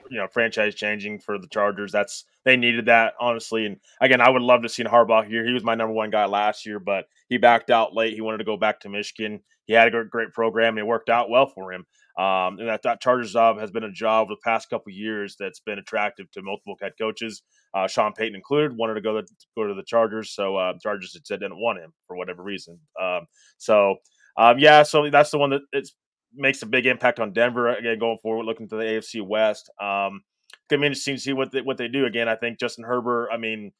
you 0.09 0.17
know 0.17 0.27
franchise 0.27 0.75
changing 0.75 1.19
for 1.19 1.37
the 1.37 1.47
Chargers. 1.47 1.91
That's 1.91 2.25
they 2.45 2.57
needed 2.57 2.85
that 2.85 3.13
honestly. 3.19 3.65
And 3.65 3.77
again, 4.01 4.21
I 4.21 4.29
would 4.29 4.41
love 4.41 4.63
to 4.63 4.69
see 4.69 4.83
Harbaugh 4.83 5.27
here. 5.27 5.45
He 5.45 5.53
was 5.53 5.63
my 5.63 5.75
number 5.75 5.93
one 5.93 6.09
guy 6.09 6.25
last 6.25 6.65
year, 6.65 6.79
but 6.79 7.05
he 7.27 7.37
backed 7.37 7.69
out 7.69 7.95
late. 7.95 8.13
He 8.13 8.21
wanted 8.21 8.39
to 8.39 8.43
go 8.43 8.57
back 8.57 8.79
to 8.81 8.89
Michigan. 8.89 9.41
He 9.65 9.73
had 9.73 9.93
a 9.93 10.03
great, 10.03 10.33
program 10.33 10.73
and 10.73 10.79
it 10.79 10.87
worked 10.87 11.09
out 11.09 11.29
well 11.29 11.45
for 11.45 11.71
him. 11.71 11.85
Um, 12.17 12.59
and 12.59 12.67
that, 12.67 12.81
that 12.83 13.01
Chargers 13.01 13.31
job 13.31 13.59
has 13.59 13.71
been 13.71 13.83
a 13.83 13.91
job 13.91 14.27
the 14.27 14.35
past 14.43 14.69
couple 14.69 14.91
years 14.91 15.35
that's 15.39 15.59
been 15.59 15.79
attractive 15.79 16.29
to 16.31 16.41
multiple 16.41 16.75
head 16.81 16.93
coaches, 16.99 17.43
uh, 17.73 17.87
Sean 17.87 18.13
Payton 18.13 18.35
included. 18.35 18.75
Wanted 18.75 18.95
to 18.95 19.01
go 19.01 19.21
to 19.21 19.27
go 19.55 19.67
to 19.67 19.73
the 19.73 19.83
Chargers, 19.83 20.31
so 20.31 20.55
uh, 20.55 20.73
Chargers 20.81 21.17
said 21.23 21.39
didn't 21.39 21.59
want 21.59 21.79
him 21.79 21.93
for 22.07 22.17
whatever 22.17 22.43
reason. 22.43 22.79
Um, 23.01 23.27
so 23.57 23.97
um, 24.37 24.59
yeah, 24.59 24.83
so 24.83 25.09
that's 25.09 25.31
the 25.31 25.37
one 25.37 25.51
that 25.51 25.61
it's 25.71 25.93
makes 26.33 26.61
a 26.61 26.65
big 26.65 26.85
impact 26.85 27.19
on 27.19 27.33
Denver 27.33 27.69
again 27.69 27.99
going 27.99 28.17
forward. 28.19 28.45
Looking 28.45 28.67
to 28.69 28.75
the 28.75 28.83
AFC 28.83 29.25
West, 29.25 29.69
um, 29.81 30.21
gonna 30.69 30.81
be 30.81 30.87
interesting 30.87 31.15
to 31.15 31.21
see 31.21 31.33
what 31.33 31.51
they, 31.51 31.61
what 31.61 31.77
they 31.77 31.87
do. 31.87 32.05
Again, 32.05 32.27
I 32.27 32.35
think 32.35 32.59
Justin 32.59 32.85
Herbert. 32.85 33.29
I 33.31 33.37
mean, 33.37 33.71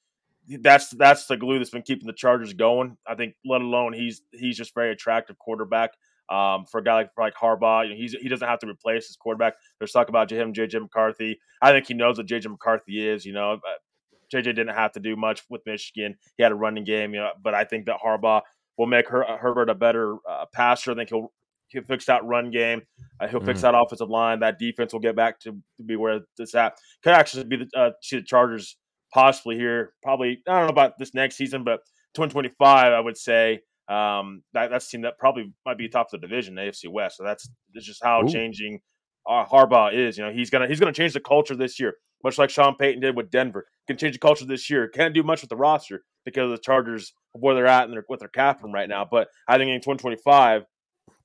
that's 0.48 0.90
that's 0.92 1.26
the 1.26 1.38
glue 1.38 1.58
that's 1.58 1.70
been 1.70 1.82
keeping 1.82 2.08
the 2.08 2.14
Chargers 2.14 2.54
going. 2.54 2.98
I 3.08 3.16
think, 3.16 3.36
let 3.46 3.62
alone 3.62 3.94
he's 3.94 4.22
he's 4.32 4.58
just 4.58 4.74
very 4.74 4.92
attractive 4.92 5.38
quarterback. 5.38 5.92
Um, 6.30 6.66
for 6.66 6.78
a 6.78 6.84
guy 6.84 6.94
like, 6.94 7.10
like 7.18 7.34
Harbaugh, 7.34 7.86
you 7.86 7.90
know, 7.90 7.96
he's, 7.96 8.14
he 8.14 8.30
doesn't 8.30 8.48
have 8.48 8.60
to 8.60 8.68
replace 8.68 9.08
his 9.08 9.16
quarterback. 9.16 9.56
There's 9.80 9.92
talk 9.92 10.10
about 10.10 10.32
him, 10.32 10.54
JJ 10.54 10.80
McCarthy. 10.80 11.40
I 11.60 11.72
think 11.72 11.88
he 11.88 11.96
knows 11.96 12.20
what 12.20 12.28
JJ 12.28 12.52
McCarthy 12.52 13.08
is. 13.08 13.26
You 13.26 13.34
know, 13.34 13.60
JJ 14.32 14.44
didn't 14.44 14.68
have 14.70 14.92
to 14.94 15.00
do 15.00 15.16
much 15.16 15.42
with 15.50 15.62
Michigan. 15.66 16.16
He 16.38 16.44
had 16.44 16.52
a 16.52 16.56
running 16.56 16.84
game, 16.84 17.14
you 17.14 17.20
know, 17.20 17.32
but 17.42 17.56
I 17.56 17.64
think 17.64 17.88
that 17.88 17.98
Harbaugh 18.06 18.42
will 18.78 18.86
make 18.86 19.08
Her- 19.10 19.38
Herbert 19.40 19.70
a 19.70 19.76
better 19.76 20.18
uh, 20.30 20.46
passer. 20.54 20.92
I 20.92 20.96
think 20.96 21.10
he'll 21.10 21.32
He'll 21.70 21.84
fix 21.84 22.06
that 22.06 22.24
run 22.26 22.52
game. 22.52 22.82
Uh, 23.20 23.28
he'll 23.28 23.40
fix 23.40 23.60
mm. 23.60 23.64
that 23.64 23.76
offensive 23.76 24.10
line. 24.10 24.40
That 24.40 24.60
defense 24.60 24.94
will 24.94 25.00
get 25.00 25.16
back 25.16 25.40
to, 25.42 25.52
to 25.52 25.84
be 25.86 25.96
where 25.96 26.22
it's 26.38 26.56
at. 26.56 26.78
Could 27.04 27.14
actually 27.14 27.46
be 27.46 27.58
the 27.58 27.80
uh, 27.80 27.92
see 28.02 28.18
the 28.18 28.24
Chargers 28.24 28.78
possibly 29.14 29.56
here. 29.56 29.94
Probably 30.04 30.42
I 30.48 30.58
don't 30.58 30.64
know 30.66 30.72
about 30.72 30.98
this 30.98 31.14
next 31.14 31.36
season, 31.36 31.64
but 31.64 31.80
2025 32.16 32.94
I 32.94 33.00
would 33.00 33.18
say 33.18 33.62
um, 33.90 34.44
that 34.54 34.70
that's 34.70 34.88
team 34.88 35.02
that 35.02 35.18
probably 35.18 35.52
might 35.66 35.78
be 35.78 35.90
top 35.90 36.08
of 36.14 36.22
the 36.22 36.28
division, 36.28 36.56
AFC 36.56 36.90
West. 36.90 37.18
So 37.18 37.24
that's, 37.24 37.50
that's 37.74 37.86
just 37.86 38.04
how 38.04 38.24
Ooh. 38.24 38.30
changing 38.30 38.80
uh, 39.28 39.46
Harbaugh 39.46 39.94
is. 39.94 40.18
You 40.18 40.26
know, 40.26 40.32
he's 40.32 40.50
gonna 40.50 40.68
he's 40.68 40.80
gonna 40.80 40.94
change 40.94 41.14
the 41.14 41.20
culture 41.20 41.56
this 41.56 41.80
year, 41.80 41.96
much 42.24 42.38
like 42.38 42.52
Sean 42.52 42.76
Payton 42.76 43.02
did 43.02 43.16
with 43.16 43.32
Denver. 43.32 43.66
Can 43.88 43.98
change 43.98 44.14
the 44.14 44.20
culture 44.20 44.46
this 44.46 44.70
year. 44.70 44.88
Can't 44.88 45.14
do 45.14 45.24
much 45.24 45.42
with 45.42 45.50
the 45.50 45.56
roster 45.56 46.04
because 46.24 46.46
of 46.46 46.52
the 46.52 46.58
Chargers 46.60 47.14
where 47.34 47.56
they're 47.56 47.66
at 47.66 47.86
and 47.86 47.94
they're, 47.94 48.06
with 48.08 48.20
their 48.20 48.30
cap 48.30 48.62
room 48.62 48.74
right 48.74 48.90
now. 48.90 49.08
But 49.10 49.30
I 49.48 49.58
think 49.58 49.70
in 49.70 49.80
2025 49.80 50.66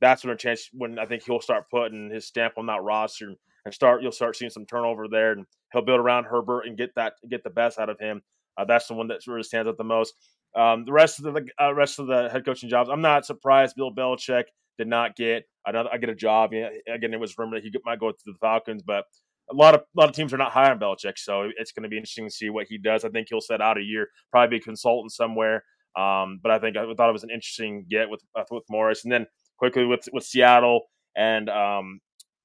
that's 0.04 0.22
when 0.22 0.34
a 0.34 0.36
chance 0.36 0.68
when 0.72 0.98
I 0.98 1.06
think 1.06 1.22
he'll 1.24 1.40
start 1.40 1.70
putting 1.70 2.10
his 2.10 2.26
stamp 2.26 2.54
on 2.58 2.66
that 2.66 2.82
roster 2.82 3.32
and 3.64 3.74
start 3.74 4.02
you'll 4.02 4.12
start 4.12 4.36
seeing 4.36 4.50
some 4.50 4.66
turnover 4.66 5.06
there 5.10 5.32
and 5.32 5.46
he'll 5.72 5.84
build 5.84 6.00
around 6.00 6.24
Herbert 6.24 6.66
and 6.66 6.76
get 6.76 6.94
that 6.96 7.14
get 7.30 7.42
the 7.42 7.50
best 7.50 7.78
out 7.78 7.88
of 7.88 7.98
him. 7.98 8.22
Uh, 8.58 8.66
that's 8.66 8.86
the 8.86 8.94
one 8.94 9.08
that 9.08 9.26
really 9.26 9.42
stands 9.42 9.66
out 9.66 9.78
the 9.78 9.84
most. 9.84 10.14
Um, 10.54 10.84
the 10.84 10.92
rest 10.92 11.18
of 11.18 11.24
the 11.24 11.46
uh, 11.60 11.74
rest 11.74 11.98
of 11.98 12.06
the 12.06 12.28
head 12.28 12.44
coaching 12.44 12.68
jobs, 12.68 12.90
I'm 12.90 13.00
not 13.00 13.24
surprised. 13.24 13.76
Bill 13.76 13.94
Belichick 13.94 14.44
did 14.76 14.88
not 14.88 15.16
get 15.16 15.44
another. 15.66 15.88
I 15.92 15.96
get 15.96 16.10
a 16.10 16.14
job. 16.14 16.52
Yeah, 16.52 16.68
again, 16.92 17.14
it 17.14 17.20
was 17.20 17.36
rumored 17.38 17.62
that 17.62 17.64
he 17.64 17.72
might 17.84 17.98
go 17.98 18.10
to 18.10 18.18
the 18.26 18.34
Falcons, 18.40 18.82
but 18.82 19.04
a 19.50 19.54
lot 19.54 19.74
of 19.74 19.80
a 19.80 20.00
lot 20.00 20.10
of 20.10 20.14
teams 20.14 20.34
are 20.34 20.38
not 20.38 20.52
high 20.52 20.70
on 20.70 20.78
Belichick, 20.78 21.16
so 21.16 21.48
it's 21.56 21.72
going 21.72 21.82
to 21.82 21.88
be 21.88 21.96
interesting 21.96 22.26
to 22.26 22.30
see 22.30 22.50
what 22.50 22.66
he 22.68 22.76
does. 22.76 23.04
I 23.04 23.08
think 23.08 23.28
he'll 23.30 23.40
set 23.40 23.62
out 23.62 23.78
a 23.78 23.82
year, 23.82 24.08
probably 24.30 24.58
be 24.58 24.62
a 24.62 24.64
consultant 24.64 25.12
somewhere. 25.12 25.64
Um, 25.96 26.40
but 26.42 26.50
I 26.50 26.58
think 26.58 26.76
I 26.76 26.84
thought 26.94 27.08
it 27.08 27.12
was 27.12 27.24
an 27.24 27.30
interesting 27.30 27.86
get 27.88 28.10
with 28.10 28.20
with 28.50 28.64
Morris, 28.68 29.04
and 29.04 29.12
then 29.12 29.26
quickly 29.58 29.84
with 29.84 30.08
with 30.12 30.24
Seattle 30.24 30.82
and 31.16 31.48
um, 31.48 32.00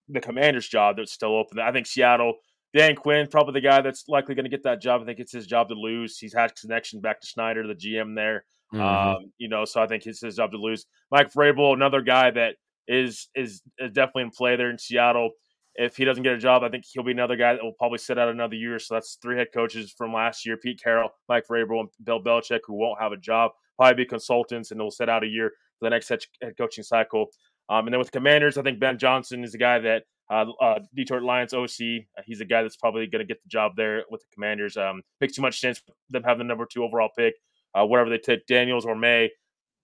the 0.08 0.20
Commanders' 0.20 0.68
job 0.68 0.98
that's 0.98 1.14
still 1.14 1.36
open. 1.36 1.60
I 1.60 1.72
think 1.72 1.88
Seattle. 1.88 2.34
Dan 2.76 2.96
Quinn, 2.96 3.26
probably 3.26 3.54
the 3.54 3.68
guy 3.68 3.82
that's 3.82 4.06
likely 4.08 4.36
going 4.36 4.46
to 4.46 4.50
get 4.50 4.62
that 4.62 4.80
job. 4.80 5.02
I 5.02 5.06
think 5.06 5.18
it's 5.18 5.32
his 5.32 5.48
job 5.48 5.70
to 5.70 5.74
lose. 5.74 6.20
He's 6.20 6.36
had 6.36 6.56
connection 6.56 7.02
back 7.02 7.20
to 7.20 7.26
Schneider, 7.26 7.66
the 7.66 7.74
GM 7.74 8.16
there. 8.16 8.46
Mm-hmm. 8.74 8.82
Um, 8.82 9.32
you 9.40 9.50
know, 9.50 9.66
so 9.66 9.82
I 9.82 9.88
think 9.88 10.06
it's 10.06 10.22
his 10.22 10.36
job 10.36 10.52
to 10.52 10.58
lose. 10.58 10.86
Mike 11.12 11.34
Vrabel, 11.34 11.74
another 11.74 12.02
guy 12.02 12.30
that 12.30 12.56
is 12.88 13.30
is, 13.36 13.64
is 13.80 13.92
definitely 13.92 14.24
in 14.24 14.30
play 14.30 14.56
there 14.56 14.70
in 14.70 14.78
Seattle. 14.78 15.32
If 15.76 15.96
he 15.96 16.06
doesn't 16.06 16.24
get 16.24 16.34
a 16.34 16.38
job, 16.38 16.64
I 16.64 16.70
think 16.70 16.84
he'll 16.92 17.04
be 17.04 17.12
another 17.12 17.36
guy 17.36 17.54
that 17.54 17.64
will 17.64 17.74
probably 17.74 18.00
sit 18.00 18.20
out 18.20 18.30
another 18.30 18.56
year. 18.56 18.78
So 18.80 18.96
that's 18.96 19.18
three 19.22 19.38
head 19.38 19.48
coaches 19.54 19.94
from 19.98 20.14
last 20.14 20.46
year: 20.46 20.58
Pete 20.58 20.82
Carroll, 20.84 21.10
Mike 21.28 21.46
Vrabel, 21.50 21.80
and 21.80 21.90
Bill 22.04 22.22
Belichick, 22.22 22.60
who 22.66 22.76
won't 22.76 23.02
have 23.02 23.14
a 23.14 23.18
job, 23.18 23.52
probably 23.78 24.04
be 24.04 24.08
consultants, 24.08 24.70
and 24.70 24.80
they'll 24.80 24.92
sit 24.92 25.10
out 25.10 25.24
a 25.24 25.28
year 25.28 25.52
for 25.80 25.86
the 25.86 25.90
next 25.90 26.10
head 26.10 26.22
coaching 26.58 26.84
cycle. 26.84 27.28
Um, 27.70 27.86
and 27.86 27.94
then 27.94 28.00
with 28.00 28.12
Commanders, 28.12 28.58
I 28.58 28.64
think 28.64 28.80
Ben 28.80 28.98
Johnson 28.98 29.44
is 29.44 29.52
the 29.52 29.58
guy 29.58 29.80
that 29.80 30.04
uh, 30.32 30.46
uh, 30.62 30.80
Detroit 30.96 31.24
Lions 31.24 31.54
OC. 31.54 32.06
Uh, 32.18 32.22
he's 32.26 32.42
a 32.42 32.46
guy 32.46 32.62
that's 32.62 32.78
probably 32.78 33.08
going 33.08 33.20
to 33.20 33.28
get 33.28 33.42
the 33.42 33.50
job 33.50 33.74
there 33.76 34.04
with 34.10 34.22
the 34.22 34.28
Commanders. 34.34 34.78
Um, 34.78 35.02
makes 35.22 35.34
too 35.34 35.42
much 35.42 35.60
sense 35.60 35.80
for 35.80 35.94
them 36.10 36.24
having 36.24 36.40
the 36.40 36.44
number 36.44 36.66
two 36.66 36.84
overall 36.84 37.10
pick. 37.18 37.36
Uh, 37.74 37.86
wherever 37.86 38.10
they 38.10 38.18
take 38.18 38.46
Daniels 38.48 38.86
or 38.86 38.96
Maye, 38.96 39.30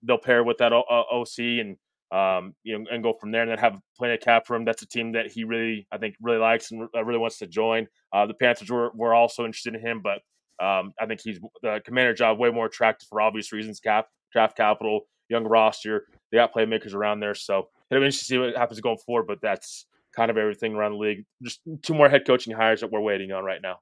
they'll 0.04 0.18
pair 0.18 0.44
with 0.44 0.58
that 0.58 0.74
o- 0.74 0.84
OC 0.90 1.40
and 1.40 1.78
um, 2.12 2.54
you 2.64 2.78
know 2.78 2.86
and 2.92 3.04
go 3.04 3.14
from 3.14 3.32
there, 3.32 3.42
and 3.42 3.52
then 3.52 3.58
have 3.58 3.80
plenty 3.98 4.14
of 4.16 4.22
cap 4.22 4.46
for 4.46 4.56
him. 4.56 4.66
That's 4.66 4.82
a 4.82 4.88
team 4.88 5.12
that 5.14 5.32
he 5.32 5.44
really, 5.44 5.88
I 5.92 5.98
think, 5.98 6.16
really 6.22 6.38
likes 6.38 6.72
and 6.72 6.88
uh, 6.96 7.04
really 7.04 7.20
wants 7.20 7.40
to 7.40 7.48
join. 7.48 7.88
Uh, 8.14 8.26
the 8.26 8.34
Panthers 8.34 8.70
were 8.70 8.92
were 8.96 9.14
also 9.14 9.46
interested 9.46 9.76
in 9.76 9.82
him, 9.82 10.02
but 10.04 10.22
um, 10.64 10.94
I 11.00 11.06
think 11.08 11.22
he's 11.22 11.40
the 11.62 11.82
commander 11.86 12.14
job 12.14 12.40
way 12.40 12.52
more 12.52 12.68
attractive 12.68 13.08
for 13.10 13.22
obvious 13.22 13.52
reasons. 13.52 13.80
Cap 13.80 14.08
draft 14.32 14.56
capital, 14.56 15.02
young 15.30 15.46
roster. 15.46 16.06
They 16.32 16.38
got 16.38 16.54
playmakers 16.54 16.94
around 16.94 17.20
there, 17.20 17.36
so 17.36 17.70
it'll 17.90 18.02
be 18.02 18.06
interesting 18.06 18.40
to 18.40 18.44
see 18.44 18.48
what 18.50 18.58
happens 18.58 18.82
going 18.82 18.98
forward. 18.98 19.28
But 19.28 19.42
that's 19.42 19.86
kind 20.16 20.32
of 20.32 20.38
everything 20.38 20.76
around 20.76 20.94
the 20.94 20.98
league. 20.98 21.26
Just 21.44 21.62
two 21.82 21.94
more 21.94 22.10
head 22.10 22.26
coaching 22.26 22.56
hires 22.56 22.82
that 22.82 22.92
we're 22.92 23.02
waiting 23.02 23.32
on 23.32 23.44
right 23.44 23.62
now. 23.62 23.80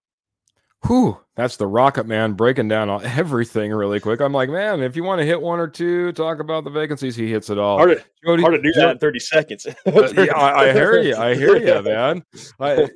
Whew, 0.88 1.17
that's 1.36 1.56
the 1.56 1.65
Rocket 1.65 2.06
Man 2.06 2.34
breaking 2.34 2.67
down 2.67 2.89
on 2.89 3.06
everything 3.06 3.71
really 3.71 3.99
quick. 3.99 4.19
I'm 4.19 4.34
like, 4.34 4.49
man, 4.49 4.82
if 4.82 4.95
you 4.95 5.03
want 5.03 5.19
to 5.19 5.25
hit 5.25 5.41
one 5.41 5.60
or 5.60 5.67
two, 5.67 6.12
talk 6.12 6.39
about 6.39 6.65
the 6.65 6.69
vacancies, 6.69 7.15
he 7.15 7.32
hits 7.32 7.49
it 7.49 7.58
all. 7.58 7.77
Hard 7.77 7.97
to, 7.97 8.03
Jody, 8.25 8.41
hard 8.41 8.56
to 8.56 8.62
do 8.62 8.73
that 8.73 8.91
in 8.91 8.97
30 8.97 9.19
seconds. 9.19 9.65
uh, 9.65 9.73
yeah, 9.86 10.36
I, 10.36 10.69
I, 10.69 10.73
hear 10.73 11.01
you. 11.01 11.15
I 11.15 11.36
hear 11.36 11.56
you, 11.56 11.82
man. 11.84 12.23
I, 12.60 12.89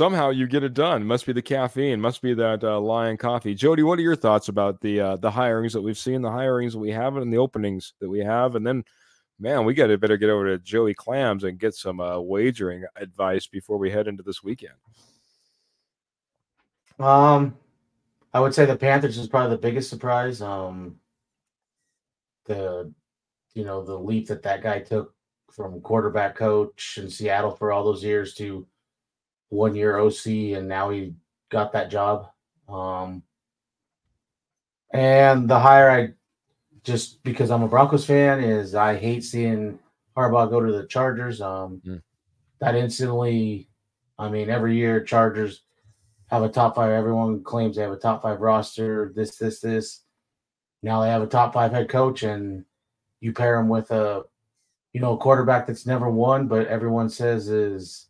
somehow 0.00 0.30
you 0.30 0.46
get 0.46 0.64
it 0.64 0.72
done. 0.72 1.04
Must 1.04 1.26
be 1.26 1.34
the 1.34 1.42
caffeine. 1.42 2.00
Must 2.00 2.22
be 2.22 2.32
that 2.32 2.64
uh, 2.64 2.80
lion 2.80 3.18
coffee. 3.18 3.54
Jody, 3.54 3.82
what 3.82 3.98
are 3.98 4.02
your 4.02 4.16
thoughts 4.16 4.48
about 4.48 4.80
the 4.80 4.98
uh, 4.98 5.16
the 5.16 5.30
hirings 5.30 5.74
that 5.74 5.82
we've 5.82 5.98
seen, 5.98 6.22
the 6.22 6.30
hirings 6.30 6.72
that 6.72 6.78
we 6.78 6.90
have, 6.90 7.18
and 7.18 7.30
the 7.30 7.36
openings 7.36 7.92
that 8.00 8.08
we 8.08 8.20
have, 8.20 8.54
and 8.54 8.66
then 8.66 8.82
man, 9.38 9.66
we 9.66 9.74
got 9.74 9.88
to 9.88 9.98
better 9.98 10.16
get 10.16 10.30
over 10.30 10.46
to 10.46 10.64
Joey 10.64 10.94
Clams 10.94 11.44
and 11.44 11.58
get 11.58 11.74
some 11.74 12.00
uh, 12.00 12.18
wagering 12.18 12.86
advice 12.96 13.46
before 13.46 13.76
we 13.76 13.90
head 13.90 14.08
into 14.08 14.22
this 14.22 14.42
weekend. 14.42 14.72
Um, 16.98 17.54
I 18.32 18.40
would 18.40 18.54
say 18.54 18.64
the 18.64 18.76
Panthers 18.76 19.18
is 19.18 19.28
probably 19.28 19.50
the 19.50 19.60
biggest 19.60 19.90
surprise. 19.90 20.40
Um, 20.40 20.96
the 22.46 22.90
you 23.52 23.66
know 23.66 23.84
the 23.84 23.98
leap 23.98 24.28
that 24.28 24.42
that 24.44 24.62
guy 24.62 24.78
took 24.78 25.12
from 25.52 25.78
quarterback 25.82 26.36
coach 26.36 26.96
in 26.96 27.10
Seattle 27.10 27.50
for 27.50 27.70
all 27.70 27.84
those 27.84 28.02
years 28.02 28.32
to 28.36 28.66
one 29.50 29.74
year 29.74 29.98
OC, 29.98 30.26
and 30.56 30.66
now 30.66 30.90
he 30.90 31.14
got 31.50 31.72
that 31.72 31.90
job. 31.90 32.30
Um, 32.68 33.22
and 34.92 35.48
the 35.48 35.58
hire 35.58 35.90
I 35.90 36.14
just 36.82 37.22
because 37.22 37.50
I'm 37.50 37.62
a 37.62 37.68
Broncos 37.68 38.06
fan, 38.06 38.42
is 38.42 38.74
I 38.74 38.96
hate 38.96 39.22
seeing 39.22 39.78
Harbaugh 40.16 40.50
go 40.50 40.60
to 40.60 40.72
the 40.72 40.86
Chargers. 40.86 41.40
Um, 41.40 41.82
mm. 41.86 42.02
That 42.60 42.74
instantly, 42.74 43.68
I 44.18 44.28
mean, 44.28 44.50
every 44.50 44.76
year 44.76 45.02
Chargers 45.02 45.62
have 46.28 46.42
a 46.42 46.48
top 46.48 46.76
five. 46.76 46.90
Everyone 46.90 47.42
claims 47.42 47.76
they 47.76 47.82
have 47.82 47.92
a 47.92 47.96
top 47.96 48.22
five 48.22 48.40
roster. 48.40 49.12
This, 49.14 49.36
this, 49.36 49.60
this. 49.60 50.02
Now 50.82 51.02
they 51.02 51.08
have 51.08 51.22
a 51.22 51.26
top 51.26 51.52
five 51.52 51.72
head 51.72 51.88
coach, 51.88 52.22
and 52.22 52.64
you 53.20 53.32
pair 53.32 53.58
him 53.58 53.68
with 53.68 53.90
a, 53.90 54.24
you 54.92 55.00
know, 55.00 55.14
a 55.14 55.18
quarterback 55.18 55.66
that's 55.66 55.86
never 55.86 56.08
won, 56.08 56.48
but 56.48 56.66
everyone 56.66 57.08
says 57.08 57.48
is 57.48 58.06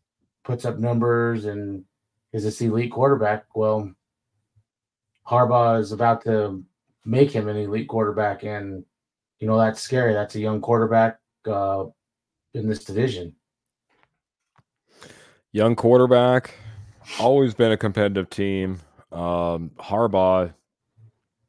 puts 0.50 0.64
up 0.64 0.78
numbers 0.78 1.44
and 1.44 1.84
is 2.32 2.42
this 2.42 2.60
elite 2.60 2.90
quarterback. 2.90 3.44
Well, 3.54 3.94
Harbaugh 5.24 5.78
is 5.78 5.92
about 5.92 6.24
to 6.24 6.64
make 7.04 7.30
him 7.30 7.46
an 7.46 7.56
elite 7.56 7.86
quarterback. 7.86 8.42
And, 8.42 8.84
you 9.38 9.46
know, 9.46 9.56
that's 9.56 9.80
scary. 9.80 10.12
That's 10.12 10.34
a 10.34 10.40
young 10.40 10.60
quarterback 10.60 11.20
uh, 11.46 11.84
in 12.52 12.68
this 12.68 12.82
division. 12.82 13.36
Young 15.52 15.76
quarterback, 15.76 16.52
always 17.20 17.54
been 17.54 17.70
a 17.70 17.76
competitive 17.76 18.28
team. 18.28 18.80
Um, 19.12 19.70
Harbaugh, 19.78 20.52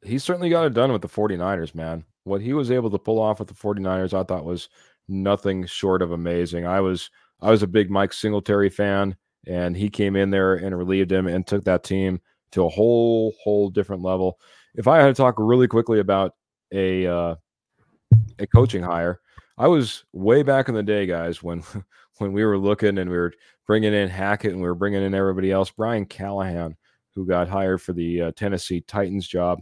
he 0.04 0.18
certainly 0.18 0.48
got 0.48 0.66
it 0.66 0.74
done 0.74 0.92
with 0.92 1.02
the 1.02 1.08
49ers, 1.08 1.74
man. 1.74 2.04
What 2.22 2.40
he 2.40 2.52
was 2.52 2.70
able 2.70 2.90
to 2.90 2.98
pull 2.98 3.20
off 3.20 3.40
with 3.40 3.48
the 3.48 3.54
49ers, 3.54 4.14
I 4.14 4.22
thought 4.22 4.44
was 4.44 4.68
nothing 5.08 5.66
short 5.66 6.02
of 6.02 6.12
amazing. 6.12 6.66
I 6.66 6.80
was 6.80 7.10
I 7.42 7.50
was 7.50 7.62
a 7.62 7.66
big 7.66 7.90
Mike 7.90 8.12
Singletary 8.12 8.70
fan, 8.70 9.16
and 9.46 9.76
he 9.76 9.90
came 9.90 10.16
in 10.16 10.30
there 10.30 10.54
and 10.54 10.76
relieved 10.76 11.12
him 11.12 11.26
and 11.26 11.46
took 11.46 11.64
that 11.64 11.84
team 11.84 12.20
to 12.52 12.64
a 12.64 12.68
whole 12.68 13.34
whole 13.42 13.68
different 13.68 14.02
level 14.02 14.38
if 14.74 14.88
I 14.88 14.98
had 14.98 15.06
to 15.06 15.14
talk 15.14 15.34
really 15.38 15.68
quickly 15.68 16.00
about 16.00 16.34
a 16.72 17.06
uh, 17.06 17.34
a 18.38 18.46
coaching 18.46 18.82
hire, 18.82 19.20
I 19.58 19.68
was 19.68 20.04
way 20.12 20.42
back 20.42 20.68
in 20.68 20.74
the 20.74 20.82
day, 20.82 21.06
guys, 21.06 21.42
when 21.42 21.62
when 22.18 22.32
we 22.32 22.44
were 22.44 22.58
looking 22.58 22.98
and 22.98 23.10
we 23.10 23.16
were 23.16 23.32
bringing 23.66 23.92
in 23.92 24.08
Hackett 24.08 24.52
and 24.52 24.60
we 24.60 24.68
were 24.68 24.74
bringing 24.74 25.02
in 25.02 25.14
everybody 25.14 25.50
else. 25.50 25.70
Brian 25.70 26.06
Callahan, 26.06 26.76
who 27.14 27.26
got 27.26 27.48
hired 27.48 27.82
for 27.82 27.92
the 27.92 28.22
uh, 28.22 28.32
Tennessee 28.32 28.80
Titans 28.82 29.26
job, 29.26 29.60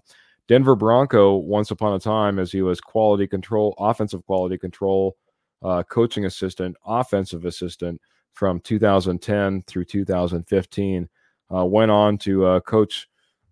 Denver 0.49 0.77
Bronco. 0.77 1.37
Once 1.37 1.71
upon 1.71 1.95
a 1.95 2.01
time, 2.01 2.39
as 2.39 2.53
he 2.53 2.63
was 2.63 2.81
quality 2.81 3.27
control, 3.27 3.75
offensive 3.79 4.25
quality 4.27 4.59
control, 4.59 5.17
uh, 5.63 5.83
coaching 5.85 6.25
assistant, 6.25 6.77
offensive 6.87 7.45
assistant 7.45 8.01
from 8.33 8.61
2010 8.61 9.63
through 9.67 9.85
2015, 9.85 11.09
uh, 11.55 11.65
went 11.65 11.91
on 11.91 12.17
to 12.19 12.47
uh, 12.47 12.61
coach 12.61 13.09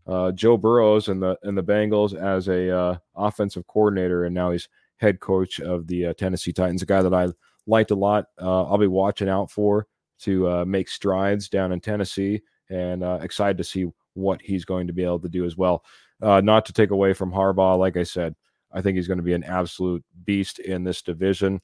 uh, 0.07 0.33
Joe 0.33 0.57
Burrows 0.57 1.09
and 1.09 1.23
the 1.23 1.37
and 1.43 1.57
the 1.57 1.63
Bengals 1.63 2.15
as 2.15 2.49
a 2.49 2.75
uh, 2.75 2.97
offensive 3.15 3.67
coordinator, 3.67 4.25
and 4.25 4.35
now 4.35 4.51
he's 4.51 4.69
head 4.97 5.21
coach 5.21 5.61
of 5.61 5.87
the 5.87 6.07
uh, 6.07 6.13
Tennessee 6.15 6.53
Titans. 6.53 6.83
A 6.83 6.87
guy 6.87 7.03
that 7.03 7.15
I 7.15 7.29
liked 7.67 7.91
a 7.91 7.95
lot. 7.95 8.27
I'll 8.39 8.79
be 8.79 8.87
watching 8.87 9.29
out 9.29 9.51
for 9.51 9.87
to 10.21 10.65
make 10.65 10.89
strides 10.89 11.49
down 11.49 11.73
in 11.73 11.81
Tennessee, 11.81 12.41
and 12.71 13.03
excited 13.23 13.59
to 13.59 13.65
see 13.65 13.87
what 14.15 14.41
he's 14.43 14.65
going 14.65 14.87
to 14.87 14.93
be 14.93 15.05
able 15.05 15.21
to 15.21 15.29
do 15.29 15.45
as 15.45 15.57
well. 15.57 15.85
not 16.21 16.65
to 16.65 16.73
take 16.73 16.91
away 16.91 17.13
from 17.13 17.31
Harbaugh, 17.31 17.79
like 17.79 17.99
I 17.99 18.03
said, 18.05 18.35
I 18.73 18.81
think 18.81 18.97
he's 18.97 19.09
going 19.09 19.19
to 19.19 19.25
be 19.25 19.35
an 19.35 19.45
absolute 19.45 20.05
beast 20.25 20.59
in 20.59 20.85
this 20.85 21.03
division. 21.03 21.61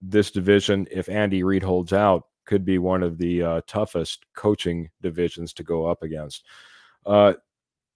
This 0.00 0.30
division, 0.30 0.86
if 0.90 1.08
Andy 1.08 1.42
Reid 1.42 1.62
holds 1.62 1.92
out, 1.92 2.24
could 2.46 2.64
be 2.64 2.78
one 2.78 3.02
of 3.02 3.18
the 3.18 3.62
toughest 3.66 4.24
coaching 4.34 4.88
divisions 5.02 5.52
to 5.52 5.62
go 5.62 5.86
up 5.86 6.02
against. 6.02 6.46
Uh, 7.04 7.34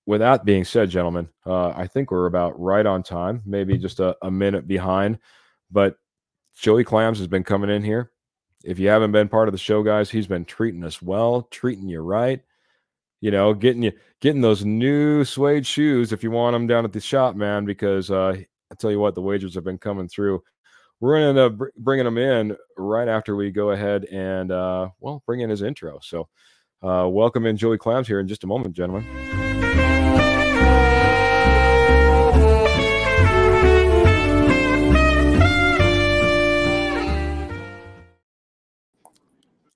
with 0.06 0.20
that 0.20 0.44
being 0.44 0.64
said, 0.64 0.90
gentlemen, 0.90 1.28
uh, 1.46 1.68
I 1.68 1.86
think 1.86 2.10
we're 2.10 2.26
about 2.26 2.60
right 2.60 2.84
on 2.84 3.02
time, 3.02 3.40
maybe 3.46 3.78
just 3.78 4.00
a, 4.00 4.16
a 4.22 4.30
minute 4.30 4.66
behind. 4.66 5.18
But 5.70 5.96
Joey 6.54 6.84
Clams 6.84 7.18
has 7.18 7.28
been 7.28 7.44
coming 7.44 7.70
in 7.70 7.82
here. 7.82 8.10
If 8.64 8.78
you 8.78 8.88
haven't 8.88 9.12
been 9.12 9.28
part 9.28 9.48
of 9.48 9.52
the 9.52 9.58
show, 9.58 9.82
guys, 9.82 10.10
he's 10.10 10.26
been 10.26 10.44
treating 10.44 10.84
us 10.84 11.00
well, 11.00 11.42
treating 11.50 11.88
you 11.88 12.00
right. 12.00 12.40
You 13.20 13.30
know, 13.30 13.54
getting 13.54 13.82
you 13.84 13.92
getting 14.20 14.40
those 14.40 14.64
new 14.64 15.24
suede 15.24 15.66
shoes 15.66 16.12
if 16.12 16.24
you 16.24 16.30
want 16.32 16.54
them 16.54 16.66
down 16.66 16.84
at 16.84 16.92
the 16.92 17.00
shop, 17.00 17.36
man. 17.36 17.64
Because 17.64 18.10
uh, 18.10 18.36
I 18.70 18.74
tell 18.74 18.90
you 18.90 18.98
what, 18.98 19.14
the 19.14 19.22
wagers 19.22 19.54
have 19.54 19.64
been 19.64 19.78
coming 19.78 20.08
through. 20.08 20.42
We're 21.02 21.18
going 21.18 21.34
to 21.34 21.42
end 21.42 21.60
up 21.60 21.68
bringing 21.76 22.04
them 22.04 22.16
in 22.16 22.56
right 22.76 23.08
after 23.08 23.34
we 23.34 23.50
go 23.50 23.72
ahead 23.72 24.04
and 24.04 24.52
uh, 24.52 24.90
well 25.00 25.20
bring 25.26 25.40
in 25.40 25.50
his 25.50 25.60
intro. 25.60 25.98
So, 26.00 26.28
uh, 26.80 27.08
welcome 27.08 27.44
in 27.44 27.56
Joey 27.56 27.76
Clams 27.76 28.06
here 28.06 28.20
in 28.20 28.28
just 28.28 28.44
a 28.44 28.46
moment, 28.46 28.76
gentlemen. 28.76 29.04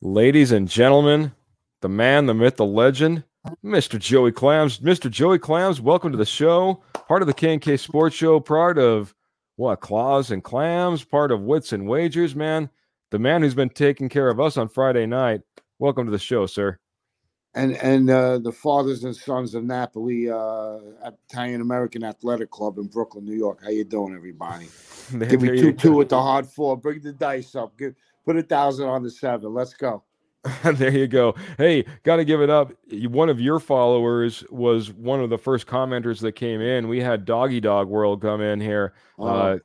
Ladies 0.01 0.53
and 0.53 0.69
gentlemen, 0.69 1.33
the 1.83 1.89
man, 1.89 2.27
the 2.27 2.35
myth, 2.35 2.55
the 2.55 2.65
legend, 2.65 3.25
Mr. 3.65 3.99
Joey 3.99 4.31
Clams. 4.31 4.79
Mr. 4.79 5.11
Joey 5.11 5.41
Clams, 5.41 5.81
welcome 5.81 6.13
to 6.13 6.19
the 6.19 6.25
show. 6.25 6.85
Part 7.09 7.23
of 7.23 7.27
the 7.27 7.35
K&K 7.35 7.79
Sports 7.79 8.15
Show, 8.15 8.39
part 8.39 8.79
of 8.79 9.13
what, 9.57 9.81
Claws 9.81 10.31
and 10.31 10.45
Clams, 10.45 11.05
part 11.05 11.33
of 11.33 11.41
Wits 11.43 11.73
and 11.73 11.89
Wagers, 11.89 12.37
man. 12.37 12.71
The 13.11 13.19
man 13.19 13.43
who's 13.43 13.55
been 13.55 13.71
taking 13.71 14.09
care 14.09 14.29
of 14.29 14.39
us 14.39 14.57
on 14.57 14.69
Friday 14.69 15.07
night. 15.07 15.41
Welcome 15.79 16.07
to 16.07 16.13
the 16.13 16.19
show, 16.19 16.47
sir. 16.47 16.79
and 17.55 17.77
and 17.77 18.11
uh, 18.11 18.39
the 18.39 18.53
fathers 18.53 19.05
and 19.05 19.17
sons 19.17 19.55
of 19.55 19.65
Napoli 19.65 20.31
uh, 20.31 20.79
Italian 21.31 21.61
American 21.63 22.05
Athletic 22.05 22.51
Club 22.51 22.79
in 22.79 22.87
Brooklyn, 22.87 23.25
New 23.25 23.35
York. 23.35 23.61
How 23.63 23.71
you 23.71 23.85
doing, 23.85 24.15
everybody? 24.15 24.69
Give 25.19 25.41
me 25.41 25.59
two 25.59 25.73
two 25.73 25.95
with 25.95 26.11
the 26.11 26.21
hard 26.21 26.47
four. 26.47 26.77
Bring 26.77 27.01
the 27.01 27.13
dice 27.13 27.55
up. 27.55 27.77
Give, 27.79 27.95
put 28.25 28.37
a 28.37 28.43
thousand 28.43 28.89
on 28.89 29.03
the 29.03 29.11
seven. 29.11 29.55
Let's 29.55 29.75
go. 29.75 30.03
there 30.75 30.91
you 30.91 31.07
go. 31.07 31.35
Hey, 31.59 31.85
got 32.03 32.17
to 32.17 32.25
give 32.25 32.41
it 32.41 32.51
up. 32.51 32.73
One 32.91 33.29
of 33.29 33.41
your 33.41 33.61
followers 33.61 34.45
was 34.51 34.93
one 34.93 35.21
of 35.21 35.31
the 35.31 35.39
first 35.39 35.67
commenters 35.67 36.21
that 36.21 36.33
came 36.33 36.61
in. 36.61 36.89
We 36.89 37.01
had 37.01 37.25
Doggy 37.25 37.61
Dog 37.61 37.89
World 37.89 38.23
come 38.23 38.41
in 38.41 38.61
here, 38.61 38.95
oh. 39.19 39.27
uh, 39.27 39.59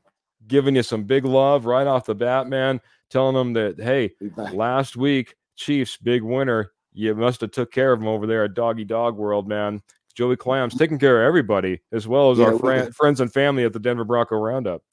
giving 0.48 0.76
you 0.76 0.84
some 0.84 1.04
big 1.04 1.26
love 1.26 1.66
right 1.66 1.88
off 1.88 2.06
the 2.06 2.16
bat, 2.16 2.48
man. 2.48 2.82
Telling 3.10 3.36
them 3.36 3.54
that 3.54 3.78
hey, 3.78 4.12
last 4.54 4.96
week 4.96 5.36
Chiefs 5.58 5.98
big 5.98 6.24
winner 6.24 6.72
you 6.94 7.16
must 7.16 7.42
have 7.42 7.52
took 7.52 7.72
care 7.72 7.94
of 7.94 8.02
him 8.02 8.08
over 8.08 8.28
there 8.28 8.44
at 8.44 8.54
Doggy 8.54 8.86
Dog 8.86 9.16
World, 9.16 9.48
man. 9.48 9.82
Joey 10.14 10.36
Clams 10.36 10.76
taking 10.76 11.00
care 11.00 11.24
of 11.24 11.28
everybody 11.28 11.80
as 11.94 12.08
well 12.08 12.32
as 12.32 12.38
yeah, 12.38 12.46
our 12.48 12.60
fr- 12.60 12.92
friends 12.92 13.22
and 13.22 13.32
family 13.32 13.64
at 13.64 13.72
the 13.72 13.80
Denver 13.80 14.04
Bronco 14.04 14.36
Roundup. 14.36 14.84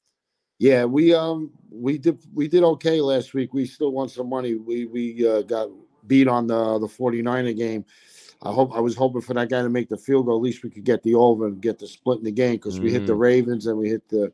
Yeah, 0.59 0.83
we 0.83 1.13
um 1.13 1.51
we 1.71 1.97
did 1.97 2.19
we 2.33 2.47
did 2.49 2.63
okay 2.63 2.99
last 2.99 3.33
week. 3.33 3.53
We 3.53 3.65
still 3.65 3.91
won 3.91 4.09
some 4.09 4.29
money. 4.29 4.55
We 4.55 4.85
we 4.85 5.27
uh, 5.27 5.41
got 5.41 5.69
beat 6.05 6.27
on 6.27 6.47
the 6.47 6.77
the 6.79 6.87
49er 6.87 7.57
game. 7.57 7.85
I 8.41 8.51
hope 8.51 8.73
I 8.75 8.79
was 8.79 8.95
hoping 8.95 9.21
for 9.21 9.33
that 9.33 9.49
guy 9.49 9.61
to 9.61 9.69
make 9.69 9.89
the 9.89 9.97
field 9.97 10.25
goal. 10.25 10.37
At 10.37 10.43
least 10.43 10.63
we 10.63 10.69
could 10.69 10.83
get 10.83 11.01
the 11.03 11.15
over 11.15 11.47
and 11.47 11.61
get 11.61 11.79
the 11.79 11.87
split 11.87 12.19
in 12.19 12.25
the 12.25 12.31
game 12.31 12.55
because 12.55 12.79
mm. 12.79 12.83
we 12.83 12.91
hit 12.91 13.07
the 13.07 13.13
mm. 13.13 13.19
Ravens 13.19 13.67
and 13.67 13.77
we 13.77 13.89
hit 13.89 14.07
the 14.09 14.31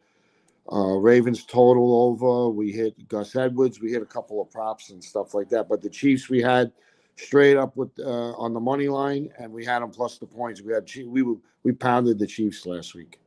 uh, 0.71 0.97
Ravens 0.97 1.45
total 1.45 2.03
over. 2.03 2.49
We 2.49 2.71
hit 2.71 3.07
Gus 3.07 3.36
Edwards. 3.36 3.80
We 3.80 3.91
hit 3.91 4.01
a 4.01 4.07
couple 4.07 4.41
of 4.41 4.49
props 4.51 4.89
and 4.89 5.03
stuff 5.03 5.36
like 5.36 5.49
that. 5.49 5.69
But 5.69 5.82
the 5.82 5.89
Chiefs 5.89 6.28
we 6.28 6.41
had 6.41 6.71
straight 7.17 7.57
up 7.57 7.78
with 7.78 7.91
uh, 7.99 8.34
on 8.34 8.53
the 8.53 8.59
money 8.59 8.88
line, 8.88 9.30
and 9.38 9.51
we 9.51 9.63
had 9.63 9.82
them 9.82 9.91
plus 9.91 10.17
the 10.17 10.26
points. 10.26 10.61
We 10.61 10.73
had 10.73 10.89
we 11.05 11.23
we 11.63 11.71
pounded 11.71 12.17
the 12.17 12.28
Chiefs 12.28 12.65
last 12.65 12.95
week. 12.95 13.19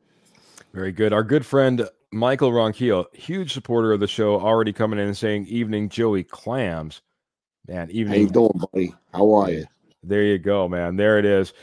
Very 0.73 0.91
good. 0.91 1.13
Our 1.13 1.23
good 1.23 1.45
friend 1.45 1.89
Michael 2.11 2.51
Ronquillo, 2.51 3.05
huge 3.13 3.53
supporter 3.53 3.93
of 3.93 3.99
the 3.99 4.07
show, 4.07 4.39
already 4.39 4.73
coming 4.73 4.99
in 4.99 5.07
and 5.07 5.17
saying, 5.17 5.45
"Evening, 5.47 5.89
Joey 5.89 6.23
Clams." 6.23 7.01
Man, 7.67 7.91
evening. 7.91 8.15
How 8.15 8.21
you 8.21 8.29
doing, 8.29 8.61
buddy? 8.73 8.95
How 9.13 9.31
are 9.31 9.51
you? 9.51 9.65
There 10.01 10.23
you 10.23 10.39
go, 10.39 10.67
man. 10.67 10.95
There 10.95 11.19
it 11.19 11.25
is. 11.25 11.53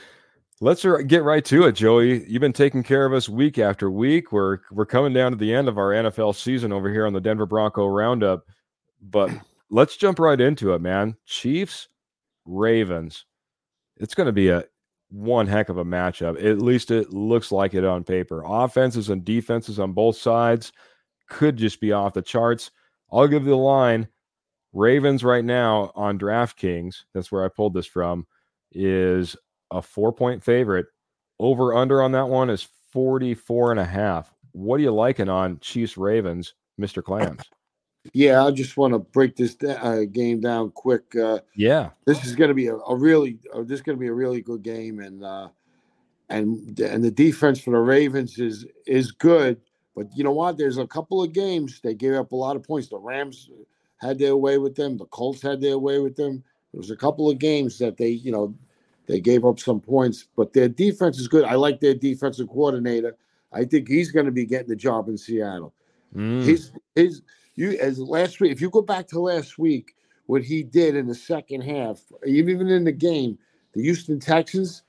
Let's 0.60 0.86
get 1.06 1.22
right 1.22 1.44
to 1.46 1.66
it, 1.66 1.72
Joey. 1.72 2.24
You've 2.26 2.40
been 2.40 2.52
taking 2.52 2.82
care 2.82 3.04
of 3.04 3.12
us 3.12 3.28
week 3.28 3.58
after 3.58 3.90
week. 3.90 4.32
We're 4.32 4.60
we're 4.70 4.86
coming 4.86 5.12
down 5.12 5.32
to 5.32 5.36
the 5.36 5.52
end 5.52 5.68
of 5.68 5.78
our 5.78 5.90
NFL 5.90 6.34
season 6.34 6.72
over 6.72 6.90
here 6.90 7.06
on 7.06 7.12
the 7.12 7.20
Denver 7.20 7.44
Bronco 7.44 7.86
Roundup, 7.86 8.46
but 9.02 9.30
let's 9.68 9.96
jump 9.96 10.18
right 10.18 10.40
into 10.40 10.72
it, 10.72 10.80
man. 10.80 11.16
Chiefs 11.26 11.88
Ravens. 12.46 13.26
It's 13.98 14.14
going 14.14 14.26
to 14.26 14.32
be 14.32 14.48
a 14.48 14.64
one 15.10 15.46
heck 15.46 15.68
of 15.68 15.78
a 15.78 15.84
matchup. 15.84 16.42
At 16.44 16.58
least 16.58 16.90
it 16.90 17.10
looks 17.12 17.52
like 17.52 17.74
it 17.74 17.84
on 17.84 18.04
paper. 18.04 18.42
Offenses 18.46 19.08
and 19.08 19.24
defenses 19.24 19.78
on 19.78 19.92
both 19.92 20.16
sides 20.16 20.72
could 21.28 21.56
just 21.56 21.80
be 21.80 21.92
off 21.92 22.14
the 22.14 22.22
charts. 22.22 22.70
I'll 23.12 23.28
give 23.28 23.44
the 23.44 23.56
line 23.56 24.08
Ravens 24.76 25.24
right 25.24 25.44
now 25.44 25.90
on 25.94 26.18
DraftKings, 26.18 27.04
that's 27.14 27.32
where 27.32 27.44
I 27.44 27.48
pulled 27.48 27.72
this 27.72 27.86
from, 27.86 28.26
is 28.72 29.34
a 29.70 29.80
four 29.80 30.12
point 30.12 30.44
favorite. 30.44 30.86
Over 31.38 31.74
under 31.74 32.02
on 32.02 32.12
that 32.12 32.28
one 32.28 32.50
is 32.50 32.68
44 32.92 33.70
and 33.70 33.80
a 33.80 33.84
half. 33.84 34.32
What 34.52 34.76
are 34.76 34.82
you 34.82 34.90
liking 34.90 35.30
on 35.30 35.60
Chiefs 35.60 35.96
Ravens, 35.96 36.54
Mr. 36.78 37.02
Clams? 37.02 37.42
Yeah, 38.12 38.44
I 38.44 38.50
just 38.50 38.76
want 38.76 38.94
to 38.94 38.98
break 38.98 39.36
this 39.36 39.56
uh, 39.62 40.04
game 40.10 40.40
down 40.40 40.70
quick. 40.70 41.14
Uh, 41.14 41.40
yeah, 41.54 41.90
this 42.04 42.24
is 42.24 42.34
going 42.34 42.48
to 42.48 42.54
be 42.54 42.66
a, 42.68 42.76
a 42.76 42.96
really, 42.96 43.38
uh, 43.54 43.62
this 43.62 43.78
is 43.78 43.82
going 43.82 43.96
to 43.96 44.00
be 44.00 44.08
a 44.08 44.12
really 44.12 44.40
good 44.40 44.62
game, 44.62 45.00
and 45.00 45.24
uh, 45.24 45.48
and 46.28 46.78
and 46.80 47.04
the 47.04 47.10
defense 47.10 47.60
for 47.60 47.70
the 47.70 47.78
Ravens 47.78 48.38
is 48.38 48.66
is 48.86 49.12
good. 49.12 49.60
But 49.94 50.08
you 50.14 50.24
know 50.24 50.32
what? 50.32 50.58
There's 50.58 50.78
a 50.78 50.86
couple 50.86 51.22
of 51.22 51.32
games 51.32 51.80
they 51.80 51.94
gave 51.94 52.14
up 52.14 52.32
a 52.32 52.36
lot 52.36 52.56
of 52.56 52.62
points. 52.62 52.88
The 52.88 52.98
Rams 52.98 53.50
had 53.98 54.18
their 54.18 54.36
way 54.36 54.58
with 54.58 54.74
them. 54.74 54.98
The 54.98 55.06
Colts 55.06 55.40
had 55.42 55.60
their 55.60 55.78
way 55.78 55.98
with 55.98 56.16
them. 56.16 56.44
There 56.72 56.80
was 56.80 56.90
a 56.90 56.96
couple 56.96 57.30
of 57.30 57.38
games 57.38 57.78
that 57.78 57.96
they, 57.96 58.10
you 58.10 58.30
know, 58.30 58.54
they 59.06 59.20
gave 59.20 59.44
up 59.44 59.58
some 59.58 59.80
points, 59.80 60.26
but 60.36 60.52
their 60.52 60.68
defense 60.68 61.18
is 61.18 61.28
good. 61.28 61.44
I 61.44 61.54
like 61.54 61.80
their 61.80 61.94
defensive 61.94 62.48
coordinator. 62.48 63.16
I 63.52 63.64
think 63.64 63.88
he's 63.88 64.10
going 64.10 64.26
to 64.26 64.32
be 64.32 64.44
getting 64.44 64.68
the 64.68 64.76
job 64.76 65.08
in 65.08 65.16
Seattle. 65.16 65.72
Mm. 66.14 66.44
His 66.44 66.72
his 66.94 67.22
you 67.56 67.72
as 67.78 67.98
last 67.98 68.40
week, 68.40 68.52
if 68.52 68.60
you 68.60 68.70
go 68.70 68.82
back 68.82 69.08
to 69.08 69.20
last 69.20 69.58
week, 69.58 69.96
what 70.26 70.42
he 70.42 70.62
did 70.62 70.94
in 70.94 71.06
the 71.06 71.14
second 71.14 71.62
half, 71.62 72.00
even 72.26 72.68
in 72.68 72.84
the 72.84 72.92
game, 72.92 73.38
the 73.72 73.82
Houston 73.82 74.20
Texans, 74.20 74.82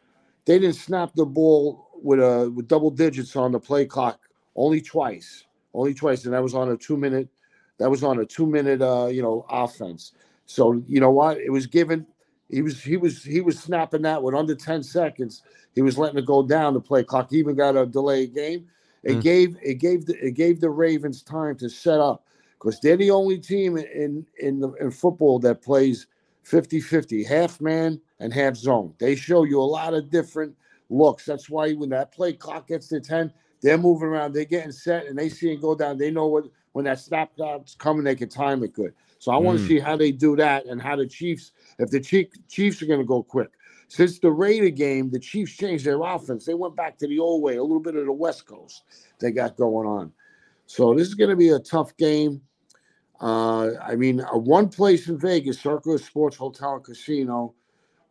they 0.46 0.60
didn't 0.60 0.76
snap 0.76 1.14
the 1.16 1.26
ball 1.26 1.90
with 2.02 2.20
a 2.20 2.52
with 2.56 2.68
double 2.68 2.92
digits 2.92 3.36
on 3.36 3.52
the 3.52 3.60
play 3.60 3.86
clock 3.86 4.20
only 4.56 4.82
twice, 4.82 5.46
only 5.74 5.94
twice, 5.94 6.26
and 6.26 6.34
that 6.34 6.44
was 6.44 6.56
on 6.56 6.70
a 6.70 6.78
two 6.78 6.98
minute, 6.98 7.30
that 7.78 7.90
was 7.90 8.04
on 8.04 8.20
a 8.20 8.26
two 8.26 8.46
minute, 8.46 8.82
uh, 8.82 9.08
you 9.08 9.22
know, 9.22 9.46
offense. 9.50 10.14
So 10.46 10.82
you 10.88 11.00
know 11.00 11.12
what? 11.12 11.38
It 11.38 11.52
was 11.52 11.68
given. 11.68 12.06
He 12.50 12.62
was 12.62 12.82
he 12.82 12.98
was 12.98 13.24
he 13.24 13.42
was 13.42 13.60
snapping 13.60 14.04
that 14.04 14.24
with 14.24 14.34
under 14.34 14.56
ten 14.56 14.82
seconds. 14.82 15.44
He 15.76 15.82
was 15.82 15.98
letting 15.98 16.18
it 16.18 16.26
go 16.26 16.44
down 16.44 16.74
the 16.74 16.82
play 16.82 17.04
clock. 17.04 17.30
He 17.30 17.38
even 17.38 17.56
got 17.56 17.76
a 17.76 17.86
delayed 17.86 18.34
game. 18.34 18.68
It 19.04 19.18
mm. 19.18 19.22
gave 19.22 19.58
it 19.62 19.76
gave 19.76 20.06
the 20.06 20.16
it 20.26 20.32
gave 20.32 20.60
the 20.60 20.70
Ravens 20.70 21.22
time 21.22 21.56
to 21.58 21.70
set 21.70 22.00
up 22.00 22.26
because 22.60 22.80
they're 22.80 22.98
the 22.98 23.12
only 23.12 23.38
team 23.38 23.78
in 23.78 24.26
in 24.40 24.60
the, 24.60 24.72
in 24.74 24.92
football 24.92 25.40
that 25.40 25.62
plays 25.62 26.08
50-50, 26.46 27.28
half 27.28 27.60
man 27.60 28.00
and 28.20 28.34
half 28.34 28.56
zone. 28.56 28.94
They 29.00 29.16
show 29.16 29.44
you 29.44 29.60
a 29.60 29.64
lot 29.64 29.94
of 29.94 30.10
different 30.10 30.56
looks. 30.90 31.26
That's 31.26 31.50
why 31.50 31.74
when 31.74 31.90
that 31.90 32.14
play 32.14 32.34
clock 32.34 32.68
gets 32.68 32.88
to 32.88 33.02
10, 33.02 33.34
they're 33.62 33.78
moving 33.78 34.08
around, 34.08 34.34
they're 34.34 34.46
getting 34.46 34.72
set, 34.72 35.08
and 35.08 35.18
they 35.18 35.30
see 35.30 35.52
it 35.52 35.62
go 35.62 35.76
down. 35.76 35.98
They 35.98 36.12
know 36.12 36.28
what 36.28 36.46
when 36.72 36.86
that 36.86 37.00
snap 37.00 37.36
clock's 37.36 37.76
coming, 37.76 38.04
they 38.04 38.16
can 38.16 38.30
time 38.30 38.64
it 38.64 38.72
good. 38.74 38.94
So 39.20 39.32
I 39.32 39.38
want 39.38 39.58
to 39.58 39.64
mm. 39.64 39.68
see 39.68 39.80
how 39.80 39.98
they 39.98 40.12
do 40.12 40.36
that 40.36 40.66
and 40.68 40.82
how 40.82 40.96
the 40.96 41.08
Chiefs, 41.08 41.52
if 41.80 41.90
the 41.90 42.00
Chiefs 42.00 42.82
are 42.82 42.86
going 42.86 43.00
to 43.00 43.06
go 43.06 43.24
quick. 43.24 43.50
Since 43.90 44.20
the 44.20 44.32
Raider 44.32 44.70
game, 44.70 45.10
the 45.10 45.20
Chiefs 45.20 45.54
changed 45.54 45.86
their 45.86 46.02
offense. 46.04 46.46
They 46.46 46.54
went 46.54 46.76
back 46.76 46.98
to 47.00 47.08
the 47.08 47.20
old 47.20 47.42
way, 47.42 47.56
a 47.56 47.64
little 47.64 47.80
bit 47.80 47.96
of 47.96 48.06
the 48.06 48.12
West 48.12 48.46
Coast 48.46 48.84
they 49.20 49.32
got 49.32 49.58
going 49.58 49.88
on. 49.88 50.12
So 50.68 50.94
this 50.94 51.08
is 51.08 51.16
going 51.16 51.30
to 51.30 51.36
be 51.36 51.50
a 51.50 51.60
tough 51.60 51.96
game. 51.98 52.42
Uh, 53.20 53.72
I 53.82 53.96
mean, 53.96 54.22
uh, 54.22 54.38
one 54.38 54.70
place 54.70 55.08
in 55.08 55.18
Vegas, 55.18 55.60
Circa 55.60 55.98
Sports 55.98 56.38
Hotel 56.38 56.76
and 56.76 56.84
Casino. 56.84 57.54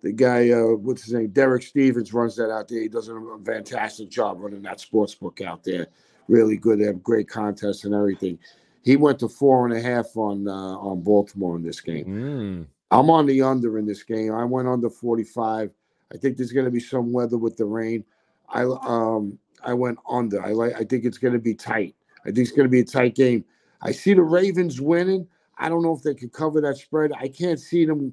The 0.02 0.12
guy, 0.12 0.50
uh, 0.50 0.76
what's 0.76 1.04
his 1.04 1.14
name, 1.14 1.28
Derek 1.28 1.62
Stevens, 1.62 2.12
runs 2.12 2.36
that 2.36 2.50
out 2.50 2.68
there. 2.68 2.80
He 2.80 2.88
does 2.88 3.08
a 3.08 3.38
fantastic 3.44 4.10
job 4.10 4.40
running 4.40 4.62
that 4.62 4.80
sports 4.80 5.14
book 5.14 5.40
out 5.40 5.64
there. 5.64 5.86
Really 6.28 6.56
good. 6.56 6.80
They 6.80 6.84
have 6.84 7.02
great 7.02 7.28
contests 7.28 7.84
and 7.84 7.94
everything. 7.94 8.38
He 8.82 8.96
went 8.96 9.18
to 9.20 9.28
four 9.28 9.66
and 9.66 9.76
a 9.76 9.80
half 9.80 10.16
on 10.16 10.46
uh, 10.46 10.52
on 10.52 11.00
Baltimore 11.00 11.56
in 11.56 11.62
this 11.62 11.80
game. 11.80 12.06
Mm. 12.06 12.66
I'm 12.90 13.10
on 13.10 13.26
the 13.26 13.42
under 13.42 13.78
in 13.78 13.86
this 13.86 14.02
game. 14.02 14.32
I 14.32 14.44
went 14.44 14.68
under 14.68 14.90
45. 14.90 15.70
I 16.12 16.16
think 16.16 16.36
there's 16.36 16.52
going 16.52 16.66
to 16.66 16.70
be 16.70 16.80
some 16.80 17.12
weather 17.12 17.36
with 17.36 17.56
the 17.56 17.64
rain. 17.64 18.04
I 18.48 18.62
um 18.62 19.38
I 19.64 19.74
went 19.74 19.98
under. 20.08 20.42
I 20.44 20.52
like. 20.52 20.74
I 20.74 20.84
think 20.84 21.04
it's 21.04 21.18
going 21.18 21.34
to 21.34 21.40
be 21.40 21.54
tight. 21.54 21.94
I 22.22 22.26
think 22.26 22.38
it's 22.38 22.52
going 22.52 22.66
to 22.66 22.70
be 22.70 22.80
a 22.80 22.84
tight 22.84 23.14
game. 23.14 23.44
I 23.86 23.92
see 23.92 24.14
the 24.14 24.22
Ravens 24.22 24.80
winning. 24.80 25.28
I 25.58 25.68
don't 25.68 25.82
know 25.82 25.94
if 25.94 26.02
they 26.02 26.14
can 26.14 26.28
cover 26.28 26.60
that 26.60 26.76
spread. 26.76 27.12
I 27.18 27.28
can't 27.28 27.60
see 27.60 27.84
them 27.84 28.12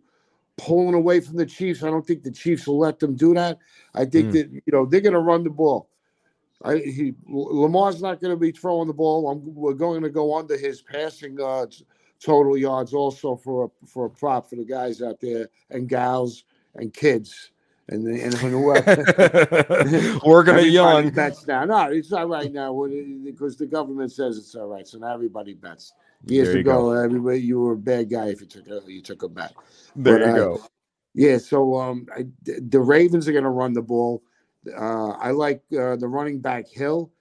pulling 0.58 0.94
away 0.94 1.20
from 1.20 1.38
the 1.38 1.46
Chiefs. 1.46 1.84
I 1.84 1.88
don't 1.88 2.06
think 2.06 2.24
the 2.24 2.32
Chiefs 2.32 2.68
will 2.68 2.78
let 2.78 3.00
them 3.00 3.16
do 3.16 3.34
that. 3.34 3.58
I 3.96 4.06
think 4.06 4.30
mm. 4.30 4.34
that 4.34 4.52
you 4.54 4.72
know 4.72 4.86
they're 4.86 5.02
going 5.02 5.14
to 5.14 5.20
run 5.20 5.44
the 5.44 5.50
ball. 5.50 5.90
I, 6.64 6.78
he, 6.78 7.14
Lamar's 7.28 8.02
not 8.02 8.22
going 8.22 8.32
to 8.32 8.40
be 8.40 8.52
throwing 8.52 8.88
the 8.88 8.94
ball. 8.94 9.30
I'm, 9.30 9.54
we're 9.54 9.74
going 9.74 10.04
to 10.04 10.10
go 10.10 10.38
under 10.38 10.58
his 10.58 10.82
passing 10.82 11.42
uh, 11.42 11.66
total 12.24 12.56
yards 12.56 12.94
also 12.94 13.36
for 13.36 13.66
a, 13.66 13.88
for 13.88 14.06
a 14.06 14.10
prop 14.10 14.50
for 14.50 14.56
the 14.56 14.64
guys 14.64 15.02
out 15.02 15.20
there 15.20 15.50
and 15.72 15.90
gals 15.90 16.46
and 16.76 16.94
kids 16.94 17.52
and 17.90 18.08
and 18.08 18.34
whoever 18.36 20.20
working 20.26 20.56
it 20.56 20.68
young 20.68 21.10
bets 21.10 21.46
now. 21.46 21.66
No, 21.66 21.92
it's 21.92 22.12
all 22.12 22.28
right 22.28 22.52
now 22.52 22.88
because 23.24 23.58
the 23.58 23.66
government 23.66 24.12
says 24.12 24.38
it's 24.38 24.56
all 24.56 24.68
right. 24.68 24.88
So 24.88 24.98
now 25.00 25.14
everybody 25.14 25.54
bets. 25.54 25.94
Years 26.26 26.56
ago, 26.56 26.84
go. 26.84 26.92
everybody 26.92 27.42
you 27.42 27.60
were 27.60 27.74
a 27.74 27.78
bad 27.78 28.10
guy 28.10 28.28
if 28.28 28.40
you 28.40 28.48
took 28.48 28.68
a 28.68 28.82
you 28.88 29.02
took 29.02 29.24
a 29.24 29.30
bet. 29.30 29.54
There 29.96 30.20
but, 30.20 30.26
you 30.26 30.32
uh, 30.32 30.36
go. 30.36 30.68
Yeah, 31.14 31.38
so 31.38 31.78
um, 31.80 32.08
I, 32.16 32.26
the 32.44 32.80
Ravens 32.80 33.28
are 33.28 33.34
going 33.34 33.44
to 33.44 33.50
run 33.50 33.74
the 33.74 33.82
ball. 33.82 34.24
Uh, 34.68 35.10
I 35.12 35.32
like 35.32 35.62
uh, 35.78 35.96
the 35.98 36.08
running 36.08 36.40
back 36.40 36.68
Hill 36.68 37.12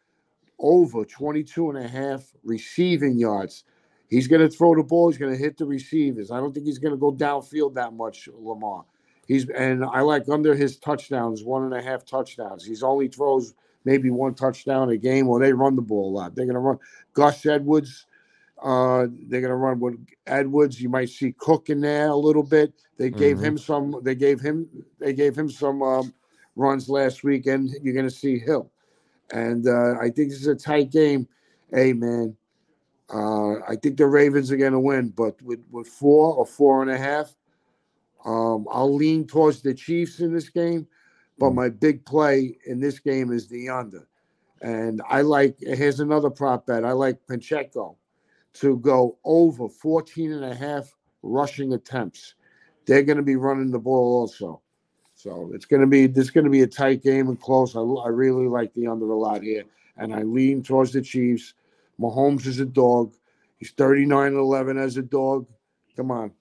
over 0.59 1.05
22 1.05 1.71
and 1.71 1.79
a 1.85 1.89
half 1.89 2.25
receiving 2.45 3.19
yards. 3.19 3.65
He's 4.09 4.29
going 4.29 4.41
to 4.41 4.49
throw 4.49 4.75
the 4.77 4.83
ball. 4.83 5.11
He's 5.11 5.19
going 5.19 5.33
to 5.33 5.39
hit 5.39 5.59
the 5.59 5.67
receivers. 5.67 6.31
I 6.31 6.39
don't 6.39 6.55
think 6.55 6.67
he's 6.67 6.79
going 6.79 6.93
to 6.93 6.99
go 6.99 7.13
downfield 7.13 7.75
that 7.75 7.93
much, 7.93 8.29
Lamar. 8.33 8.85
He's 9.27 9.49
and 9.51 9.85
I 9.85 10.01
like 10.01 10.29
under 10.29 10.55
his 10.55 10.77
touchdowns, 10.79 11.45
one 11.45 11.65
and 11.65 11.75
a 11.75 11.83
half 11.83 12.05
touchdowns. 12.05 12.65
He's 12.65 12.83
only 12.83 13.09
throws 13.09 13.55
maybe 13.85 14.11
one 14.11 14.35
touchdown 14.35 14.91
a 14.91 14.97
game, 14.97 15.29
or 15.29 15.41
they 15.41 15.53
run 15.53 15.77
the 15.77 15.83
ball 15.83 16.11
a 16.11 16.15
lot. 16.15 16.35
They're 16.35 16.45
going 16.47 16.55
to 16.55 16.61
run. 16.61 16.79
Gus 17.15 17.45
Edwards, 17.47 18.07
Uh, 18.63 19.07
they're 19.29 19.41
going 19.41 19.51
to 19.51 19.57
run 19.57 19.81
with 19.81 19.97
Edwards. 20.27 20.81
You 20.81 20.89
might 20.89 21.09
see 21.09 21.33
Cook 21.33 21.69
in 21.69 21.81
there 21.81 22.09
a 22.09 22.17
little 22.17 22.45
bit. 22.45 22.73
They 22.97 23.11
gave 23.11 23.39
Mhm. 23.39 23.43
him 23.45 23.59
some. 23.59 23.97
They 24.03 24.15
gave 24.15 24.41
him. 24.41 24.69
They 25.01 25.13
gave 25.13 25.37
him 25.37 25.51
some 25.51 25.83
um, 25.83 26.15
runs 26.55 26.89
last 26.89 27.25
week, 27.25 27.47
and 27.47 27.69
You're 27.83 27.95
going 27.95 28.09
to 28.09 28.15
see 28.15 28.39
Hill, 28.39 28.71
and 29.33 29.67
uh, 29.67 29.95
I 30.01 30.11
think 30.11 30.31
this 30.31 30.41
is 30.41 30.47
a 30.47 30.55
tight 30.55 30.91
game. 30.93 31.27
Hey 31.73 31.93
man, 31.93 32.37
uh, 33.13 33.55
I 33.69 33.77
think 33.77 33.97
the 33.97 34.07
Ravens 34.07 34.53
are 34.53 34.57
going 34.57 34.73
to 34.75 34.81
win, 34.81 35.09
but 35.09 35.41
with 35.43 35.61
with 35.73 35.89
four 35.89 36.35
or 36.35 36.47
four 36.47 36.83
and 36.83 36.91
a 36.91 36.99
half, 36.99 37.35
um, 38.25 38.67
I'll 38.71 38.95
lean 38.95 39.27
towards 39.27 39.63
the 39.63 39.75
Chiefs 39.75 40.21
in 40.21 40.33
this 40.33 40.49
game. 40.49 40.87
But 41.39 41.51
Mm. 41.51 41.55
my 41.55 41.69
big 41.71 42.05
play 42.05 42.59
in 42.67 42.79
this 42.81 42.99
game 42.99 43.33
is 43.33 43.49
the 43.49 43.69
under. 43.69 44.07
And 44.61 45.03
I 45.09 45.23
like, 45.23 45.57
here's 45.59 45.99
another 46.01 46.31
prop 46.31 46.67
bet. 46.67 46.85
I 46.85 46.93
like 46.93 47.27
Pacheco 47.27 47.97
to 48.55 48.77
go 48.79 49.19
over 49.25 49.69
14 49.69 50.33
and 50.33 50.45
a 50.45 50.55
half 50.55 50.95
rushing 51.23 51.73
attempts. 51.73 52.35
They're 52.87 53.03
going 53.03 53.17
to 53.17 53.25
be 53.25 53.37
running 53.37 53.71
the 53.71 53.79
ball 53.79 54.21
also. 54.21 54.61
So 55.15 55.51
it's 55.55 55.65
going 55.65 55.81
to 55.81 55.87
be, 55.87 56.07
this 56.07 56.25
is 56.25 56.31
going 56.31 56.45
to 56.45 56.51
be 56.51 56.63
a 56.63 56.67
tight 56.67 57.03
game 57.03 57.29
and 57.29 57.41
close. 57.41 57.75
I, 57.77 57.81
I 57.81 58.09
really 58.09 58.47
like 58.47 58.73
the 58.75 58.87
under 58.87 59.11
a 59.11 59.19
lot 59.19 59.43
here. 59.43 59.65
And 59.97 60.15
I 60.15 60.23
lean 60.23 60.63
towards 60.63 60.93
the 60.93 61.01
Chiefs. 61.03 61.55
Mahomes 62.01 62.47
is 62.47 62.61
a 62.61 62.65
dog. 62.67 63.15
He's 63.59 63.71
39 63.73 64.29
and 64.29 64.37
11 64.37 64.79
as 64.79 64.97
a 64.97 65.03
dog. 65.03 65.47
Come 65.97 66.11
on. 66.11 66.33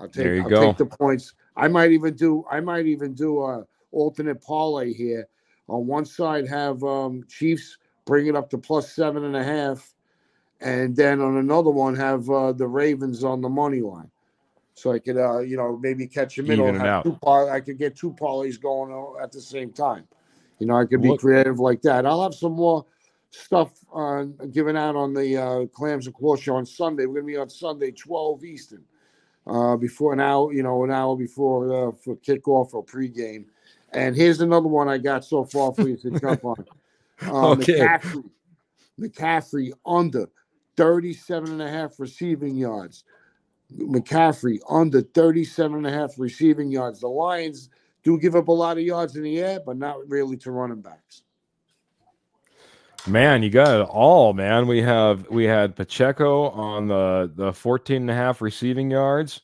I'll 0.00 0.08
take, 0.08 0.24
There 0.24 0.34
you 0.36 0.42
I'll 0.44 0.48
go. 0.48 0.66
take 0.66 0.78
the 0.78 0.86
points. 0.86 1.34
I 1.56 1.68
might 1.68 1.92
even 1.92 2.14
do, 2.14 2.44
I 2.50 2.60
might 2.60 2.86
even 2.86 3.12
do 3.14 3.42
a 3.42 3.66
alternate 3.92 4.40
parlay 4.42 4.92
here. 4.92 5.28
On 5.68 5.86
one 5.86 6.04
side, 6.04 6.48
have 6.48 6.82
um, 6.82 7.24
Chiefs 7.28 7.76
bring 8.06 8.26
it 8.26 8.34
up 8.34 8.50
to 8.50 8.58
plus 8.58 8.92
seven 8.92 9.24
and 9.24 9.36
a 9.36 9.44
half, 9.44 9.94
and 10.60 10.96
then 10.96 11.20
on 11.20 11.36
another 11.36 11.70
one, 11.70 11.94
have 11.94 12.28
uh, 12.30 12.52
the 12.52 12.66
Ravens 12.66 13.22
on 13.22 13.40
the 13.40 13.48
money 13.48 13.80
line. 13.80 14.10
So 14.74 14.92
I 14.92 14.98
could, 14.98 15.18
uh, 15.18 15.40
you 15.40 15.56
know, 15.56 15.76
maybe 15.76 16.06
catch 16.06 16.38
a 16.38 16.42
middle. 16.42 16.64
Even 16.66 16.76
and 16.80 16.84
have 16.84 17.04
two 17.04 17.12
par- 17.22 17.50
I 17.50 17.60
could 17.60 17.78
get 17.78 17.94
two 17.96 18.12
parlays 18.12 18.60
going 18.60 18.90
at 19.22 19.30
the 19.30 19.40
same 19.40 19.72
time. 19.72 20.08
You 20.58 20.66
know, 20.66 20.76
I 20.76 20.86
could 20.86 21.02
be 21.02 21.08
Look- 21.08 21.20
creative 21.20 21.58
like 21.60 21.82
that. 21.82 22.06
I'll 22.06 22.22
have 22.22 22.34
some 22.34 22.52
more 22.52 22.86
stuff 23.30 23.72
uh, 23.94 24.24
given 24.50 24.76
out 24.76 24.96
on 24.96 25.12
the 25.14 25.36
uh, 25.36 25.66
Clams 25.66 26.06
and 26.06 26.14
Claw 26.14 26.36
show 26.36 26.56
on 26.56 26.64
Sunday. 26.66 27.06
We're 27.06 27.16
gonna 27.20 27.26
be 27.26 27.36
on 27.36 27.48
Sunday, 27.50 27.90
twelve 27.92 28.42
Eastern, 28.44 28.82
uh, 29.46 29.76
before 29.76 30.12
an 30.12 30.20
hour. 30.20 30.52
You 30.52 30.62
know, 30.62 30.84
an 30.84 30.90
hour 30.90 31.16
before 31.16 31.88
uh, 31.88 31.92
for 31.92 32.16
kickoff 32.16 32.74
or 32.74 32.84
pregame. 32.84 33.44
And 33.92 34.14
here's 34.14 34.40
another 34.40 34.68
one 34.68 34.88
I 34.88 34.98
got 34.98 35.24
so 35.24 35.44
far 35.44 35.74
for 35.74 35.88
you 35.88 35.96
to 35.98 36.10
jump 36.12 36.44
on. 36.44 36.64
Uh, 37.22 37.50
Okay. 37.50 37.74
McCaffrey, 37.74 38.24
McCaffrey 38.98 39.72
under 39.84 40.26
37 40.78 41.50
and 41.52 41.60
a 41.60 41.68
half 41.68 42.00
receiving 42.00 42.56
yards. 42.56 43.04
McCaffrey 43.76 44.58
under 44.70 45.02
37 45.02 45.76
and 45.76 45.86
a 45.86 45.90
half 45.90 46.14
receiving 46.18 46.70
yards. 46.70 47.00
The 47.00 47.08
Lions 47.08 47.68
do 48.02 48.18
give 48.18 48.36
up 48.36 48.48
a 48.48 48.52
lot 48.52 48.78
of 48.78 48.84
yards 48.84 49.16
in 49.16 49.22
the 49.22 49.38
air, 49.38 49.60
but 49.64 49.76
not 49.76 50.08
really 50.08 50.38
to 50.38 50.50
running 50.50 50.80
backs. 50.80 51.22
Man, 53.06 53.42
you 53.42 53.50
got 53.50 53.80
it 53.80 53.88
all, 53.88 54.32
man. 54.32 54.66
We 54.66 54.82
have 54.82 55.28
we 55.30 55.44
had 55.44 55.74
Pacheco 55.76 56.50
on 56.50 56.86
the 56.88 57.30
the 57.34 57.52
14 57.52 57.96
and 58.02 58.10
a 58.10 58.14
half 58.14 58.40
receiving 58.42 58.90
yards. 58.90 59.40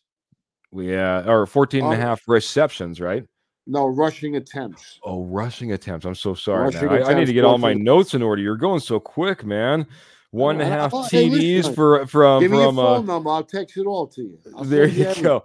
We 0.72 0.94
uh 0.96 1.22
or 1.30 1.46
14 1.46 1.84
and 1.84 1.94
a 1.94 1.96
Oh. 1.96 2.00
half 2.00 2.22
receptions, 2.28 3.00
right? 3.00 3.24
No 3.66 3.86
rushing 3.86 4.36
attempts. 4.36 5.00
Oh, 5.02 5.24
rushing 5.24 5.72
attempts. 5.72 6.06
I'm 6.06 6.14
so 6.14 6.34
sorry. 6.34 6.74
I, 6.76 7.10
I 7.10 7.14
need 7.14 7.26
to 7.26 7.32
get 7.32 7.44
all 7.44 7.58
my 7.58 7.74
notes 7.74 8.14
in 8.14 8.22
order. 8.22 8.40
You're 8.40 8.56
going 8.56 8.78
so 8.80 9.00
quick, 9.00 9.44
man. 9.44 9.86
One 10.30 10.60
and 10.60 10.62
a 10.62 10.66
half 10.66 10.92
and 10.92 10.94
a 10.94 10.96
Yeah, 10.96 11.02
half 11.02 11.12
I- 11.12 11.16
hey, 11.16 11.28
TDs 11.62 11.74
for 11.74 12.06
from 12.06 12.42
Give 12.42 12.50
me 12.52 12.58
your 12.58 12.68
from 12.68 12.78
uh, 12.78 12.96
phone 12.96 13.06
number. 13.06 13.30
I'll 13.30 13.42
text 13.44 13.76
it 13.76 13.86
all 13.86 14.06
to 14.08 14.22
you. 14.22 14.38
I'll 14.56 14.64
there 14.64 14.86
you 14.86 15.02
everything. 15.04 15.22
go. 15.24 15.44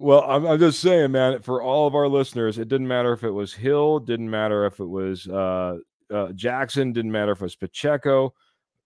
Well, 0.00 0.24
I'm, 0.26 0.44
I'm 0.46 0.58
just 0.58 0.80
saying, 0.80 1.12
man, 1.12 1.40
for 1.42 1.62
all 1.62 1.86
of 1.86 1.94
our 1.94 2.08
listeners, 2.08 2.58
it 2.58 2.68
didn't 2.68 2.88
matter 2.88 3.12
if 3.12 3.22
it 3.22 3.30
was 3.30 3.52
Hill, 3.54 4.00
didn't 4.00 4.28
matter 4.28 4.66
if 4.66 4.80
it 4.80 4.86
was 4.88 5.28
uh, 5.28 5.76
uh, 6.14 6.32
Jackson, 6.32 6.92
didn't 6.92 7.12
matter 7.12 7.32
if 7.32 7.38
it 7.40 7.44
was 7.44 7.56
Pacheco. 7.56 8.32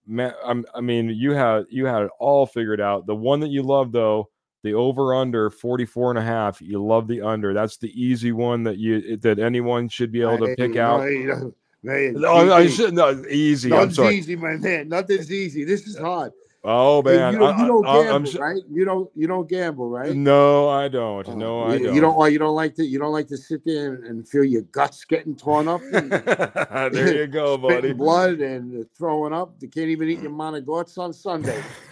Man, 0.07 0.33
I 0.73 0.81
mean, 0.81 1.09
you 1.09 1.31
had 1.33 1.65
you 1.69 1.85
had 1.85 2.01
it 2.03 2.11
all 2.19 2.45
figured 2.47 2.81
out. 2.81 3.05
The 3.05 3.15
one 3.15 3.39
that 3.41 3.49
you 3.49 3.61
love, 3.61 3.91
though, 3.91 4.29
the 4.63 4.73
over 4.73 5.13
under 5.13 5.49
44 5.51 6.09
and 6.11 6.19
a 6.19 6.23
half. 6.23 6.61
You 6.61 6.83
love 6.83 7.07
the 7.07 7.21
under. 7.21 7.53
That's 7.53 7.77
the 7.77 7.91
easy 8.01 8.31
one 8.31 8.63
that 8.63 8.77
you 8.77 9.17
that 9.17 9.37
anyone 9.37 9.87
should 9.87 10.11
be 10.11 10.21
able 10.21 10.39
to 10.39 10.55
pick 10.55 10.75
out. 10.77 11.01
no, 11.01 11.53
man, 11.83 12.13
No, 12.13 12.51
I 12.51 12.63
easy. 12.63 12.75
should 12.75 12.93
no 12.95 13.23
easy. 13.29 13.71
I'm 13.71 13.77
Nothing's 13.77 13.95
sorry. 13.97 14.15
easy, 14.15 14.35
my 14.35 14.55
man. 14.57 14.89
Nothing's 14.89 15.31
easy. 15.31 15.63
This 15.63 15.85
is 15.85 15.97
hard. 15.97 16.31
Oh 16.61 17.01
man, 17.01 17.31
you 17.33 17.39
don't, 17.39 17.57
you 17.57 17.67
don't 17.67 17.87
I- 17.87 18.09
I'm 18.09 18.23
gamble, 18.25 18.41
right? 18.41 18.61
You 18.69 18.83
don't. 18.85 19.09
You 19.15 19.27
don't 19.27 19.47
gamble, 19.47 19.87
right? 19.89 20.13
No, 20.13 20.67
I 20.67 20.89
don't. 20.89 21.25
Oh, 21.29 21.33
No, 21.33 21.61
I 21.61 21.75
you, 21.75 21.85
don't. 21.85 21.95
You 21.95 22.01
don't. 22.01 22.15
Or 22.15 22.23
oh, 22.23 22.27
you 22.27 22.37
don't 22.37 22.53
like 22.55 22.75
to. 22.75 22.85
You 22.85 22.99
don't 22.99 23.13
like 23.13 23.27
to 23.27 23.37
sit 23.37 23.63
there 23.63 23.93
and, 23.93 24.03
and 24.05 24.27
feel 24.27 24.43
your 24.43 24.63
guts 24.63 25.05
getting 25.05 25.37
torn 25.37 25.69
up, 25.69 25.79
and 25.93 26.11
there 26.93 27.15
you 27.15 27.27
go, 27.27 27.57
buddy. 27.57 27.93
blood 27.93 28.41
and 28.41 28.85
throwing 28.97 29.31
up. 29.31 29.53
You 29.61 29.69
can't 29.69 29.87
even 29.87 30.09
eat 30.09 30.19
your 30.19 30.31
monogots 30.31 30.97
on 30.97 31.13
Sunday. 31.13 31.63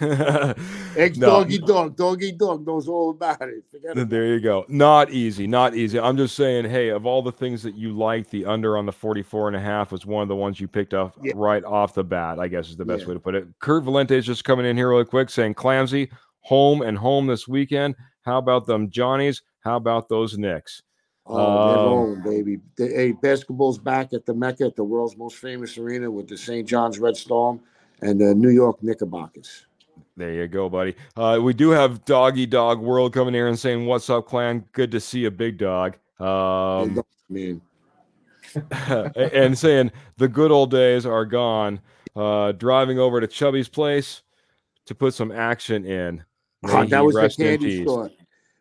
Ex 0.96 1.16
No, 1.16 1.26
doggy 1.28 1.58
dog, 1.58 1.96
doggy 1.96 2.32
dog 2.32 2.66
knows 2.66 2.88
all 2.88 3.10
about 3.10 3.40
it. 3.42 3.64
Forget. 3.70 4.08
There 4.10 4.26
you 4.26 4.40
go. 4.40 4.66
Not 4.68 5.10
easy, 5.10 5.46
not 5.46 5.74
easy. 5.76 5.98
I'm 5.98 6.16
just 6.16 6.34
saying, 6.36 6.66
hey, 6.68 6.88
of 6.88 7.06
all 7.06 7.22
the 7.22 7.32
things 7.32 7.62
that 7.62 7.74
you 7.74 7.96
like, 7.96 8.28
the 8.30 8.44
under 8.44 8.76
on 8.76 8.84
the 8.86 8.92
44 8.92 9.48
and 9.48 9.56
a 9.56 9.60
half 9.60 9.92
was 9.92 10.04
one 10.04 10.22
of 10.22 10.28
the 10.28 10.36
ones 10.36 10.60
you 10.60 10.68
picked 10.68 10.92
up 10.94 11.16
Yeah. 11.22 11.32
right 11.36 11.64
off 11.64 11.94
the 11.94 12.04
bat, 12.04 12.38
I 12.38 12.48
guess 12.48 12.68
is 12.68 12.76
the 12.76 12.84
best 12.84 13.02
Yeah. 13.02 13.08
way 13.08 13.14
to 13.14 13.20
put 13.20 13.34
it. 13.34 13.46
Kurt 13.60 13.84
Valente 13.84 14.10
is 14.12 14.26
just 14.26 14.44
coming 14.44 14.57
in 14.66 14.76
here 14.76 14.90
really 14.90 15.04
quick 15.04 15.30
saying, 15.30 15.54
Clamsy, 15.54 16.10
home 16.40 16.82
and 16.82 16.96
home 16.96 17.26
this 17.26 17.46
weekend. 17.46 17.94
How 18.22 18.38
about 18.38 18.66
them 18.66 18.90
Johnnies? 18.90 19.42
How 19.60 19.76
about 19.76 20.08
those 20.08 20.38
Knicks? 20.38 20.82
Oh, 21.26 21.36
Um, 21.36 21.92
rolling, 21.92 22.22
baby. 22.22 22.58
They, 22.76 22.88
hey, 22.88 23.12
basketball's 23.12 23.78
back 23.78 24.12
at 24.12 24.24
the 24.24 24.34
Mecca, 24.34 24.64
at 24.64 24.76
the 24.76 24.84
world's 24.84 25.16
most 25.16 25.36
famous 25.36 25.76
arena 25.76 26.10
with 26.10 26.28
the 26.28 26.38
St. 26.38 26.66
John's 26.66 26.98
Red 26.98 27.16
Storm 27.16 27.60
and 28.00 28.20
the 28.20 28.34
New 28.34 28.48
York 28.50 28.82
Knickerbockers. 28.82 29.66
There 30.16 30.32
you 30.32 30.48
go, 30.48 30.68
buddy. 30.68 30.94
Uh, 31.16 31.38
we 31.42 31.52
do 31.52 31.70
have 31.70 32.04
Doggy 32.04 32.46
Dog 32.46 32.80
World 32.80 33.12
coming 33.12 33.34
here 33.34 33.48
and 33.48 33.58
saying, 33.58 33.86
What's 33.86 34.10
up, 34.10 34.26
clan? 34.26 34.64
Good 34.72 34.90
to 34.92 35.00
see 35.00 35.26
a 35.26 35.30
big 35.30 35.58
dog. 35.58 35.96
Um, 36.18 37.02
Man, 37.28 37.60
and 39.14 39.56
saying 39.56 39.92
the 40.16 40.28
good 40.28 40.50
old 40.50 40.70
days 40.70 41.04
are 41.04 41.26
gone. 41.26 41.80
Uh, 42.16 42.52
driving 42.52 42.98
over 42.98 43.20
to 43.20 43.28
Chubby's 43.28 43.68
place 43.68 44.22
to 44.88 44.94
put 44.94 45.14
some 45.14 45.30
action 45.30 45.84
in. 45.84 46.24
Ah, 46.64 46.84
that 46.88 47.04
was 47.04 47.14
the 47.14 47.28
candy 47.28 47.84
store. 47.84 48.10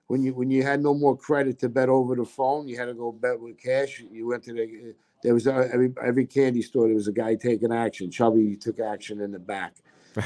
When 0.07 0.21
you 0.21 0.34
when 0.34 0.49
you 0.49 0.63
had 0.63 0.82
no 0.82 0.93
more 0.93 1.17
credit 1.17 1.59
to 1.59 1.69
bet 1.69 1.89
over 1.89 2.15
the 2.15 2.25
phone, 2.25 2.67
you 2.67 2.78
had 2.78 2.86
to 2.86 2.93
go 2.93 3.11
bet 3.11 3.39
with 3.39 3.57
cash. 3.57 4.03
You 4.11 4.28
went 4.28 4.43
to 4.43 4.53
the 4.53 4.93
there 5.23 5.34
was 5.34 5.47
a, 5.47 5.69
every 5.73 5.93
every 6.01 6.25
candy 6.25 6.61
store. 6.61 6.88
There 6.88 6.95
was 6.95 7.07
a 7.07 7.13
guy 7.13 7.36
taking 7.36 7.73
action. 7.73 8.11
Chubby 8.11 8.55
took 8.55 8.80
action 8.80 9.21
in 9.21 9.32
the 9.32 9.39
back. 9.39 9.75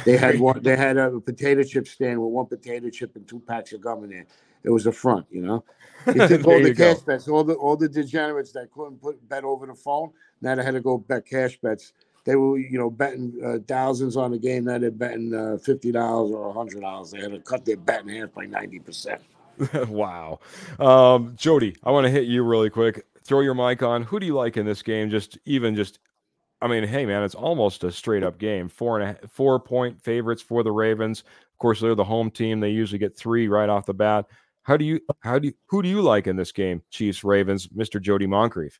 They 0.06 0.18
had 0.18 0.40
one. 0.40 0.62
They 0.62 0.76
had 0.76 0.98
a 0.98 1.20
potato 1.20 1.64
chip 1.64 1.88
stand 1.88 2.22
with 2.22 2.32
one 2.32 2.48
potato 2.48 2.90
chip 2.90 3.16
and 3.16 3.28
two 3.28 3.40
packs 3.40 3.74
of 3.74 3.82
gum 3.82 4.04
in 4.04 4.10
there. 4.10 4.26
It 4.64 4.70
was 4.70 4.86
a 4.86 4.92
front, 4.92 5.26
you 5.32 5.42
know. 5.42 5.64
They 6.06 6.28
took 6.28 6.46
all 6.46 6.60
you 6.60 6.66
the 6.66 6.74
go. 6.74 6.94
cash 6.94 7.04
bets. 7.04 7.28
All 7.28 7.44
the 7.44 7.54
all 7.54 7.76
the 7.76 7.90
degenerates 7.90 8.52
that 8.52 8.72
couldn't 8.72 9.02
put 9.02 9.28
bet 9.28 9.44
over 9.44 9.66
the 9.66 9.76
phone. 9.76 10.12
Now 10.42 10.56
they 10.56 10.64
had 10.64 10.74
to 10.74 10.82
go 10.82 10.98
bet 10.98 11.26
cash 11.26 11.58
bets. 11.58 11.94
They 12.24 12.36
were, 12.36 12.58
you 12.58 12.78
know, 12.78 12.90
betting 12.90 13.34
uh, 13.44 13.58
thousands 13.68 14.16
on 14.16 14.32
the 14.32 14.38
game. 14.38 14.66
Now 14.66 14.78
they're 14.78 14.92
betting 14.92 15.34
uh, 15.34 15.58
fifty 15.58 15.92
dollars 15.92 16.32
or 16.32 16.54
hundred 16.54 16.82
dollars. 16.82 17.12
They 17.12 17.20
had 17.20 17.32
to 17.32 17.40
cut 17.40 17.66
their 17.66 17.78
bet 17.78 18.02
in 18.02 18.10
half 18.10 18.34
by 18.34 18.46
ninety 18.46 18.80
percent. 18.80 19.22
wow. 19.88 20.40
Um, 20.80 21.36
Jody, 21.36 21.76
I 21.84 21.92
want 21.92 22.06
to 22.06 22.12
hit 22.12 22.26
you 22.26 22.44
really 22.44 22.70
quick. 22.70 23.06
Throw 23.24 23.42
your 23.42 23.54
mic 23.54 23.84
on. 23.84 24.04
Who 24.04 24.20
do 24.20 24.26
you 24.26 24.36
like 24.36 24.58
in 24.58 24.66
this 24.66 24.82
game? 24.82 25.10
Just 25.10 25.38
even 25.46 25.76
just 25.76 26.00
I 26.62 26.68
mean, 26.68 26.84
hey 26.84 27.06
man, 27.06 27.24
it's 27.24 27.36
almost 27.36 27.84
a 27.84 27.92
straight 27.92 28.24
up 28.24 28.38
game. 28.38 28.70
Four 28.70 29.00
and 29.00 29.18
a 29.22 29.28
four 29.28 29.60
point 29.60 30.00
favorites 30.02 30.42
for 30.42 30.64
the 30.64 30.72
Ravens. 30.72 31.22
Of 31.22 31.58
course, 31.58 31.82
they're 31.82 31.96
the 31.96 32.04
home 32.04 32.30
team. 32.30 32.60
They 32.60 32.70
usually 32.70 33.00
get 33.00 33.18
three 33.18 33.48
right 33.48 33.70
off 33.70 33.88
the 33.88 33.94
bat. 33.94 34.26
How 34.64 34.78
do 34.78 34.86
you 34.86 35.00
how 35.22 35.40
do 35.40 35.48
you, 35.48 35.54
who 35.68 35.82
do 35.82 35.90
you 35.90 36.02
like 36.02 36.28
in 36.28 36.36
this 36.36 36.52
game? 36.52 36.84
Chiefs, 36.92 37.24
Ravens, 37.24 37.68
Mr. 37.70 38.00
Jody 38.00 38.28
Moncrief. 38.28 38.80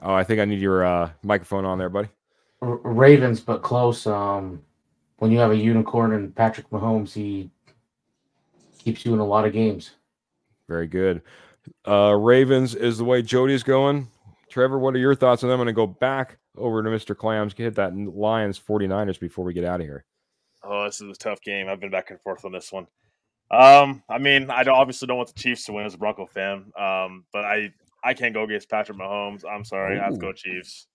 Oh, 0.00 0.14
I 0.14 0.24
think 0.24 0.40
I 0.40 0.44
need 0.44 0.60
your 0.60 0.84
uh, 0.84 1.10
microphone 1.22 1.64
on 1.64 1.78
there, 1.78 1.88
buddy. 1.88 2.08
R- 2.62 2.80
Ravens, 2.84 3.40
but 3.40 3.62
close. 3.62 4.06
Um, 4.06 4.62
when 5.18 5.30
you 5.30 5.38
have 5.38 5.50
a 5.50 5.56
unicorn 5.56 6.12
and 6.12 6.34
Patrick 6.34 6.70
Mahomes, 6.70 7.12
he 7.12 7.50
keeps 8.78 9.04
you 9.04 9.14
in 9.14 9.20
a 9.20 9.26
lot 9.26 9.44
of 9.44 9.52
games. 9.52 9.92
Very 10.68 10.86
good. 10.86 11.22
Uh, 11.86 12.14
Ravens 12.14 12.74
is 12.74 12.98
the 12.98 13.04
way 13.04 13.22
Jody's 13.22 13.62
going. 13.62 14.08
Trevor, 14.48 14.78
what 14.78 14.94
are 14.94 14.98
your 14.98 15.14
thoughts 15.14 15.42
on 15.42 15.50
them? 15.50 15.60
I'm 15.60 15.66
going 15.66 15.74
to 15.74 15.76
go 15.76 15.86
back 15.86 16.38
over 16.56 16.82
to 16.82 16.88
Mr. 16.88 17.16
Clams, 17.16 17.52
hit 17.54 17.74
that 17.74 17.96
Lions 17.96 18.58
49ers 18.58 19.20
before 19.20 19.44
we 19.44 19.52
get 19.52 19.64
out 19.64 19.80
of 19.80 19.86
here. 19.86 20.04
Oh, 20.62 20.84
this 20.84 21.00
is 21.00 21.10
a 21.10 21.18
tough 21.18 21.40
game. 21.42 21.68
I've 21.68 21.80
been 21.80 21.90
back 21.90 22.10
and 22.10 22.20
forth 22.20 22.44
on 22.44 22.52
this 22.52 22.72
one. 22.72 22.86
Um, 23.50 24.02
I 24.08 24.18
mean, 24.18 24.50
I 24.50 24.62
don't, 24.62 24.76
obviously 24.76 25.06
don't 25.06 25.16
want 25.16 25.32
the 25.32 25.40
Chiefs 25.40 25.64
to 25.64 25.72
win 25.72 25.86
as 25.86 25.94
a 25.94 25.98
Bronco 25.98 26.26
fan. 26.26 26.72
Um, 26.78 27.24
but 27.32 27.44
I 27.44 27.72
I 28.02 28.14
can't 28.14 28.34
go 28.34 28.44
against 28.44 28.68
Patrick 28.68 28.98
Mahomes. 28.98 29.44
I'm 29.44 29.64
sorry, 29.64 29.98
I 29.98 30.04
have 30.04 30.14
to 30.14 30.18
go 30.18 30.32
Chiefs. 30.32 30.86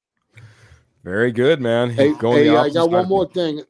Very 1.03 1.31
good, 1.31 1.59
man. 1.59 1.89
Hey, 1.89 2.13
Going 2.13 2.45
hey 2.45 2.55
I 2.55 2.69
got 2.69 2.89
one 2.89 3.07
more 3.07 3.27
thing. 3.27 3.61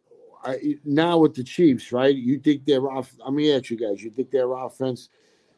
I, 0.45 0.75
now 0.83 1.17
with 1.17 1.33
the 1.33 1.43
Chiefs, 1.43 1.91
right? 1.91 2.13
You 2.13 2.37
think 2.37 2.65
their 2.65 2.91
off? 2.91 3.13
Let 3.23 3.33
me 3.33 3.51
ask 3.53 3.69
you 3.69 3.77
guys. 3.77 4.03
You 4.03 4.11
think 4.11 4.29
their 4.29 4.51
offense 4.53 5.09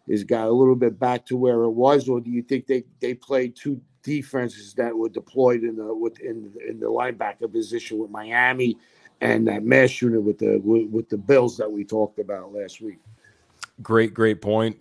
is 0.08 0.24
got 0.24 0.48
a 0.48 0.52
little 0.52 0.76
bit 0.76 1.00
back 1.00 1.26
to 1.26 1.38
where 1.38 1.64
it 1.64 1.72
was, 1.72 2.08
or 2.08 2.22
do 2.22 2.30
you 2.30 2.44
think 2.44 2.68
they 2.68 2.84
they 3.00 3.14
played 3.14 3.56
two 3.56 3.82
defenses 4.04 4.74
that 4.76 4.96
were 4.96 5.10
deployed 5.10 5.64
in 5.64 5.76
the 5.76 5.94
with 5.94 6.20
in, 6.20 6.54
in 6.68 6.80
the 6.80 6.86
linebacker 6.86 7.52
position 7.52 7.98
with 7.98 8.12
Miami 8.12 8.78
and 9.22 9.48
that 9.48 9.64
mass 9.64 10.02
unit 10.02 10.22
with 10.22 10.38
the 10.38 10.60
with, 10.64 10.88
with 10.90 11.10
the 11.10 11.18
Bills 11.18 11.58
that 11.58 11.72
we 11.72 11.84
talked 11.84 12.20
about 12.20 12.54
last 12.54 12.82
week? 12.82 13.00
Great, 13.82 14.14
great 14.14 14.42
point, 14.42 14.78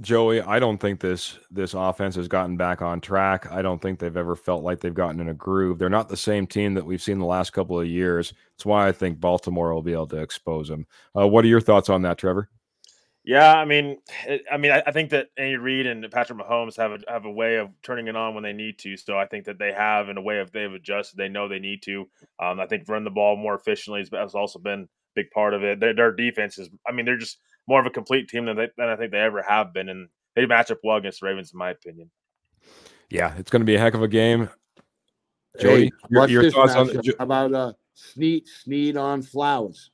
Joey. 0.00 0.40
I 0.40 0.60
don't 0.60 0.78
think 0.78 1.00
this 1.00 1.38
this 1.50 1.74
offense 1.74 2.14
has 2.14 2.28
gotten 2.28 2.56
back 2.56 2.82
on 2.82 3.00
track. 3.00 3.50
I 3.50 3.62
don't 3.62 3.82
think 3.82 3.98
they've 3.98 4.16
ever 4.16 4.36
felt 4.36 4.62
like 4.62 4.80
they've 4.80 4.94
gotten 4.94 5.20
in 5.20 5.28
a 5.28 5.34
groove. 5.34 5.78
They're 5.78 5.88
not 5.88 6.08
the 6.08 6.16
same 6.16 6.46
team 6.46 6.74
that 6.74 6.86
we've 6.86 7.02
seen 7.02 7.18
the 7.18 7.26
last 7.26 7.52
couple 7.52 7.80
of 7.80 7.86
years. 7.86 8.32
That's 8.52 8.66
why 8.66 8.86
I 8.86 8.92
think 8.92 9.18
Baltimore 9.18 9.74
will 9.74 9.82
be 9.82 9.92
able 9.92 10.06
to 10.08 10.20
expose 10.20 10.68
them. 10.68 10.86
Uh, 11.16 11.26
what 11.26 11.44
are 11.44 11.48
your 11.48 11.60
thoughts 11.60 11.88
on 11.88 12.02
that, 12.02 12.18
Trevor? 12.18 12.48
Yeah, 13.24 13.56
I 13.56 13.64
mean, 13.64 13.98
it, 14.26 14.42
I 14.50 14.56
mean, 14.56 14.70
I, 14.70 14.82
I 14.86 14.92
think 14.92 15.10
that 15.10 15.28
Andy 15.36 15.56
Reid 15.56 15.86
and 15.86 16.08
Patrick 16.10 16.38
Mahomes 16.38 16.76
have 16.76 16.92
a 16.92 16.98
have 17.08 17.24
a 17.24 17.30
way 17.30 17.56
of 17.56 17.68
turning 17.82 18.06
it 18.06 18.16
on 18.16 18.34
when 18.34 18.44
they 18.44 18.52
need 18.52 18.78
to. 18.78 18.96
So 18.96 19.18
I 19.18 19.26
think 19.26 19.44
that 19.46 19.58
they 19.58 19.72
have, 19.72 20.08
in 20.08 20.16
a 20.16 20.22
way, 20.22 20.40
if 20.40 20.52
they've 20.52 20.72
adjusted, 20.72 21.16
they 21.16 21.28
know 21.28 21.48
they 21.48 21.58
need 21.58 21.82
to. 21.82 22.08
Um, 22.40 22.60
I 22.60 22.66
think 22.66 22.88
run 22.88 23.04
the 23.04 23.10
ball 23.10 23.36
more 23.36 23.56
efficiently 23.56 24.06
has, 24.12 24.34
also 24.34 24.60
been 24.60 24.82
a 24.82 24.88
big 25.14 25.30
part 25.32 25.54
of 25.54 25.64
it. 25.64 25.80
Their, 25.80 25.92
their 25.92 26.12
defense 26.12 26.56
is, 26.56 26.70
I 26.86 26.92
mean, 26.92 27.04
they're 27.04 27.18
just 27.18 27.38
more 27.68 27.80
of 27.80 27.86
a 27.86 27.90
complete 27.90 28.28
team 28.28 28.46
than 28.46 28.56
they, 28.56 28.68
than 28.76 28.88
I 28.88 28.96
think 28.96 29.12
they 29.12 29.18
ever 29.18 29.42
have 29.42 29.72
been, 29.72 29.88
and 29.88 30.08
they 30.34 30.46
match 30.46 30.70
up 30.70 30.78
well 30.82 30.96
against 30.96 31.20
the 31.20 31.26
Ravens, 31.26 31.52
in 31.52 31.58
my 31.58 31.70
opinion. 31.70 32.10
Yeah, 33.10 33.34
it's 33.36 33.50
going 33.50 33.60
to 33.60 33.66
be 33.66 33.74
a 33.76 33.78
heck 33.78 33.94
of 33.94 34.02
a 34.02 34.08
game. 34.08 34.48
Jody, 35.60 35.84
Hey, 35.84 35.90
your, 36.10 36.28
your 36.28 36.50
thoughts 36.50 36.74
on 36.74 36.88
matchup? 36.88 37.02
Jo- 37.04 37.12
How 37.18 37.24
about 37.24 37.54
uh, 37.54 37.72
Sneed 37.94 38.46
Sneed 38.48 38.96
on 38.96 39.22
Flowers? 39.22 39.90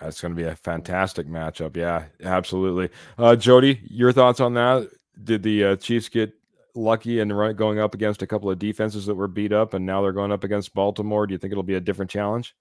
That's 0.00 0.20
going 0.20 0.34
to 0.34 0.40
be 0.40 0.46
a 0.46 0.54
fantastic 0.54 1.26
matchup. 1.26 1.76
Yeah, 1.76 2.04
absolutely. 2.22 2.90
Uh, 3.18 3.34
Jody, 3.34 3.80
your 3.84 4.12
thoughts 4.12 4.38
on 4.38 4.54
that? 4.54 4.88
Did 5.24 5.42
the 5.42 5.64
uh, 5.64 5.76
Chiefs 5.76 6.08
get 6.08 6.32
lucky 6.74 7.18
and 7.18 7.36
run 7.36 7.56
going 7.56 7.80
up 7.80 7.94
against 7.94 8.22
a 8.22 8.26
couple 8.26 8.48
of 8.48 8.60
defenses 8.60 9.06
that 9.06 9.16
were 9.16 9.26
beat 9.26 9.52
up, 9.52 9.74
and 9.74 9.84
now 9.84 10.02
they're 10.02 10.12
going 10.12 10.30
up 10.30 10.44
against 10.44 10.72
Baltimore? 10.72 11.26
Do 11.26 11.32
you 11.32 11.38
think 11.38 11.50
it'll 11.50 11.64
be 11.64 11.74
a 11.74 11.80
different 11.80 12.10
challenge? 12.10 12.54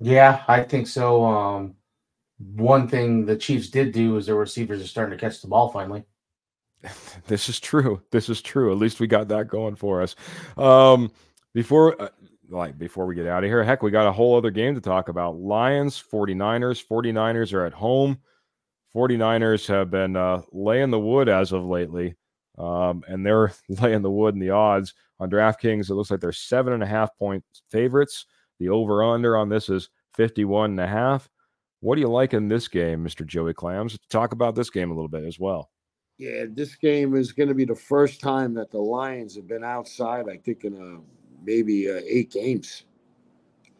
Yeah, 0.00 0.44
I 0.46 0.62
think 0.62 0.86
so. 0.86 1.24
Um, 1.24 1.74
one 2.38 2.88
thing 2.88 3.26
the 3.26 3.36
Chiefs 3.36 3.68
did 3.68 3.92
do 3.92 4.16
is 4.16 4.26
their 4.26 4.36
receivers 4.36 4.82
are 4.82 4.86
starting 4.86 5.16
to 5.16 5.20
catch 5.20 5.40
the 5.40 5.48
ball 5.48 5.70
finally. 5.70 6.04
This 7.26 7.48
is 7.48 7.60
true. 7.60 8.00
This 8.10 8.28
is 8.28 8.40
true. 8.40 8.72
At 8.72 8.78
least 8.78 9.00
we 9.00 9.06
got 9.06 9.28
that 9.28 9.48
going 9.48 9.74
for 9.74 10.00
us. 10.00 10.14
Um, 10.56 11.10
before, 11.52 12.00
uh, 12.00 12.08
like, 12.48 12.78
before 12.78 13.04
we 13.04 13.14
get 13.14 13.26
out 13.26 13.44
of 13.44 13.50
here, 13.50 13.62
heck, 13.62 13.82
we 13.82 13.90
got 13.90 14.06
a 14.06 14.12
whole 14.12 14.36
other 14.36 14.50
game 14.50 14.74
to 14.76 14.80
talk 14.80 15.08
about. 15.08 15.36
Lions, 15.36 16.02
49ers. 16.12 16.82
49ers 16.86 17.52
are 17.52 17.66
at 17.66 17.74
home. 17.74 18.18
49ers 18.94 19.66
have 19.66 19.90
been 19.90 20.16
uh, 20.16 20.42
laying 20.52 20.90
the 20.90 20.98
wood 20.98 21.28
as 21.28 21.52
of 21.52 21.64
lately, 21.64 22.14
um, 22.56 23.02
and 23.06 23.26
they're 23.26 23.52
laying 23.68 24.02
the 24.02 24.10
wood 24.10 24.34
in 24.34 24.40
the 24.40 24.50
odds 24.50 24.94
on 25.20 25.30
DraftKings. 25.30 25.90
It 25.90 25.94
looks 25.94 26.10
like 26.10 26.20
they're 26.20 26.32
seven 26.32 26.72
and 26.72 26.82
a 26.82 26.86
half 26.86 27.16
point 27.18 27.44
favorites. 27.70 28.24
The 28.58 28.70
over 28.70 29.04
under 29.04 29.36
on 29.36 29.48
this 29.48 29.68
is 29.68 29.90
51 30.14 30.70
and 30.70 30.80
a 30.80 30.86
half. 30.86 31.28
What 31.80 31.94
do 31.94 32.00
you 32.00 32.08
like 32.08 32.34
in 32.34 32.48
this 32.48 32.66
game, 32.68 33.04
Mr. 33.04 33.24
Joey 33.24 33.54
Clams? 33.54 33.98
Talk 34.10 34.32
about 34.32 34.54
this 34.54 34.70
game 34.70 34.90
a 34.90 34.94
little 34.94 35.08
bit 35.08 35.24
as 35.24 35.38
well. 35.38 35.70
Yeah, 36.18 36.46
this 36.48 36.74
game 36.74 37.14
is 37.14 37.30
going 37.30 37.48
to 37.48 37.54
be 37.54 37.64
the 37.64 37.76
first 37.76 38.20
time 38.20 38.52
that 38.54 38.72
the 38.72 38.78
Lions 38.78 39.36
have 39.36 39.46
been 39.46 39.62
outside. 39.62 40.28
I 40.28 40.36
think 40.36 40.64
in 40.64 40.76
uh, 40.76 41.00
maybe 41.44 41.88
uh, 41.88 42.00
eight 42.04 42.32
games. 42.32 42.84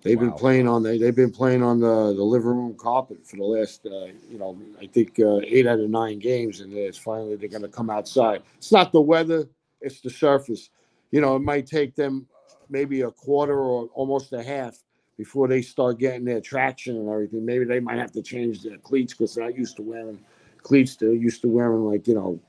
They've 0.03 0.17
Wow. 0.17 0.27
been 0.27 0.33
playing 0.35 0.69
on 0.69 0.85
the 0.85 0.97
they've 0.97 1.17
been 1.17 1.33
playing 1.33 1.65
on 1.65 1.81
the, 1.81 2.15
the 2.15 2.23
living 2.23 2.51
room 2.51 2.75
carpet 2.79 3.27
for 3.27 3.37
the 3.37 3.45
last 3.45 3.85
uh, 3.85 4.07
you 4.31 4.39
know 4.39 4.57
I 4.81 4.87
think 4.87 5.19
uh, 5.19 5.41
eight 5.45 5.67
out 5.67 5.81
of 5.81 5.91
nine 5.91 6.21
games, 6.21 6.61
and 6.61 6.73
it's 6.73 6.97
finally 6.97 7.35
they're 7.35 7.49
going 7.49 7.63
to 7.63 7.69
come 7.69 7.91
outside. 7.91 8.43
It's 8.59 8.71
not 8.71 8.93
the 8.93 9.01
weather; 9.01 9.49
it's 9.81 10.01
the 10.01 10.11
surface. 10.11 10.71
You 11.11 11.21
know, 11.21 11.35
it 11.35 11.41
might 11.43 11.67
take 11.67 11.97
them 11.97 12.29
maybe 12.71 13.01
a 13.01 13.11
quarter 13.11 13.59
or 13.59 13.87
almost 13.95 14.33
a 14.33 14.43
half 14.43 14.79
before 15.19 15.49
they 15.49 15.61
start 15.61 15.99
getting 15.99 16.25
their 16.25 16.41
traction 16.41 16.97
and 16.97 17.09
everything. 17.11 17.45
Maybe 17.45 17.65
they 17.65 17.81
might 17.81 17.99
have 17.99 18.13
to 18.13 18.23
change 18.23 18.63
their 18.63 18.79
cleats 18.79 19.13
because 19.13 19.35
they're 19.35 19.45
not 19.45 19.59
used 19.59 19.77
to 19.77 19.83
wearing 19.83 20.21
cleats. 20.63 20.97
They're 20.97 21.13
used 21.13 21.43
to 21.43 21.49
wearing 21.49 21.85
like 21.85 22.07
you 22.07 22.15
know 22.15 22.41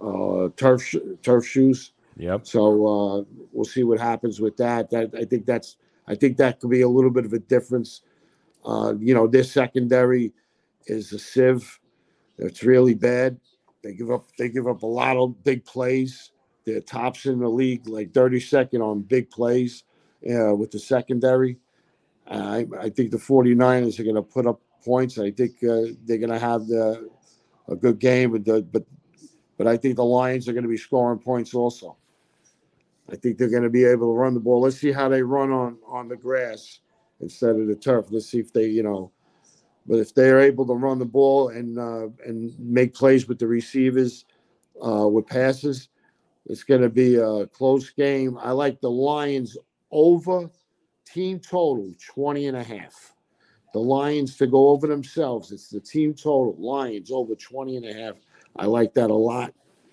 uh, 0.00 0.50
turf 0.56 0.84
sh- 0.84 0.96
turf 1.22 1.46
shoes. 1.46 1.92
Yep. 2.16 2.46
So 2.46 2.60
uh, 2.86 3.24
we'll 3.52 3.64
see 3.64 3.82
what 3.82 3.98
happens 3.98 4.40
with 4.40 4.56
that. 4.58 4.90
That 4.90 5.12
I 5.18 5.24
think 5.24 5.46
that's 5.46 5.76
I 6.06 6.14
think 6.14 6.36
that 6.36 6.60
could 6.60 6.70
be 6.70 6.82
a 6.82 6.88
little 6.88 7.10
bit 7.10 7.24
of 7.24 7.32
a 7.32 7.38
difference. 7.38 8.02
Uh, 8.64 8.94
you 8.98 9.14
know, 9.14 9.26
their 9.26 9.42
secondary 9.42 10.32
is 10.86 11.12
a 11.12 11.18
sieve. 11.18 11.80
It's 12.38 12.62
really 12.62 12.94
bad. 12.94 13.40
They 13.82 13.94
give 13.94 14.10
up 14.10 14.26
they 14.38 14.50
give 14.50 14.68
up 14.68 14.82
a 14.82 14.86
lot 14.86 15.16
of 15.16 15.42
big 15.42 15.64
plays. 15.64 16.32
They're 16.66 16.80
tops 16.80 17.26
in 17.26 17.40
the 17.40 17.48
league, 17.48 17.86
like 17.88 18.12
32nd 18.12 18.80
on 18.80 19.02
big 19.02 19.30
plays 19.30 19.84
uh, 20.30 20.54
with 20.54 20.70
the 20.70 20.78
secondary. 20.78 21.58
I, 22.26 22.66
I 22.80 22.90
think 22.90 23.10
the 23.10 23.18
49ers 23.18 23.98
are 23.98 24.04
going 24.04 24.14
to 24.16 24.22
put 24.22 24.46
up 24.46 24.60
points. 24.84 25.18
I 25.18 25.30
think 25.30 25.56
uh, 25.62 25.92
they're 26.04 26.18
going 26.18 26.30
to 26.30 26.38
have 26.38 26.66
the, 26.66 27.08
a 27.68 27.76
good 27.76 27.98
game, 27.98 28.32
but, 28.32 28.44
the, 28.44 28.62
but 28.62 28.84
but 29.56 29.66
I 29.66 29.76
think 29.76 29.96
the 29.96 30.04
Lions 30.04 30.48
are 30.48 30.52
going 30.52 30.64
to 30.64 30.68
be 30.68 30.76
scoring 30.76 31.18
points 31.18 31.54
also. 31.54 31.96
I 33.10 33.16
think 33.16 33.38
they're 33.38 33.50
going 33.50 33.62
to 33.62 33.70
be 33.70 33.84
able 33.84 34.12
to 34.12 34.18
run 34.18 34.34
the 34.34 34.40
ball. 34.40 34.62
Let's 34.62 34.78
see 34.78 34.92
how 34.92 35.08
they 35.08 35.22
run 35.22 35.52
on 35.52 35.78
on 35.86 36.08
the 36.08 36.16
grass 36.16 36.80
instead 37.20 37.56
of 37.56 37.66
the 37.66 37.76
turf. 37.76 38.06
Let's 38.10 38.26
see 38.26 38.40
if 38.40 38.52
they, 38.52 38.66
you 38.66 38.82
know, 38.82 39.12
but 39.86 39.98
if 39.98 40.14
they're 40.14 40.40
able 40.40 40.66
to 40.66 40.74
run 40.74 40.98
the 40.98 41.04
ball 41.04 41.50
and 41.50 41.78
uh, 41.78 42.08
and 42.26 42.58
make 42.58 42.94
plays 42.94 43.28
with 43.28 43.38
the 43.38 43.46
receivers 43.46 44.24
uh, 44.84 45.06
with 45.06 45.26
passes, 45.26 45.88
it's 46.46 46.64
going 46.64 46.82
to 46.82 46.88
be 46.88 47.16
a 47.16 47.46
close 47.46 47.90
game. 47.90 48.38
I 48.40 48.52
like 48.52 48.80
the 48.80 48.90
Lions 48.90 49.56
over 49.90 50.50
team 51.04 51.38
total 51.38 51.92
20 52.06 52.46
and 52.46 52.56
a 52.56 52.62
half. 52.62 53.12
The 53.72 53.80
Lions 53.80 54.36
to 54.36 54.46
go 54.46 54.68
over 54.70 54.86
themselves. 54.86 55.50
It's 55.50 55.68
the 55.68 55.80
team 55.80 56.14
total. 56.14 56.54
Lions 56.58 57.10
over 57.10 57.34
20 57.34 57.76
and 57.76 57.86
a 57.86 57.94
half. 57.94 58.14
I 58.56 58.66
like 58.66 58.94
that 58.94 59.10
a 59.10 59.14
lot. 59.14 59.52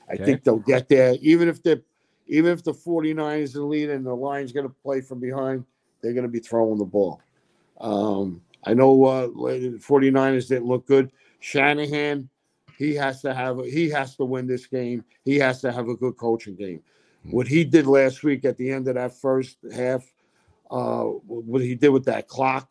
I 0.09 0.14
Okay. 0.14 0.26
think 0.26 0.43
they'll 0.43 0.59
get 0.59 0.88
there. 0.89 1.16
Even 1.22 1.47
if 1.49 1.64
they're 1.64 1.82
even 2.28 2.51
if 2.51 2.64
the 2.64 2.74
49ers 2.74 3.55
are 3.55 3.59
the 3.59 3.66
lead 3.66 3.89
and 3.89 4.05
the 4.05 4.16
Lions 4.16 4.51
going 4.51 4.68
to 4.68 4.74
play 4.84 5.01
from 5.01 5.20
behind, 5.20 5.66
they're 6.01 6.14
going 6.14 6.26
to 6.26 6.32
be 6.32 6.39
throwing 6.39 6.78
the 6.78 6.86
ball. 6.86 7.22
Um, 7.82 8.41
I 8.64 8.74
know 8.74 9.03
uh, 9.03 9.28
the 9.28 9.82
49ers 9.84 10.47
didn't 10.47 10.68
look 10.68 10.86
good. 10.88 11.12
Shanahan, 11.39 12.30
he 12.78 12.93
has 12.95 13.22
to 13.24 13.34
have 13.34 13.59
he 13.66 13.89
has 13.89 14.16
to 14.18 14.26
win 14.26 14.47
this 14.47 14.68
game. 14.68 15.03
He 15.26 15.38
has 15.39 15.62
to 15.62 15.72
have 15.72 15.89
a 15.89 15.95
good 15.95 16.18
coaching 16.18 16.55
game. 16.55 16.82
What 17.24 17.47
he 17.47 17.64
did 17.64 17.86
last 17.86 18.24
week 18.24 18.45
at 18.45 18.57
the 18.57 18.72
end 18.72 18.88
of 18.88 18.95
that 18.95 19.14
first 19.14 19.57
half, 19.76 20.03
uh, 20.72 21.03
what 21.03 21.61
he 21.61 21.76
did 21.76 21.89
with 21.89 22.05
that 22.05 22.28
clock, 22.28 22.69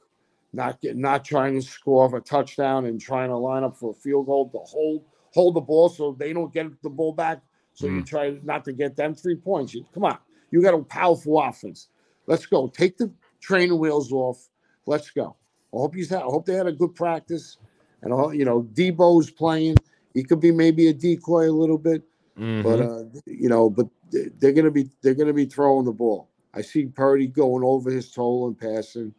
not 0.52 0.80
get, 0.80 0.96
not 0.96 1.24
trying 1.24 1.54
to 1.54 1.62
score 1.62 2.04
off 2.04 2.14
a 2.14 2.20
touchdown 2.20 2.86
and 2.86 3.00
trying 3.00 3.28
to 3.28 3.36
line 3.36 3.62
up 3.62 3.76
for 3.76 3.90
a 3.90 3.94
field 3.94 4.26
goal 4.26 4.48
to 4.50 4.58
hold 4.58 5.04
hold 5.32 5.54
the 5.54 5.60
ball 5.60 5.88
so 5.88 6.16
they 6.18 6.32
don't 6.32 6.52
get 6.52 6.66
the 6.82 6.90
ball 6.90 7.12
back. 7.12 7.42
So 7.74 7.86
you 7.86 8.02
try 8.02 8.36
not 8.42 8.64
to 8.64 8.72
get 8.72 8.96
them 8.96 9.14
three 9.14 9.36
points. 9.36 9.74
You, 9.74 9.84
come 9.94 10.04
on, 10.04 10.18
you 10.50 10.60
got 10.62 10.74
a 10.74 10.82
powerful 10.82 11.40
offense. 11.40 11.88
Let's 12.26 12.46
go. 12.46 12.68
Take 12.68 12.96
the 12.96 13.12
training 13.40 13.78
wheels 13.78 14.12
off. 14.12 14.48
Let's 14.86 15.10
go. 15.10 15.36
I 15.72 15.76
hope 15.76 15.94
he's 15.94 16.08
had, 16.10 16.20
I 16.22 16.24
hope 16.24 16.46
they 16.46 16.54
had 16.54 16.66
a 16.66 16.72
good 16.72 16.94
practice. 16.94 17.58
And 18.02 18.12
all 18.12 18.34
you 18.34 18.44
know, 18.44 18.62
Deebo's 18.74 19.30
playing. 19.30 19.76
He 20.14 20.24
could 20.24 20.40
be 20.40 20.50
maybe 20.50 20.88
a 20.88 20.92
decoy 20.94 21.48
a 21.48 21.52
little 21.52 21.78
bit, 21.78 22.02
but 22.34 22.80
Mhm. 22.80 23.16
uh, 23.16 23.20
you 23.26 23.48
know, 23.48 23.70
but 23.70 23.86
they're 24.10 24.52
gonna 24.52 24.70
be 24.70 24.88
they're 25.02 25.14
gonna 25.14 25.34
be 25.34 25.44
throwing 25.44 25.84
the 25.84 25.92
ball. 25.92 26.29
I 26.54 26.62
see 26.62 26.86
Purdy 26.86 27.26
going 27.26 27.64
over 27.64 27.90
his 27.90 28.10
total 28.10 28.48
and 28.48 28.58
passing, 28.58 29.14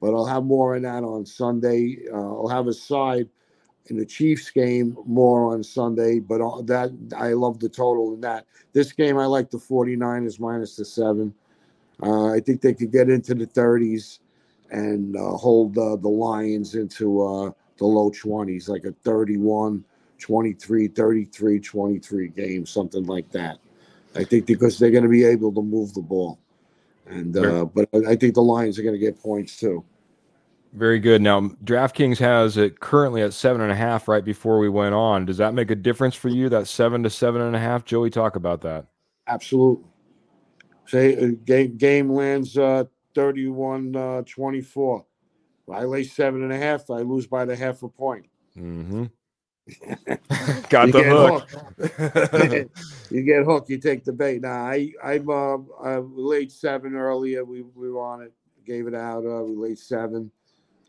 but 0.00 0.14
I'll 0.14 0.26
have 0.26 0.44
more 0.44 0.76
on 0.76 0.82
that 0.82 1.02
on 1.02 1.26
Sunday. 1.26 1.98
Uh, 2.12 2.16
I'll 2.16 2.48
have 2.48 2.68
a 2.68 2.74
side 2.74 3.28
in 3.86 3.96
the 3.96 4.06
Chiefs 4.06 4.50
game 4.50 4.96
more 5.06 5.52
on 5.52 5.62
Sunday, 5.62 6.20
but 6.20 6.38
that 6.66 6.92
I 7.16 7.32
love 7.32 7.60
the 7.60 7.68
total 7.68 8.14
in 8.14 8.20
that. 8.22 8.46
This 8.72 8.92
game 8.92 9.18
I 9.18 9.26
like 9.26 9.50
the 9.50 9.58
49ers 9.58 10.40
minus 10.40 10.76
the 10.76 10.84
seven. 10.84 11.34
Uh, 12.02 12.32
I 12.32 12.40
think 12.40 12.60
they 12.60 12.74
could 12.74 12.92
get 12.92 13.08
into 13.08 13.34
the 13.34 13.46
30s 13.46 14.18
and 14.70 15.16
uh, 15.16 15.30
hold 15.30 15.74
the 15.74 15.96
Lions 15.96 16.74
into 16.74 17.22
uh, 17.22 17.50
the 17.78 17.86
low 17.86 18.10
20s, 18.10 18.68
like 18.68 18.84
a 18.84 18.92
31, 19.04 19.84
23, 20.18 20.88
33, 20.88 21.60
23 21.60 22.28
game, 22.28 22.66
something 22.66 23.06
like 23.06 23.30
that. 23.32 23.58
I 24.14 24.24
think 24.24 24.46
because 24.46 24.78
they're 24.78 24.90
going 24.90 25.04
to 25.04 25.10
be 25.10 25.24
able 25.24 25.52
to 25.52 25.62
move 25.62 25.94
the 25.94 26.00
ball. 26.00 26.38
And 27.06 27.36
uh, 27.36 27.64
but 27.66 27.88
I 28.06 28.16
think 28.16 28.34
the 28.34 28.42
Lions 28.42 28.78
are 28.78 28.82
going 28.82 28.94
to 28.94 28.98
get 28.98 29.18
points 29.18 29.58
too. 29.58 29.84
Very 30.72 30.98
good. 30.98 31.22
Now, 31.22 31.40
DraftKings 31.64 32.18
has 32.18 32.56
it 32.56 32.80
currently 32.80 33.22
at 33.22 33.32
seven 33.32 33.62
and 33.62 33.72
a 33.72 33.74
half 33.74 34.08
right 34.08 34.24
before 34.24 34.58
we 34.58 34.68
went 34.68 34.94
on. 34.94 35.24
Does 35.24 35.38
that 35.38 35.54
make 35.54 35.70
a 35.70 35.74
difference 35.74 36.14
for 36.14 36.28
you? 36.28 36.48
That 36.48 36.66
seven 36.68 37.02
to 37.04 37.10
seven 37.10 37.40
and 37.40 37.56
a 37.56 37.58
half? 37.58 37.84
Joey, 37.84 38.10
talk 38.10 38.36
about 38.36 38.60
that. 38.62 38.86
Absolutely. 39.26 39.84
say 40.86 41.16
uh, 41.16 41.30
game 41.44 41.76
game 41.76 42.12
lands 42.12 42.58
uh 42.58 42.84
31 43.14 43.96
uh 43.96 44.22
24. 44.26 45.04
I 45.72 45.84
lay 45.84 46.04
seven 46.04 46.42
and 46.42 46.52
a 46.52 46.58
half, 46.58 46.90
I 46.90 46.98
lose 46.98 47.26
by 47.26 47.44
the 47.44 47.56
half 47.56 47.82
a 47.82 47.88
point. 47.88 48.26
Mm-hmm. 48.56 49.06
Got 50.68 50.86
You 50.88 50.92
the 50.92 51.02
get 51.02 51.12
hook. 51.12 52.70
you 53.10 53.22
get 53.22 53.44
hooked, 53.44 53.70
you 53.70 53.78
take 53.78 54.04
the 54.04 54.12
bait. 54.12 54.42
Now 54.42 54.66
I 54.66 54.92
I'm 55.02 55.28
uh 55.28 55.56
I 55.82 55.98
laid 55.98 56.52
seven 56.52 56.94
earlier. 56.94 57.44
We 57.44 57.62
we 57.62 57.90
were 57.90 58.02
on 58.02 58.22
it, 58.22 58.32
gave 58.64 58.86
it 58.86 58.94
out. 58.94 59.24
Uh, 59.26 59.42
we 59.44 59.54
laid 59.56 59.78
seven. 59.78 60.30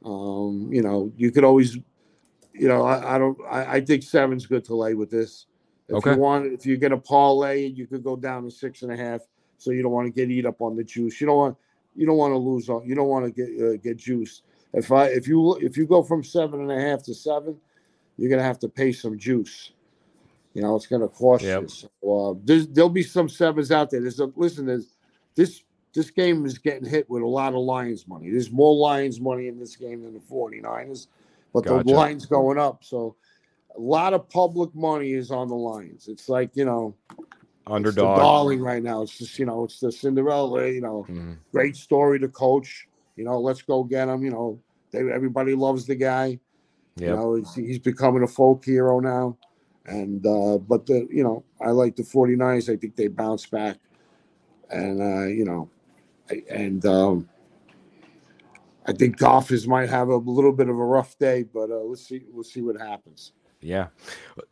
Um, 0.05 0.69
you 0.71 0.83
know, 0.83 1.11
you 1.17 1.31
could 1.31 1.43
always, 1.43 1.75
you 2.53 2.67
know, 2.67 2.83
I, 2.83 3.15
I 3.15 3.17
don't 3.17 3.37
I, 3.49 3.65
I 3.77 3.81
think 3.81 4.03
seven's 4.03 4.45
good 4.45 4.63
to 4.65 4.75
lay 4.75 4.93
with 4.93 5.09
this. 5.09 5.47
If 5.89 5.95
Okay. 5.95 6.11
you 6.11 6.17
want, 6.17 6.51
if 6.53 6.65
you're 6.65 6.77
gonna 6.77 6.97
parlay, 6.97 7.65
you 7.65 7.87
could 7.87 8.03
go 8.03 8.15
down 8.15 8.43
to 8.43 8.51
six 8.51 8.83
and 8.83 8.91
a 8.91 8.97
half. 8.97 9.21
So 9.57 9.71
you 9.71 9.81
don't 9.81 9.91
want 9.91 10.05
to 10.05 10.11
get 10.11 10.29
eat 10.29 10.45
up 10.45 10.61
on 10.61 10.75
the 10.75 10.83
juice. 10.83 11.19
You 11.19 11.27
don't 11.27 11.37
want 11.37 11.57
you 11.95 12.05
don't 12.05 12.17
want 12.17 12.31
to 12.33 12.37
lose 12.37 12.69
on. 12.69 12.85
You 12.85 12.93
don't 12.93 13.07
want 13.07 13.25
to 13.25 13.31
get 13.31 13.65
uh, 13.65 13.77
get 13.77 13.97
juice. 13.97 14.43
If 14.73 14.91
I 14.91 15.07
if 15.07 15.27
you 15.27 15.55
if 15.55 15.77
you 15.77 15.87
go 15.87 16.03
from 16.03 16.23
seven 16.23 16.61
and 16.61 16.71
a 16.71 16.79
half 16.79 17.01
to 17.03 17.15
seven, 17.15 17.57
you're 18.17 18.29
gonna 18.29 18.43
have 18.43 18.59
to 18.59 18.69
pay 18.69 18.91
some 18.91 19.17
juice. 19.17 19.71
You 20.53 20.61
know, 20.61 20.75
it's 20.75 20.87
gonna 20.87 21.07
cost 21.07 21.43
Yep. 21.43 21.61
you. 21.61 21.67
So, 21.67 21.87
uh, 22.09 22.33
there's 22.43 22.67
there'll 22.67 22.89
be 22.89 23.03
some 23.03 23.29
sevens 23.29 23.71
out 23.71 23.89
there. 23.91 24.01
There's 24.01 24.19
a 24.19 24.31
listen. 24.35 24.65
There's 24.65 24.95
this 25.35 25.63
this 25.93 26.09
game 26.11 26.45
is 26.45 26.57
getting 26.57 26.87
hit 26.87 27.09
with 27.09 27.23
a 27.23 27.27
lot 27.27 27.53
of 27.53 27.59
Lions 27.61 28.07
money. 28.07 28.29
There's 28.29 28.51
more 28.51 28.75
Lions 28.75 29.19
money 29.19 29.47
in 29.47 29.57
this 29.57 29.75
game 29.75 30.03
than 30.03 30.13
the 30.13 30.19
49ers, 30.19 31.07
but 31.53 31.63
Gotcha. 31.65 31.83
the 31.83 31.91
line's 31.91 32.25
going 32.25 32.57
up. 32.59 32.83
So 32.83 33.15
a 33.75 33.79
lot 33.79 34.13
of 34.13 34.27
public 34.29 34.73
money 34.75 35.13
is 35.13 35.31
on 35.31 35.47
the 35.47 35.55
Lions. 35.55 36.07
It's 36.07 36.27
like 36.29 36.55
you 36.55 36.65
know, 36.65 36.95
Underdog. 37.67 38.17
darling 38.17 38.61
right 38.61 38.81
now. 38.81 39.01
It's 39.01 39.17
just 39.17 39.37
you 39.39 39.45
know, 39.45 39.63
it's 39.63 39.79
the 39.79 39.91
Cinderella. 39.91 40.67
You 40.67 40.81
know, 40.81 41.05
Mhm. 41.09 41.37
great 41.51 41.75
story 41.75 42.19
to 42.19 42.27
coach. 42.27 42.87
You 43.15 43.23
know, 43.25 43.39
let's 43.39 43.61
go 43.61 43.83
get 43.83 44.07
him. 44.07 44.23
You 44.23 44.31
know, 44.31 44.59
they, 44.91 44.99
everybody 45.11 45.53
loves 45.53 45.85
the 45.85 45.95
guy. 45.95 46.39
You 47.05 47.15
know, 47.15 47.35
he's, 47.35 47.53
he's 47.55 47.79
becoming 47.79 48.23
a 48.23 48.27
folk 48.27 48.65
hero 48.65 48.99
now. 48.99 49.37
And 49.85 50.25
uh, 50.25 50.57
but 50.57 50.85
the 50.85 51.07
you 51.09 51.23
know, 51.23 51.43
I 51.61 51.69
like 51.71 51.95
the 51.95 52.03
49ers. 52.03 52.71
I 52.71 52.75
think 52.77 52.95
they 52.95 53.07
bounce 53.07 53.45
back. 53.45 53.77
And 54.69 55.01
uh, 55.01 55.27
you 55.27 55.45
know, 55.45 55.69
I- 56.29 56.43
and 56.49 56.85
um 56.85 57.29
I 58.85 58.93
think 58.93 59.17
golfers 59.17 59.67
might 59.67 59.89
have 59.89 60.07
a 60.07 60.15
little 60.15 60.53
bit 60.53 60.69
of 60.69 60.77
a 60.77 60.85
rough 60.85 61.17
day, 61.19 61.43
but 61.43 61.69
uh, 61.69 61.75
let's 61.83 62.07
see 62.07 62.23
we'll 62.31 62.43
see 62.43 62.61
what 62.61 62.79
happens. 62.79 63.33
Yeah. 63.61 63.87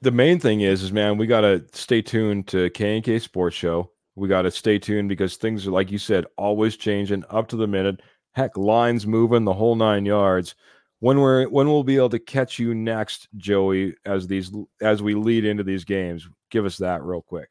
The 0.01 0.11
main 0.11 0.39
thing 0.39 0.61
is, 0.61 0.83
is 0.83 0.91
man, 0.91 1.17
we 1.17 1.27
got 1.27 1.41
to 1.41 1.63
stay 1.73 2.01
tuned 2.01 2.47
to 2.47 2.69
K 2.71 2.95
and 2.95 3.03
K 3.03 3.19
Sports 3.19 3.55
Show. 3.55 3.91
We 4.15 4.27
got 4.27 4.43
to 4.43 4.51
stay 4.51 4.79
tuned 4.79 5.09
because 5.09 5.35
things 5.35 5.67
are, 5.67 5.71
like 5.71 5.91
you 5.91 5.97
said, 5.97 6.25
always 6.37 6.75
changing 6.77 7.23
up 7.29 7.47
to 7.49 7.55
the 7.55 7.67
minute. 7.67 8.01
Heck, 8.31 8.57
lines 8.57 9.05
moving 9.05 9.45
the 9.45 9.53
whole 9.53 9.75
nine 9.75 10.05
yards. 10.05 10.55
When 10.99 11.19
we're 11.19 11.47
when 11.49 11.67
we'll 11.67 11.83
be 11.83 11.97
able 11.97 12.09
to 12.09 12.19
catch 12.19 12.57
you 12.57 12.73
next, 12.73 13.27
Joey, 13.37 13.95
as 14.05 14.27
these 14.27 14.51
as 14.81 15.01
we 15.01 15.13
lead 15.13 15.45
into 15.45 15.63
these 15.63 15.83
games, 15.83 16.27
give 16.49 16.65
us 16.65 16.77
that 16.77 17.03
real 17.03 17.21
quick. 17.21 17.49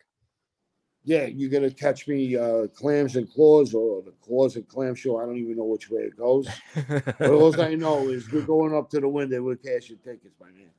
Yeah, 1.04 1.26
you're 1.26 1.50
gonna 1.50 1.70
catch 1.70 2.08
me 2.08 2.36
uh, 2.36 2.68
clams 2.68 3.16
and 3.16 3.30
claws 3.30 3.74
or 3.74 4.02
the 4.02 4.12
claws 4.22 4.56
and 4.56 4.66
clam 4.66 4.94
show. 4.94 5.18
I 5.18 5.26
don't 5.26 5.36
even 5.36 5.56
know 5.56 5.64
which 5.64 5.90
way 5.90 6.02
it 6.02 6.16
goes. 6.16 6.48
But 6.88 7.30
all 7.30 7.60
I 7.60 7.74
know 7.74 8.08
is 8.08 8.30
we're 8.32 8.42
going 8.42 8.74
up 8.74 8.88
to 8.90 9.00
the 9.00 9.08
window. 9.08 9.42
We're 9.42 9.56
cashing 9.56 9.98
tickets 9.98 10.34
my 10.40 10.46
man. 10.46 10.70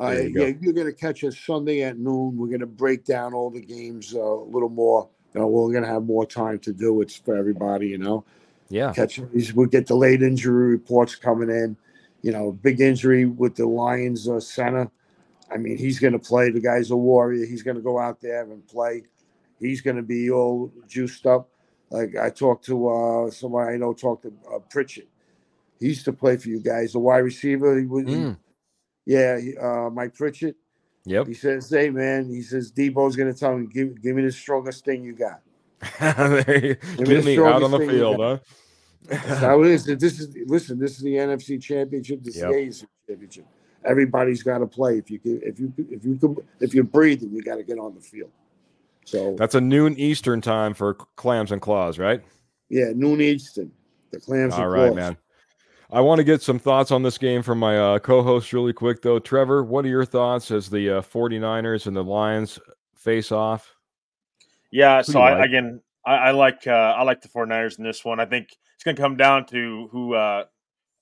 Uh, 0.00 0.22
you 0.22 0.34
go. 0.34 0.46
yeah, 0.46 0.54
you're 0.60 0.72
going 0.72 0.86
to 0.86 0.92
catch 0.92 1.22
us 1.22 1.38
Sunday 1.38 1.82
at 1.82 1.98
noon. 1.98 2.36
We're 2.36 2.48
going 2.48 2.60
to 2.60 2.66
break 2.66 3.04
down 3.04 3.34
all 3.34 3.50
the 3.50 3.60
games 3.60 4.14
uh, 4.14 4.20
a 4.20 4.44
little 4.44 4.70
more. 4.70 5.08
You 5.34 5.40
know, 5.40 5.48
we're 5.48 5.70
going 5.70 5.84
to 5.84 5.88
have 5.90 6.04
more 6.04 6.26
time 6.26 6.58
to 6.60 6.72
do 6.72 7.02
it 7.02 7.20
for 7.24 7.36
everybody. 7.36 7.88
You 7.88 7.98
know, 7.98 8.24
yeah. 8.72 8.92
catch 8.92 9.20
these. 9.32 9.52
We'll 9.52 9.66
get 9.66 9.86
delayed 9.86 10.22
injury 10.22 10.70
reports 10.70 11.14
coming 11.14 11.50
in. 11.50 11.76
You 12.22 12.32
know, 12.32 12.52
big 12.52 12.80
injury 12.80 13.26
with 13.26 13.56
the 13.56 13.66
Lions 13.66 14.28
uh, 14.28 14.40
center. 14.40 14.90
I 15.50 15.56
mean, 15.58 15.76
he's 15.76 15.98
going 15.98 16.14
to 16.14 16.18
play. 16.18 16.50
The 16.50 16.60
guy's 16.60 16.90
a 16.90 16.96
warrior. 16.96 17.44
He's 17.44 17.62
going 17.62 17.76
to 17.76 17.82
go 17.82 17.98
out 17.98 18.20
there 18.20 18.42
and 18.42 18.66
play. 18.66 19.02
He's 19.60 19.80
going 19.82 19.96
to 19.96 20.02
be 20.02 20.30
all 20.30 20.72
juiced 20.88 21.26
up. 21.26 21.48
Like 21.90 22.16
I 22.16 22.30
talked 22.30 22.64
to 22.66 22.88
uh, 22.88 23.30
somebody 23.30 23.74
I 23.74 23.76
know, 23.76 23.92
talked 23.92 24.22
to 24.22 24.32
uh, 24.52 24.60
Pritchard. 24.70 25.06
He 25.78 25.86
used 25.88 26.04
to 26.06 26.12
play 26.12 26.36
for 26.38 26.48
you 26.48 26.60
guys, 26.60 26.92
the 26.92 27.00
wide 27.00 27.18
receiver. 27.18 27.78
He 27.78 27.86
was, 27.86 28.04
Mm, 28.04 28.36
yeah, 29.04 29.38
uh, 29.60 29.90
Mike 29.90 30.14
Pritchard. 30.14 30.54
yep. 31.04 31.26
He 31.26 31.34
says, 31.34 31.68
"Hey 31.68 31.90
man," 31.90 32.30
he 32.30 32.40
says, 32.40 32.70
"Deebo's 32.72 33.16
going 33.16 33.32
to 33.32 33.38
tell 33.38 33.52
him, 33.52 33.66
give, 33.68 34.00
give 34.00 34.14
me 34.16 34.22
the 34.22 34.32
strongest 34.32 34.84
thing 34.84 35.02
you 35.04 35.12
got." 35.14 35.40
There 36.00 36.64
you- 36.64 36.76
me 37.06 37.22
me 37.22 37.38
out 37.38 37.62
on 37.62 37.72
the 37.72 37.78
field, 37.80 38.16
got. 38.18 38.40
That's 39.08 39.40
how 39.40 39.62
it 39.62 39.70
is. 39.70 39.84
This 39.84 40.20
is 40.20 40.34
listen. 40.46 40.78
This 40.78 40.92
is 40.92 41.02
the 41.02 41.14
NFC 41.14 41.60
Championship. 41.60 42.22
This 42.22 42.36
Yep. 42.36 42.50
is 42.54 42.80
the 42.80 42.86
AFC 42.86 42.88
Championship. 43.08 43.46
Everybody's 43.84 44.42
got 44.42 44.58
to 44.58 44.66
play. 44.66 44.98
If 44.98 45.10
you 45.10 45.18
can, 45.18 45.40
if 45.42 45.58
you 45.58 45.72
if 45.90 46.04
you 46.04 46.16
can, 46.16 46.36
if 46.60 46.72
you're 46.74 46.84
breathing, 46.84 47.32
you 47.32 47.42
got 47.42 47.56
to 47.56 47.64
get 47.64 47.78
on 47.78 47.94
the 47.94 48.00
field. 48.00 48.30
So 49.04 49.34
That's 49.36 49.56
a 49.56 49.60
noon 49.60 49.98
Eastern 49.98 50.40
time 50.40 50.74
for 50.74 50.94
clams 50.94 51.50
and 51.50 51.60
claws, 51.60 51.98
right? 51.98 52.22
yeah, 52.68 52.86
noon 52.94 53.20
Eastern. 53.20 53.72
The 54.12 54.20
clams. 54.20 54.54
All 54.54 54.62
and 54.64 54.72
right, 54.72 54.86
claws. 54.92 54.96
man. 54.96 55.16
I 55.90 56.00
want 56.00 56.20
to 56.20 56.24
get 56.24 56.40
some 56.40 56.58
thoughts 56.58 56.90
on 56.90 57.02
this 57.02 57.18
game 57.18 57.42
from 57.42 57.58
my 57.58 57.78
uh, 57.78 57.98
co-host 57.98 58.52
really 58.54 58.72
quick, 58.72 59.02
though. 59.02 59.18
Trevor, 59.18 59.62
what 59.62 59.84
are 59.84 59.88
your 59.88 60.06
thoughts 60.06 60.50
as 60.50 60.70
the 60.70 60.98
uh, 60.98 61.02
49ers 61.02 61.86
and 61.86 61.94
the 61.94 62.02
Lions 62.02 62.58
face 62.96 63.30
off? 63.30 63.74
Yeah, 64.70 65.02
Who 65.02 65.12
so 65.12 65.20
I, 65.20 65.38
like? 65.38 65.48
again, 65.48 65.82
I, 66.06 66.14
I 66.14 66.30
like 66.30 66.66
uh, 66.66 66.70
I 66.70 67.02
like 67.02 67.20
the 67.20 67.28
49ers 67.28 67.78
in 67.78 67.84
this 67.84 68.04
one. 68.06 68.20
I 68.20 68.24
think 68.24 68.56
it's 68.82 68.84
going 68.84 68.96
to 68.96 69.02
come 69.02 69.16
down 69.16 69.46
to 69.46 69.88
who 69.92 70.14
uh, 70.14 70.44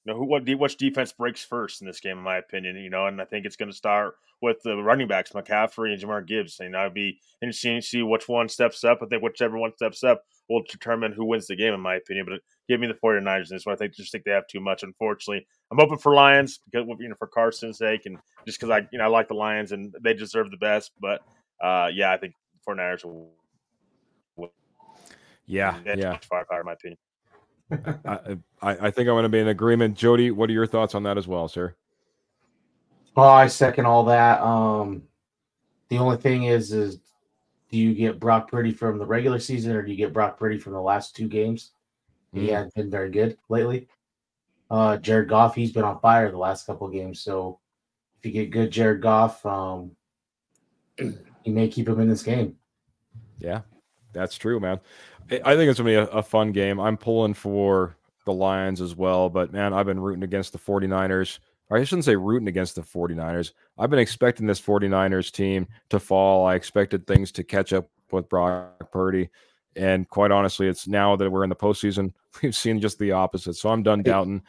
you 0.04 0.12
know 0.12 0.18
who 0.18 0.26
what 0.26 0.46
which 0.46 0.76
defense 0.76 1.12
breaks 1.12 1.42
first 1.42 1.80
in 1.80 1.86
this 1.86 1.98
game, 1.98 2.18
in 2.18 2.22
my 2.22 2.36
opinion. 2.36 2.76
You 2.76 2.90
know, 2.90 3.06
and 3.06 3.22
I 3.22 3.24
think 3.24 3.46
it's 3.46 3.56
going 3.56 3.70
to 3.70 3.76
start 3.76 4.16
with 4.42 4.58
the 4.62 4.76
running 4.76 5.08
backs, 5.08 5.30
McCaffrey 5.30 5.90
and 5.90 6.02
Jahmyr 6.02 6.26
Gibbs. 6.26 6.60
Know, 6.60 6.80
it'd 6.80 6.92
be 6.92 7.18
interesting 7.40 7.80
to 7.80 7.86
see 7.86 8.02
which 8.02 8.28
one 8.28 8.50
steps 8.50 8.84
up. 8.84 8.98
I 9.00 9.06
think 9.06 9.22
whichever 9.22 9.56
one 9.56 9.74
steps 9.74 10.04
up 10.04 10.24
will 10.50 10.62
determine 10.70 11.12
who 11.12 11.24
wins 11.24 11.46
the 11.46 11.56
game, 11.56 11.72
in 11.72 11.80
my 11.80 11.94
opinion. 11.94 12.26
But 12.28 12.40
give 12.68 12.80
me 12.80 12.86
the 12.86 12.98
49ers 13.02 13.50
in 13.50 13.56
this 13.56 13.64
one. 13.64 13.74
I 13.74 13.78
think 13.78 13.94
just 13.94 14.12
think 14.12 14.24
they 14.24 14.32
have 14.32 14.46
too 14.46 14.60
much. 14.60 14.82
Unfortunately, 14.82 15.46
I'm 15.72 15.78
hoping 15.78 15.96
for 15.96 16.12
Lions 16.12 16.60
because 16.70 16.86
you 16.98 17.08
know 17.08 17.14
for 17.18 17.28
Carson's 17.28 17.78
sake 17.78 18.04
and 18.04 18.18
just 18.44 18.60
because 18.60 18.68
I 18.68 18.86
you 18.92 18.98
know 18.98 19.04
I 19.04 19.08
like 19.08 19.28
the 19.28 19.34
Lions 19.34 19.72
and 19.72 19.94
they 20.02 20.12
deserve 20.12 20.50
the 20.50 20.58
best. 20.58 20.92
But 21.00 21.22
uh, 21.62 21.88
yeah, 21.94 22.12
I 22.12 22.18
think 22.18 22.34
49ers 22.68 23.06
will. 23.06 23.30
Yeah, 25.46 25.78
yeah. 25.84 26.18
firepower, 26.28 26.60
in 26.60 26.66
my 26.66 26.74
opinion. 26.74 26.98
I, 27.70 28.36
I, 28.62 28.70
I 28.70 28.90
think 28.90 29.08
I'm 29.08 29.14
going 29.14 29.22
to 29.24 29.28
be 29.28 29.38
in 29.38 29.48
agreement. 29.48 29.96
Jody, 29.96 30.30
what 30.30 30.50
are 30.50 30.52
your 30.52 30.66
thoughts 30.66 30.94
on 30.94 31.02
that 31.04 31.16
as 31.18 31.26
well, 31.26 31.48
sir? 31.48 31.74
Oh, 33.16 33.22
I 33.22 33.46
second 33.48 33.86
all 33.86 34.04
that. 34.04 34.40
Um, 34.40 35.02
the 35.88 35.98
only 35.98 36.16
thing 36.16 36.44
is, 36.44 36.72
is 36.72 36.98
do 37.70 37.78
you 37.78 37.94
get 37.94 38.18
Brock 38.20 38.50
Purdy 38.50 38.72
from 38.72 38.98
the 38.98 39.06
regular 39.06 39.38
season 39.38 39.72
or 39.76 39.82
do 39.82 39.90
you 39.90 39.96
get 39.96 40.12
Brock 40.12 40.38
Purdy 40.38 40.58
from 40.58 40.72
the 40.72 40.80
last 40.80 41.14
two 41.16 41.28
games? 41.28 41.72
He 42.32 42.46
Mm. 42.46 42.50
hasn't 42.52 42.74
been 42.74 42.90
very 42.90 43.10
good 43.10 43.36
lately. 43.48 43.88
Uh, 44.70 44.96
Jared 44.98 45.28
Goff, 45.28 45.54
he's 45.56 45.72
been 45.72 45.82
on 45.84 45.98
fire 46.00 46.30
the 46.30 46.38
last 46.38 46.64
couple 46.66 46.86
of 46.86 46.92
games. 46.92 47.20
So 47.20 47.58
if 48.18 48.26
you 48.26 48.32
get 48.32 48.50
good 48.52 48.70
Jared 48.70 49.02
Goff, 49.02 49.44
um, 49.44 49.90
you 50.98 51.12
may 51.46 51.66
keep 51.68 51.88
him 51.88 51.98
in 52.00 52.08
this 52.08 52.22
game. 52.22 52.56
Yeah, 53.38 53.62
that's 54.12 54.36
true, 54.38 54.60
man. 54.60 54.78
I 55.30 55.56
think 55.56 55.70
it's 55.70 55.80
going 55.80 55.84
to 55.84 55.84
be 55.84 55.94
a, 55.94 56.06
a 56.06 56.22
fun 56.22 56.52
game. 56.52 56.80
I'm 56.80 56.96
pulling 56.96 57.34
for 57.34 57.96
the 58.24 58.32
Lions 58.32 58.80
as 58.80 58.96
well, 58.96 59.28
but 59.28 59.52
man, 59.52 59.72
I've 59.72 59.86
been 59.86 60.00
rooting 60.00 60.24
against 60.24 60.52
the 60.52 60.58
49ers. 60.58 61.38
Or 61.68 61.78
I 61.78 61.84
shouldn't 61.84 62.04
say 62.04 62.16
rooting 62.16 62.48
against 62.48 62.74
the 62.74 62.82
49ers. 62.82 63.52
I've 63.78 63.90
been 63.90 64.00
expecting 64.00 64.46
this 64.46 64.60
49ers 64.60 65.30
team 65.30 65.68
to 65.90 66.00
fall. 66.00 66.44
I 66.44 66.56
expected 66.56 67.06
things 67.06 67.30
to 67.32 67.44
catch 67.44 67.72
up 67.72 67.88
with 68.10 68.28
Brock 68.28 68.90
Purdy. 68.90 69.30
And 69.76 70.08
quite 70.08 70.32
honestly, 70.32 70.66
it's 70.66 70.88
now 70.88 71.14
that 71.14 71.30
we're 71.30 71.44
in 71.44 71.50
the 71.50 71.56
postseason, 71.56 72.12
we've 72.42 72.56
seen 72.56 72.80
just 72.80 72.98
the 72.98 73.12
opposite. 73.12 73.54
So 73.54 73.68
I'm 73.68 73.84
done 73.84 74.02
doubting. 74.02 74.42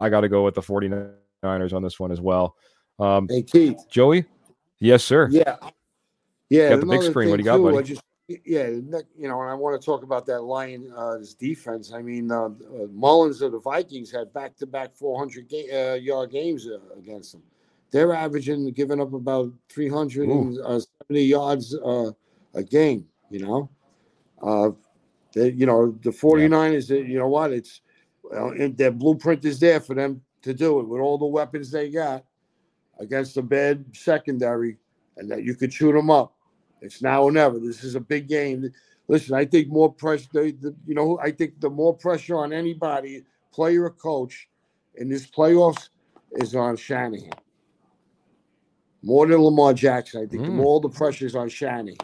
I 0.00 0.08
got 0.08 0.22
to 0.22 0.28
go 0.28 0.44
with 0.44 0.54
the 0.54 0.60
49ers 0.60 1.72
on 1.72 1.82
this 1.82 2.00
one 2.00 2.10
as 2.10 2.20
well. 2.20 2.56
Um, 2.98 3.28
Hey 3.28 3.42
Keith. 3.42 3.78
Joey? 3.88 4.24
Yes, 4.78 5.04
sir. 5.04 5.28
Yeah. 5.30 5.56
Yeah. 6.50 6.70
Got 6.70 6.80
the 6.80 6.86
big 6.86 7.02
screen. 7.02 7.30
What 7.30 7.36
do 7.36 7.42
you 7.42 7.44
got, 7.44 7.56
too, 7.58 7.62
buddy? 7.62 7.78
I 7.78 7.82
just, 7.82 8.02
yeah, 8.28 8.66
you 8.68 9.28
know, 9.28 9.40
and 9.40 9.50
I 9.50 9.54
want 9.54 9.80
to 9.80 9.84
talk 9.84 10.02
about 10.02 10.26
that 10.26 10.40
Lion 10.42 10.92
uh, 10.96 11.18
this 11.18 11.34
defense. 11.34 11.92
I 11.92 12.02
mean, 12.02 12.30
uh, 12.32 12.46
uh, 12.46 12.86
Mullens 12.92 13.40
of 13.40 13.52
the 13.52 13.60
Vikings 13.60 14.10
had 14.10 14.32
back 14.32 14.56
to 14.56 14.66
back 14.66 14.94
400 14.96 15.48
ga- 15.48 15.92
uh, 15.92 15.94
yard 15.94 16.30
games 16.32 16.66
uh, 16.66 16.78
against 16.98 17.32
them. 17.32 17.42
They're 17.92 18.12
averaging 18.12 18.68
giving 18.72 19.00
up 19.00 19.12
about 19.12 19.52
370 19.68 21.22
yards 21.22 21.74
uh, 21.76 22.10
a 22.54 22.62
game, 22.62 23.06
you 23.30 23.40
know. 23.46 23.70
Uh, 24.42 24.70
they, 25.32 25.50
you 25.50 25.66
know, 25.66 25.96
the 26.02 26.10
49ers, 26.10 26.88
they- 26.88 27.02
you 27.02 27.18
know 27.18 27.28
what? 27.28 27.52
It's 27.52 27.80
their 28.76 28.90
blueprint 28.90 29.44
is 29.44 29.60
there 29.60 29.78
for 29.80 29.94
them 29.94 30.20
to 30.42 30.52
do 30.52 30.80
it 30.80 30.88
with 30.88 31.00
all 31.00 31.16
the 31.16 31.26
weapons 31.26 31.70
they 31.70 31.90
got 31.90 32.24
against 32.98 33.36
a 33.36 33.42
bad 33.42 33.84
secondary, 33.92 34.78
and 35.16 35.30
that 35.30 35.44
you 35.44 35.54
could 35.54 35.72
shoot 35.72 35.92
them 35.92 36.10
up. 36.10 36.35
It's 36.80 37.02
now 37.02 37.22
or 37.22 37.32
never. 37.32 37.58
This 37.58 37.84
is 37.84 37.94
a 37.94 38.00
big 38.00 38.28
game. 38.28 38.70
listen, 39.08 39.34
I 39.34 39.44
think 39.44 39.68
more 39.68 39.92
pressure. 39.92 40.28
The, 40.32 40.52
the, 40.52 40.74
you 40.86 40.94
know, 40.94 41.18
I 41.22 41.30
think 41.30 41.60
the 41.60 41.70
more 41.70 41.94
pressure 41.94 42.36
on 42.36 42.52
anybody, 42.52 43.24
player 43.52 43.84
or 43.84 43.90
coach, 43.90 44.48
in 44.96 45.08
this 45.08 45.26
playoffs 45.26 45.88
is 46.32 46.54
on 46.54 46.76
Shanahan. 46.76 47.30
More 49.02 49.26
than 49.26 49.38
Lamar 49.38 49.72
Jackson, 49.72 50.22
I 50.22 50.26
think. 50.26 50.42
Mm. 50.42 50.46
The 50.46 50.52
more 50.52 50.80
the 50.80 50.88
pressure 50.88 51.26
is 51.26 51.36
on 51.36 51.48
Shanahan. 51.48 51.96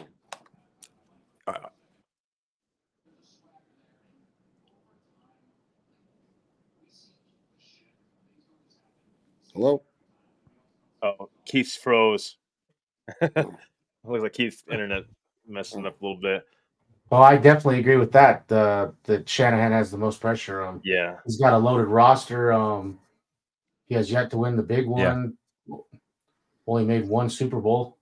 Hello. 9.53 9.83
Oh, 11.03 11.29
Keith's 11.45 11.75
froze. 11.75 12.37
Looks 14.05 14.23
like 14.23 14.33
Keith's 14.33 14.63
internet 14.71 15.03
messing 15.47 15.85
up 15.85 16.01
a 16.01 16.05
little 16.05 16.21
bit. 16.21 16.45
Well, 17.09 17.21
I 17.21 17.37
definitely 17.37 17.79
agree 17.79 17.97
with 17.97 18.11
that. 18.13 18.47
The 18.47 18.93
the 19.03 19.23
Shanahan 19.25 19.71
has 19.71 19.91
the 19.91 19.97
most 19.97 20.19
pressure. 20.19 20.63
Um, 20.63 20.81
Yeah, 20.83 21.17
he's 21.25 21.37
got 21.37 21.53
a 21.53 21.57
loaded 21.57 21.87
roster. 21.87 22.51
Um, 22.51 22.99
he 23.85 23.95
has 23.95 24.09
yet 24.09 24.29
to 24.31 24.37
win 24.37 24.55
the 24.55 24.63
big 24.63 24.85
Yeah. 24.87 25.13
one. 25.13 25.37
Only 26.65 26.85
made 26.85 27.07
one 27.07 27.29
Super 27.29 27.59
Bowl. 27.59 27.97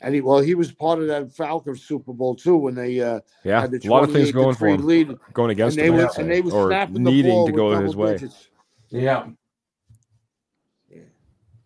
And 0.00 0.14
he, 0.14 0.20
well, 0.20 0.40
he 0.40 0.54
was 0.54 0.70
part 0.70 0.98
of 0.98 1.06
that 1.06 1.32
Falcons 1.32 1.82
Super 1.82 2.12
Bowl 2.12 2.34
too 2.34 2.56
when 2.56 2.74
they 2.74 3.00
uh, 3.00 3.20
Yeah, 3.42 3.60
had 3.60 3.70
the 3.70 3.80
a 3.86 3.88
lot 3.88 4.04
of 4.04 4.12
things 4.12 4.32
going 4.32 4.54
for 4.54 4.66
him, 4.66 4.84
lead, 4.84 5.08
going 5.32 5.44
and 5.44 5.50
against 5.52 5.78
they 5.78 5.86
him, 5.86 5.94
were 5.94 6.10
and 6.18 6.30
they 6.30 6.40
were 6.42 6.50
or 6.50 6.68
snapping 6.68 6.94
the 7.04 7.10
needing 7.10 7.30
ball 7.30 7.46
to 7.46 7.52
go 7.52 7.70
double 7.70 7.86
his 7.86 7.96
way. 7.96 8.12
digits. 8.14 8.48
Yeah, 8.90 9.28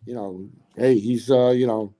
You 0.05 0.15
know, 0.15 0.49
hey, 0.77 0.97
he's 0.97 1.29
uh, 1.29 1.49
you 1.49 1.67
know, 1.67 1.93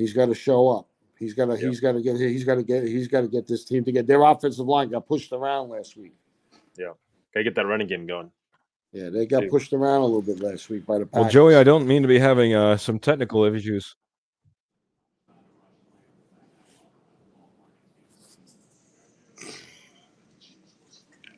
he's 0.00 0.12
got 0.12 0.26
to 0.26 0.34
show 0.34 0.68
up. 0.70 0.86
He's 1.18 1.34
got 1.34 1.46
to 1.46 1.52
Yep. 1.52 1.60
he's 1.60 1.80
got 1.80 1.92
to 1.92 2.02
get 2.02 2.16
he's 2.16 2.44
got 2.44 2.54
to 2.56 2.62
get 2.62 2.84
he's 2.84 3.08
got 3.08 3.20
to 3.20 3.28
get 3.28 3.46
this 3.46 3.64
team 3.64 3.84
to 3.84 3.92
get 3.92 4.06
their 4.06 4.22
offensive 4.22 4.66
line 4.66 4.88
got 4.90 5.06
pushed 5.06 5.32
around 5.32 5.68
last 5.68 5.96
week. 5.96 6.14
Yeah, 6.76 6.92
gotta 7.34 7.44
get 7.44 7.54
that 7.56 7.66
running 7.66 7.86
game 7.86 8.06
going. 8.06 8.30
Yeah, 8.92 9.10
they 9.10 9.26
got 9.26 9.40
Dude. 9.40 9.50
pushed 9.50 9.72
around 9.72 10.00
a 10.00 10.06
little 10.06 10.22
bit 10.22 10.40
last 10.40 10.68
week 10.68 10.84
by 10.86 10.98
the 10.98 11.08
Well, 11.12 11.28
Joey, 11.28 11.54
I 11.56 11.62
don't 11.62 11.86
mean 11.86 12.02
to 12.02 12.08
be 12.08 12.18
having 12.18 12.54
uh, 12.54 12.76
some 12.76 12.98
technical 12.98 13.44
issues. 13.44 13.94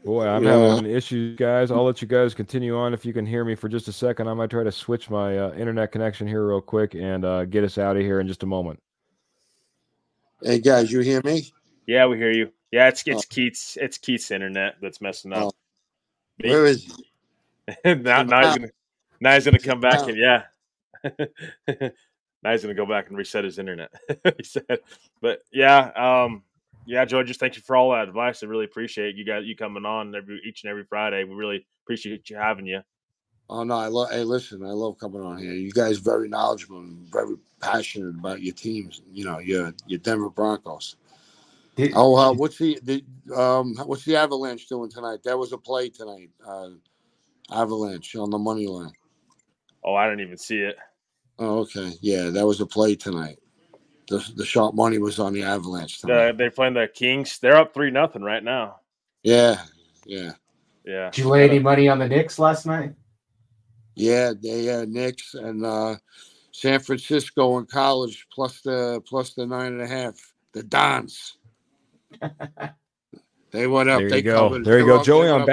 Boy, 0.04 0.26
I'm 0.26 0.42
Yeah. 0.42 0.74
having 0.74 0.90
issues, 0.90 1.36
guys. 1.36 1.70
I'll 1.70 1.84
let 1.84 2.02
you 2.02 2.08
guys 2.08 2.34
continue 2.34 2.76
on 2.76 2.92
if 2.92 3.04
you 3.04 3.12
can 3.12 3.24
hear 3.24 3.44
me 3.44 3.54
for 3.54 3.68
just 3.68 3.86
a 3.88 3.92
second. 3.92 4.28
I 4.28 4.34
might 4.34 4.50
try 4.50 4.64
to 4.64 4.72
switch 4.72 5.08
my 5.10 5.38
uh, 5.38 5.52
internet 5.54 5.92
connection 5.92 6.26
here 6.26 6.46
real 6.46 6.60
quick 6.60 6.94
and 6.94 7.24
uh, 7.24 7.44
get 7.44 7.62
us 7.62 7.78
out 7.78 7.96
of 7.96 8.02
here 8.02 8.18
in 8.20 8.26
just 8.26 8.42
a 8.42 8.46
moment. 8.46 8.82
Hey 10.42 10.58
guys, 10.58 10.90
you 10.90 11.00
hear 11.00 11.20
me? 11.24 11.52
Yeah, 11.86 12.06
we 12.06 12.16
hear 12.16 12.32
you. 12.32 12.50
Yeah, 12.72 12.88
it's 12.88 13.04
it's 13.06 13.22
Oh. 13.22 13.26
Keith's 13.30 13.76
it's 13.80 13.96
Keith's 13.98 14.30
internet 14.32 14.74
that's 14.82 15.00
messing 15.00 15.32
up. 15.32 15.54
Me- 16.42 16.50
Where 16.50 16.66
is 16.66 16.84
he? 17.84 17.94
now, 17.94 18.22
now 18.24 18.46
he's 18.48 18.56
gonna 18.56 18.70
now 19.20 19.34
he's 19.34 19.44
gonna 19.44 19.58
come 19.60 19.80
back 19.80 20.00
out. 20.00 20.08
and 20.10 20.18
yeah. 20.18 20.42
now 22.42 22.50
he's 22.50 22.62
gonna 22.62 22.74
go 22.74 22.86
back 22.86 23.08
and 23.08 23.16
reset 23.16 23.44
his 23.44 23.60
internet. 23.60 23.92
he 24.36 24.42
said, 24.42 24.80
but 25.20 25.42
yeah, 25.52 25.92
um, 25.94 26.42
yeah, 26.86 27.04
Joe, 27.04 27.22
just 27.22 27.40
thank 27.40 27.56
you 27.56 27.62
for 27.62 27.76
all 27.76 27.92
that 27.92 28.08
advice. 28.08 28.42
I 28.42 28.46
really 28.46 28.64
appreciate 28.64 29.16
you 29.16 29.24
guys 29.24 29.44
you 29.44 29.56
coming 29.56 29.84
on 29.84 30.14
every 30.14 30.40
each 30.46 30.64
and 30.64 30.70
every 30.70 30.84
Friday. 30.84 31.24
We 31.24 31.34
really 31.34 31.66
appreciate 31.84 32.28
you 32.30 32.36
having 32.36 32.66
you. 32.66 32.80
Oh 33.48 33.64
no, 33.64 33.74
I 33.76 33.88
love. 33.88 34.10
Hey, 34.10 34.24
listen, 34.24 34.64
I 34.64 34.70
love 34.70 34.98
coming 34.98 35.20
on 35.20 35.38
here. 35.38 35.52
You 35.52 35.70
guys 35.72 35.98
very 35.98 36.28
knowledgeable 36.28 36.78
and 36.78 37.06
very 37.12 37.36
passionate 37.60 38.14
about 38.18 38.42
your 38.42 38.54
teams. 38.54 39.02
You 39.12 39.24
know, 39.24 39.38
your 39.38 39.74
your 39.86 39.98
Denver 39.98 40.30
Broncos. 40.30 40.96
Did- 41.76 41.92
Oh, 41.94 42.16
uh, 42.16 42.32
what's 42.32 42.58
the 42.58 42.78
the 42.82 43.04
um 43.34 43.74
what's 43.84 44.04
the 44.04 44.16
Avalanche 44.16 44.68
doing 44.68 44.90
tonight? 44.90 45.22
That 45.24 45.38
was 45.38 45.52
a 45.52 45.58
play 45.58 45.88
tonight. 45.88 46.30
Uh, 46.46 46.70
Avalanche 47.50 48.16
on 48.16 48.30
the 48.30 48.38
money 48.38 48.66
line. 48.66 48.92
Oh, 49.84 49.94
I 49.94 50.08
didn't 50.08 50.20
even 50.20 50.38
see 50.38 50.58
it. 50.58 50.76
Oh, 51.38 51.60
okay, 51.60 51.92
yeah, 52.00 52.30
that 52.30 52.46
was 52.46 52.60
a 52.60 52.66
play 52.66 52.94
tonight. 52.94 53.38
The 54.12 54.32
the 54.36 54.44
sharp 54.44 54.74
money 54.74 54.98
was 54.98 55.18
on 55.18 55.32
the 55.32 55.42
Avalanche 55.42 56.04
Uh, 56.04 56.32
they're 56.32 56.50
playing 56.50 56.74
the 56.74 56.86
Kings. 56.86 57.38
They're 57.38 57.56
up 57.56 57.72
three 57.72 57.90
nothing 57.90 58.20
right 58.22 58.44
now. 58.44 58.80
yeah, 59.22 59.62
yeah, 60.04 60.32
Yeah. 60.84 61.08
Did 61.10 61.24
you 61.24 61.28
lay 61.30 61.48
any 61.48 61.58
money 61.58 61.88
on 61.88 61.98
the 61.98 62.06
Knicks 62.06 62.38
last 62.38 62.66
night? 62.66 62.92
yeah. 63.94 64.34
They 64.38 64.68
uh, 64.68 64.84
Knicks 64.86 65.32
and 65.32 65.64
uh, 65.64 65.96
San 66.50 66.80
Francisco 66.80 67.56
and 67.56 67.66
college 67.66 68.26
plus 68.30 68.60
the 68.60 69.00
plus 69.08 69.32
the 69.32 69.46
nine 69.46 69.72
and 69.72 69.80
a 69.80 69.88
half. 69.88 70.14
The 70.52 70.62
Dons. 70.62 71.38
They 73.52 73.66
went 73.66 73.90
up. 73.90 73.98
There 73.98 74.08
you 74.08 74.10
they 74.10 74.22
go. 74.22 74.36
covered. 74.48 74.64
There 74.64 74.78
you 74.78 74.86
go. 74.86 74.96
up- 74.96 75.04
Joey, 75.04 75.26
they 75.26 75.30
I'm 75.30 75.36
went 75.40 75.46
to 75.46 75.52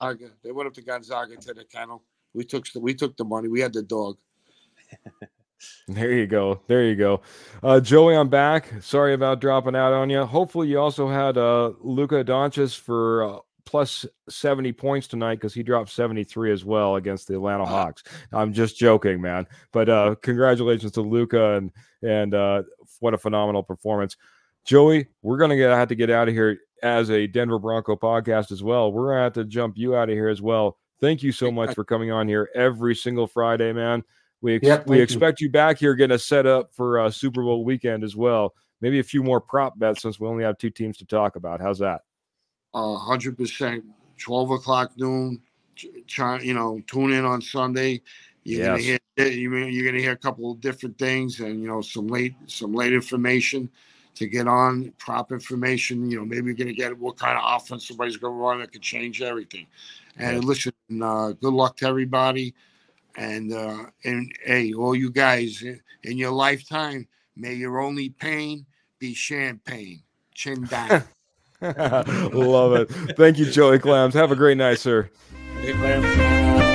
back. 0.00 0.20
They 0.44 0.52
went 0.52 0.68
up 0.68 0.74
to 0.74 0.82
Gonzaga 0.82 1.36
to 1.36 1.54
the 1.54 1.64
kennel. 1.64 2.04
We 2.34 2.44
took 2.44 2.66
we 2.76 2.94
took 2.94 3.16
the 3.16 3.24
money. 3.24 3.48
We 3.48 3.58
had 3.60 3.72
the 3.72 3.82
dog. 3.82 4.16
There 5.88 6.12
you 6.12 6.26
go. 6.26 6.60
There 6.68 6.84
you 6.84 6.94
go. 6.96 7.22
Uh, 7.62 7.80
Joey, 7.80 8.14
I'm 8.16 8.28
back. 8.28 8.72
Sorry 8.80 9.14
about 9.14 9.40
dropping 9.40 9.76
out 9.76 9.92
on 9.92 10.10
you. 10.10 10.24
Hopefully, 10.24 10.68
you 10.68 10.78
also 10.78 11.08
had 11.08 11.36
uh, 11.36 11.72
Luka 11.80 12.24
Doncic 12.24 12.78
for 12.78 13.24
uh, 13.24 13.38
plus 13.64 14.04
70 14.28 14.72
points 14.72 15.06
tonight 15.08 15.36
because 15.36 15.54
he 15.54 15.62
dropped 15.62 15.90
73 15.90 16.52
as 16.52 16.64
well 16.64 16.96
against 16.96 17.28
the 17.28 17.34
Atlanta 17.34 17.64
Ah. 17.64 17.66
Hawks. 17.66 18.02
I'm 18.32 18.52
just 18.52 18.76
joking, 18.78 19.20
man. 19.20 19.46
But 19.72 19.88
uh, 19.88 20.14
congratulations 20.22 20.92
to 20.92 21.00
Luka 21.02 21.54
and 21.54 21.70
and 22.02 22.34
uh, 22.34 22.62
what 23.00 23.14
a 23.14 23.18
phenomenal 23.18 23.62
performance. 23.62 24.16
Joey, 24.64 25.06
we're 25.22 25.38
gonna 25.38 25.56
get 25.56 25.70
have 25.70 25.88
to 25.88 25.94
get 25.94 26.10
out 26.10 26.28
of 26.28 26.34
here 26.34 26.58
as 26.82 27.10
a 27.10 27.26
Denver 27.26 27.58
Bronco 27.58 27.96
podcast 27.96 28.52
as 28.52 28.62
well. 28.62 28.92
We're 28.92 29.08
gonna 29.10 29.22
have 29.24 29.32
to 29.34 29.44
jump 29.44 29.76
you 29.76 29.96
out 29.96 30.08
of 30.08 30.14
here 30.14 30.28
as 30.28 30.40
well. 30.42 30.78
Thank 31.00 31.22
you 31.24 31.32
so 31.32 31.50
much 31.50 31.74
for 31.74 31.82
coming 31.84 32.12
on 32.12 32.28
here 32.28 32.48
every 32.54 32.94
single 32.94 33.26
Friday, 33.26 33.72
man. 33.72 34.04
We 34.42 34.56
ex- 34.56 34.66
Yep, 34.66 34.86
we 34.86 34.98
thank 34.98 34.98
you. 34.98 35.02
expect 35.14 35.40
you 35.40 35.48
back 35.48 35.78
here 35.78 35.94
getting 35.94 36.14
us 36.14 36.24
set 36.24 36.46
up 36.46 36.74
for 36.74 36.98
uh, 36.98 37.10
Super 37.10 37.42
Bowl 37.42 37.64
weekend 37.64 38.04
as 38.04 38.16
well. 38.16 38.54
Maybe 38.80 38.98
a 38.98 39.04
few 39.04 39.22
more 39.22 39.40
prop 39.40 39.78
bets 39.78 40.02
since 40.02 40.18
we 40.18 40.26
only 40.26 40.42
have 40.44 40.58
two 40.58 40.70
teams 40.70 40.98
to 40.98 41.04
talk 41.04 41.36
about. 41.36 41.60
How's 41.60 41.78
that? 41.78 42.02
A 42.74 42.96
hundred 42.96 43.38
percent. 43.38 43.84
Twelve 44.18 44.50
o'clock 44.50 44.92
noon. 44.96 45.40
Try 46.06 46.40
you 46.40 46.54
know 46.54 46.82
tune 46.86 47.12
in 47.12 47.24
on 47.24 47.40
Sunday. 47.40 48.02
You're 48.44 48.66
gonna 48.66 48.78
hear 48.82 48.98
you- 49.16 49.54
you're 49.66 49.86
gonna 49.86 50.02
hear 50.02 50.12
a 50.12 50.16
couple 50.16 50.50
of 50.50 50.60
different 50.60 50.98
things 50.98 51.38
and 51.40 51.60
you 51.60 51.68
know 51.68 51.80
some 51.80 52.08
late 52.08 52.34
some 52.46 52.72
late 52.74 52.92
information 52.92 53.70
to 54.16 54.26
get 54.26 54.48
on 54.48 54.92
prop 54.98 55.30
information. 55.32 56.10
You 56.10 56.18
know 56.18 56.24
maybe 56.24 56.46
you're 56.46 56.54
gonna 56.54 56.72
get 56.72 56.98
what 56.98 57.16
kind 57.16 57.38
of 57.38 57.44
offense 57.46 57.86
somebody's 57.86 58.16
gonna 58.16 58.34
run 58.34 58.58
that 58.60 58.72
could 58.72 58.82
change 58.82 59.22
everything. 59.22 59.66
And 60.18 60.42
Yeah. 60.42 60.48
listen, 60.48 60.72
uh, 61.00 61.32
good 61.32 61.52
luck 61.54 61.76
to 61.78 61.86
everybody. 61.86 62.54
And 63.16 63.52
uh, 63.52 63.84
and 64.04 64.32
hey, 64.44 64.72
all 64.72 64.94
you 64.94 65.10
guys 65.10 65.62
in, 65.62 66.18
your 66.18 66.30
lifetime, 66.30 67.06
may 67.36 67.54
your 67.54 67.80
only 67.80 68.10
pain 68.10 68.66
be 68.98 69.14
champagne. 69.14 70.02
Chin 70.34 70.64
down. 70.64 71.04
Love 71.60 72.72
it. 72.74 72.90
Thank 73.16 73.38
you, 73.38 73.50
Joey 73.50 73.78
Clams. 73.78 74.14
Have 74.14 74.32
a 74.32 74.36
great 74.36 74.56
night, 74.56 74.78
sir. 74.78 75.10
Hey, 75.60 75.72
Clarence. 75.74 76.71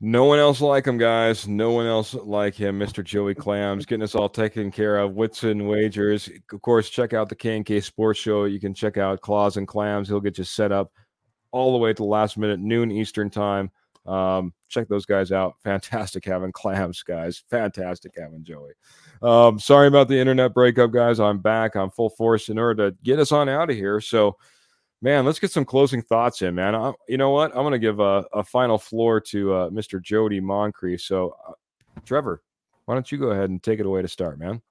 No 0.00 0.26
one 0.26 0.38
else 0.38 0.60
like 0.60 0.86
him, 0.86 0.96
guys. 0.96 1.48
No 1.48 1.72
one 1.72 1.86
else 1.86 2.14
like 2.14 2.54
him, 2.54 2.78
Mr. 2.78 3.02
Joey 3.02 3.34
Clams, 3.34 3.84
getting 3.84 4.04
us 4.04 4.14
all 4.14 4.28
taken 4.28 4.70
care 4.70 4.98
of. 4.98 5.14
Wits 5.14 5.42
and 5.42 5.68
Wagers. 5.68 6.30
Of 6.52 6.62
course, 6.62 6.88
check 6.88 7.14
out 7.14 7.28
the 7.28 7.34
K&K 7.34 7.80
Sports 7.80 8.20
Show. 8.20 8.44
You 8.44 8.60
can 8.60 8.74
check 8.74 8.96
out 8.96 9.20
Claws 9.20 9.56
and 9.56 9.66
Clams. 9.66 10.06
He'll 10.06 10.20
get 10.20 10.38
you 10.38 10.44
set 10.44 10.70
up 10.70 10.92
all 11.50 11.72
the 11.72 11.78
way 11.78 11.92
to 11.92 12.02
the 12.02 12.04
last 12.04 12.38
minute, 12.38 12.60
noon 12.60 12.92
Eastern 12.92 13.28
time. 13.28 13.72
Um, 14.06 14.54
check 14.68 14.86
those 14.86 15.04
guys 15.04 15.32
out. 15.32 15.56
Fantastic 15.64 16.24
having 16.24 16.52
Clams, 16.52 17.02
guys. 17.02 17.42
Fantastic 17.50 18.12
having 18.16 18.44
Joey. 18.44 18.72
Um, 19.20 19.58
sorry 19.58 19.88
about 19.88 20.06
the 20.06 20.18
internet 20.18 20.54
breakup, 20.54 20.92
guys. 20.92 21.18
I'm 21.18 21.38
back 21.38 21.74
on 21.74 21.90
full 21.90 22.10
force 22.10 22.48
in 22.48 22.58
order 22.58 22.90
to 22.90 22.96
get 23.02 23.18
us 23.18 23.32
on 23.32 23.48
out 23.48 23.68
of 23.68 23.76
here. 23.76 24.00
So, 24.00 24.36
man, 25.02 25.24
let's 25.24 25.38
get 25.38 25.50
some 25.50 25.64
closing 25.64 26.02
thoughts 26.02 26.42
in, 26.42 26.54
man. 26.54 26.74
I, 26.74 26.92
you 27.08 27.18
know 27.18 27.30
what? 27.30 27.50
I'm 27.52 27.62
going 27.62 27.72
to 27.72 27.78
give 27.78 28.00
a, 28.00 28.24
a 28.32 28.44
final 28.44 28.78
floor 28.78 29.20
to 29.20 29.54
uh, 29.54 29.70
Mr. 29.70 30.02
Jody 30.02 30.40
Moncrief. 30.40 31.00
So, 31.00 31.36
uh, 31.48 31.52
Trevor, 32.04 32.42
why 32.84 32.94
don't 32.94 33.10
you 33.10 33.18
go 33.18 33.30
ahead 33.30 33.50
and 33.50 33.62
take 33.62 33.80
it 33.80 33.86
away 33.86 34.02
to 34.02 34.08
start, 34.08 34.38
man? 34.38 34.62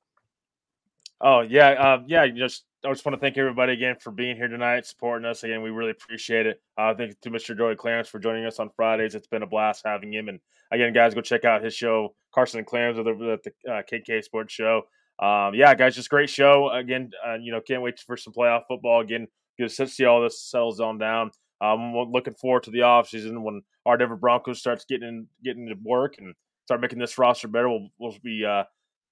Oh 1.20 1.42
yeah, 1.42 1.70
uh, 1.70 2.04
yeah. 2.06 2.28
Just 2.28 2.66
I 2.86 2.90
just 2.90 3.04
want 3.04 3.16
to 3.16 3.20
thank 3.20 3.38
everybody 3.38 3.74
again 3.74 3.96
for 4.00 4.12
being 4.12 4.36
here 4.36 4.48
tonight, 4.48 4.86
supporting 4.86 5.26
us 5.26 5.44
again. 5.44 5.64
We 5.64 5.72
really 5.72 5.92
appreciate 5.92 6.46
it. 6.46 6.62
Uh, 6.78 6.94
thank 6.94 7.10
you 7.10 7.16
to 7.22 7.30
Mr. 7.32 7.58
Joey 7.58 7.76
Clams 7.76 8.08
for 8.08 8.20
joining 8.20 8.46
us 8.46 8.60
on 8.60 8.70
Fridays. 8.76 9.16
It's 9.16 9.28
been 9.28 9.42
a 9.42 9.48
blast 9.48 9.82
having 9.84 10.14
him. 10.14 10.30
And 10.30 10.40
again, 10.72 10.94
guys, 10.94 11.16
go 11.16 11.22
check 11.22 11.44
out 11.44 11.64
his 11.64 11.74
show, 11.74 12.14
Carson 12.34 12.60
and 12.60 12.68
Clams, 12.68 12.98
with 12.98 13.06
the, 13.06 13.40
the 13.66 13.72
uh, 13.72 13.82
KK 13.92 14.24
Sports 14.24 14.54
Show. 14.54 14.84
Um, 15.20 15.56
yeah, 15.56 15.74
guys, 15.74 15.96
just 15.96 16.12
great 16.12 16.30
show. 16.30 16.70
Again, 16.70 17.10
uh, 17.26 17.36
you 17.42 17.52
know, 17.52 17.62
can't 17.62 17.82
wait 17.82 18.00
for 18.00 18.16
some 18.16 18.34
playoff 18.34 18.64
football 18.68 19.02
again. 19.02 19.28
To 19.60 19.70
see 19.70 20.06
all 20.06 20.22
this 20.22 20.44
settles 20.44 20.80
on 20.80 20.98
down. 20.98 21.32
Um, 21.60 21.94
looking 22.12 22.36
forward 22.36 22.64
to 22.64 22.72
the 22.72 22.80
offseason 22.80 23.42
when 23.42 23.62
our 23.86 23.98
Denver 23.98 24.16
Broncos 24.16 24.60
starts 24.60 24.86
getting 24.86 25.28
getting 25.44 25.68
to 25.68 25.76
work 25.84 26.16
and 26.20 26.36
start 26.66 26.82
making 26.82 27.00
this 27.00 27.18
roster 27.18 27.48
better. 27.48 27.70
We'll, 27.70 27.90
we'll 27.98 28.16
be 28.24 28.46
uh, 28.46 28.64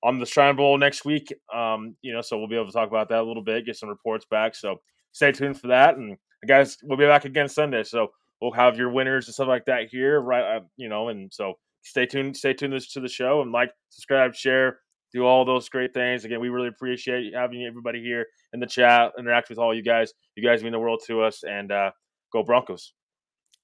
on 0.03 0.19
the 0.19 0.25
Shrine 0.25 0.55
Bowl 0.55 0.77
next 0.77 1.05
week. 1.05 1.33
Um, 1.53 1.95
you 2.01 2.13
know, 2.13 2.21
so 2.21 2.37
we'll 2.37 2.47
be 2.47 2.55
able 2.55 2.67
to 2.67 2.71
talk 2.71 2.89
about 2.89 3.09
that 3.09 3.19
a 3.19 3.23
little 3.23 3.43
bit, 3.43 3.65
get 3.65 3.77
some 3.77 3.89
reports 3.89 4.25
back. 4.29 4.53
So 4.53 4.81
stay 5.13 5.31
tuned 5.31 5.59
for 5.59 5.67
that. 5.67 5.97
And 5.97 6.17
guys, 6.47 6.77
we'll 6.83 6.97
be 6.97 7.05
back 7.05 7.25
again 7.25 7.49
Sunday. 7.49 7.83
So 7.83 8.09
we'll 8.41 8.51
have 8.51 8.77
your 8.77 8.91
winners 8.91 9.27
and 9.27 9.33
stuff 9.33 9.47
like 9.47 9.65
that 9.65 9.87
here, 9.89 10.21
right? 10.21 10.57
Uh, 10.57 10.61
you 10.77 10.89
know, 10.89 11.09
and 11.09 11.33
so 11.33 11.53
stay 11.83 12.05
tuned, 12.05 12.37
stay 12.37 12.53
tuned 12.53 12.79
to 12.79 12.99
the 12.99 13.07
show 13.07 13.41
and 13.41 13.51
like, 13.51 13.71
subscribe, 13.89 14.35
share, 14.35 14.79
do 15.15 15.25
all 15.25 15.45
those 15.45 15.69
great 15.69 15.93
things. 15.93 16.25
Again, 16.25 16.41
we 16.41 16.49
really 16.49 16.67
appreciate 16.67 17.33
having 17.33 17.63
everybody 17.63 18.01
here 18.01 18.27
in 18.51 18.59
the 18.59 18.67
chat, 18.67 19.13
interact 19.17 19.49
with 19.49 19.57
all 19.57 19.73
you 19.73 19.81
guys. 19.81 20.13
You 20.35 20.43
guys 20.43 20.61
mean 20.61 20.73
the 20.73 20.79
world 20.79 21.01
to 21.07 21.21
us, 21.21 21.43
and 21.43 21.71
uh, 21.71 21.91
go 22.33 22.43
Broncos. 22.43 22.93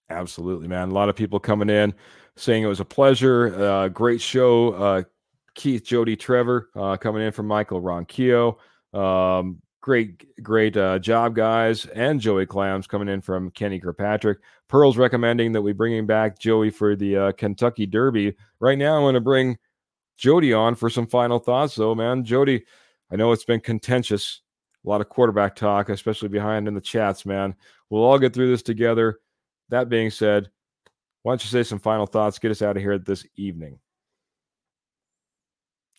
Absolutely, 0.10 0.70
man. 0.70 0.90
A 0.90 0.94
lot 0.94 1.10
of 1.10 1.16
people 1.16 1.40
coming 1.40 1.70
in 1.70 1.94
saying 2.38 2.64
it 2.64 2.68
was 2.68 2.80
a 2.80 2.86
pleasure. 2.86 3.54
Uh, 3.62 3.88
great 3.90 4.22
show. 4.22 4.74
Uh, 4.74 5.04
Keith, 5.54 5.84
Jody, 5.84 6.16
Trevor 6.16 6.70
uh, 6.76 6.96
coming 6.96 7.22
in 7.22 7.34
from 7.34 7.48
Michael 7.48 7.82
Ronquillo. 7.82 8.58
Um, 8.94 9.62
great, 9.82 10.42
great 10.42 10.78
uh, 10.78 11.00
job, 11.00 11.36
guys. 11.36 11.86
And 11.88 12.22
Joey 12.22 12.46
Clams 12.46 12.88
coming 12.88 13.10
in 13.10 13.20
from 13.20 13.52
Kenny 13.52 13.80
Kirkpatrick. 13.80 14.40
Pearl's 14.70 14.98
recommending 14.98 15.52
that 15.52 15.62
we 15.62 15.74
bring 15.74 15.94
him 15.94 16.06
back, 16.06 16.40
Joey, 16.40 16.70
for 16.70 16.96
the 16.96 17.18
uh, 17.18 17.32
Kentucky 17.34 17.86
Derby. 17.86 18.36
Right 18.62 18.78
now, 18.78 18.96
I'm 18.96 19.04
going 19.04 19.16
to 19.16 19.22
bring 19.22 19.58
Jody 20.22 20.54
on 20.54 20.76
for 20.76 20.88
some 20.88 21.08
final 21.08 21.40
thoughts, 21.40 21.74
though, 21.74 21.96
man. 21.96 22.24
Jody, 22.24 22.64
I 23.12 23.16
know 23.16 23.32
it's 23.32 23.44
been 23.44 23.60
contentious. 23.60 24.42
A 24.86 24.90
lot 24.90 25.02
of 25.02 25.10
quarterback 25.10 25.56
talk, 25.56 25.90
especially 25.90 26.30
behind 26.30 26.68
in 26.68 26.76
the 26.76 26.82
chats, 26.82 27.26
man. 27.26 27.56
We'll 27.90 28.04
all 28.04 28.20
get 28.20 28.32
through 28.32 28.52
this 28.52 28.62
together. 28.62 29.20
That 29.70 29.90
being 29.90 30.12
said, 30.12 30.52
why 31.24 31.32
don't 31.32 31.44
you 31.44 31.50
say 31.50 31.64
some 31.64 31.80
final 31.80 32.06
thoughts? 32.06 32.38
Get 32.38 32.52
us 32.52 32.62
out 32.62 32.78
of 32.78 32.84
here 32.84 33.00
this 33.00 33.26
evening. 33.36 33.80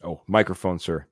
Oh, 0.05 0.23
microphone, 0.29 0.79
sir. 0.79 1.05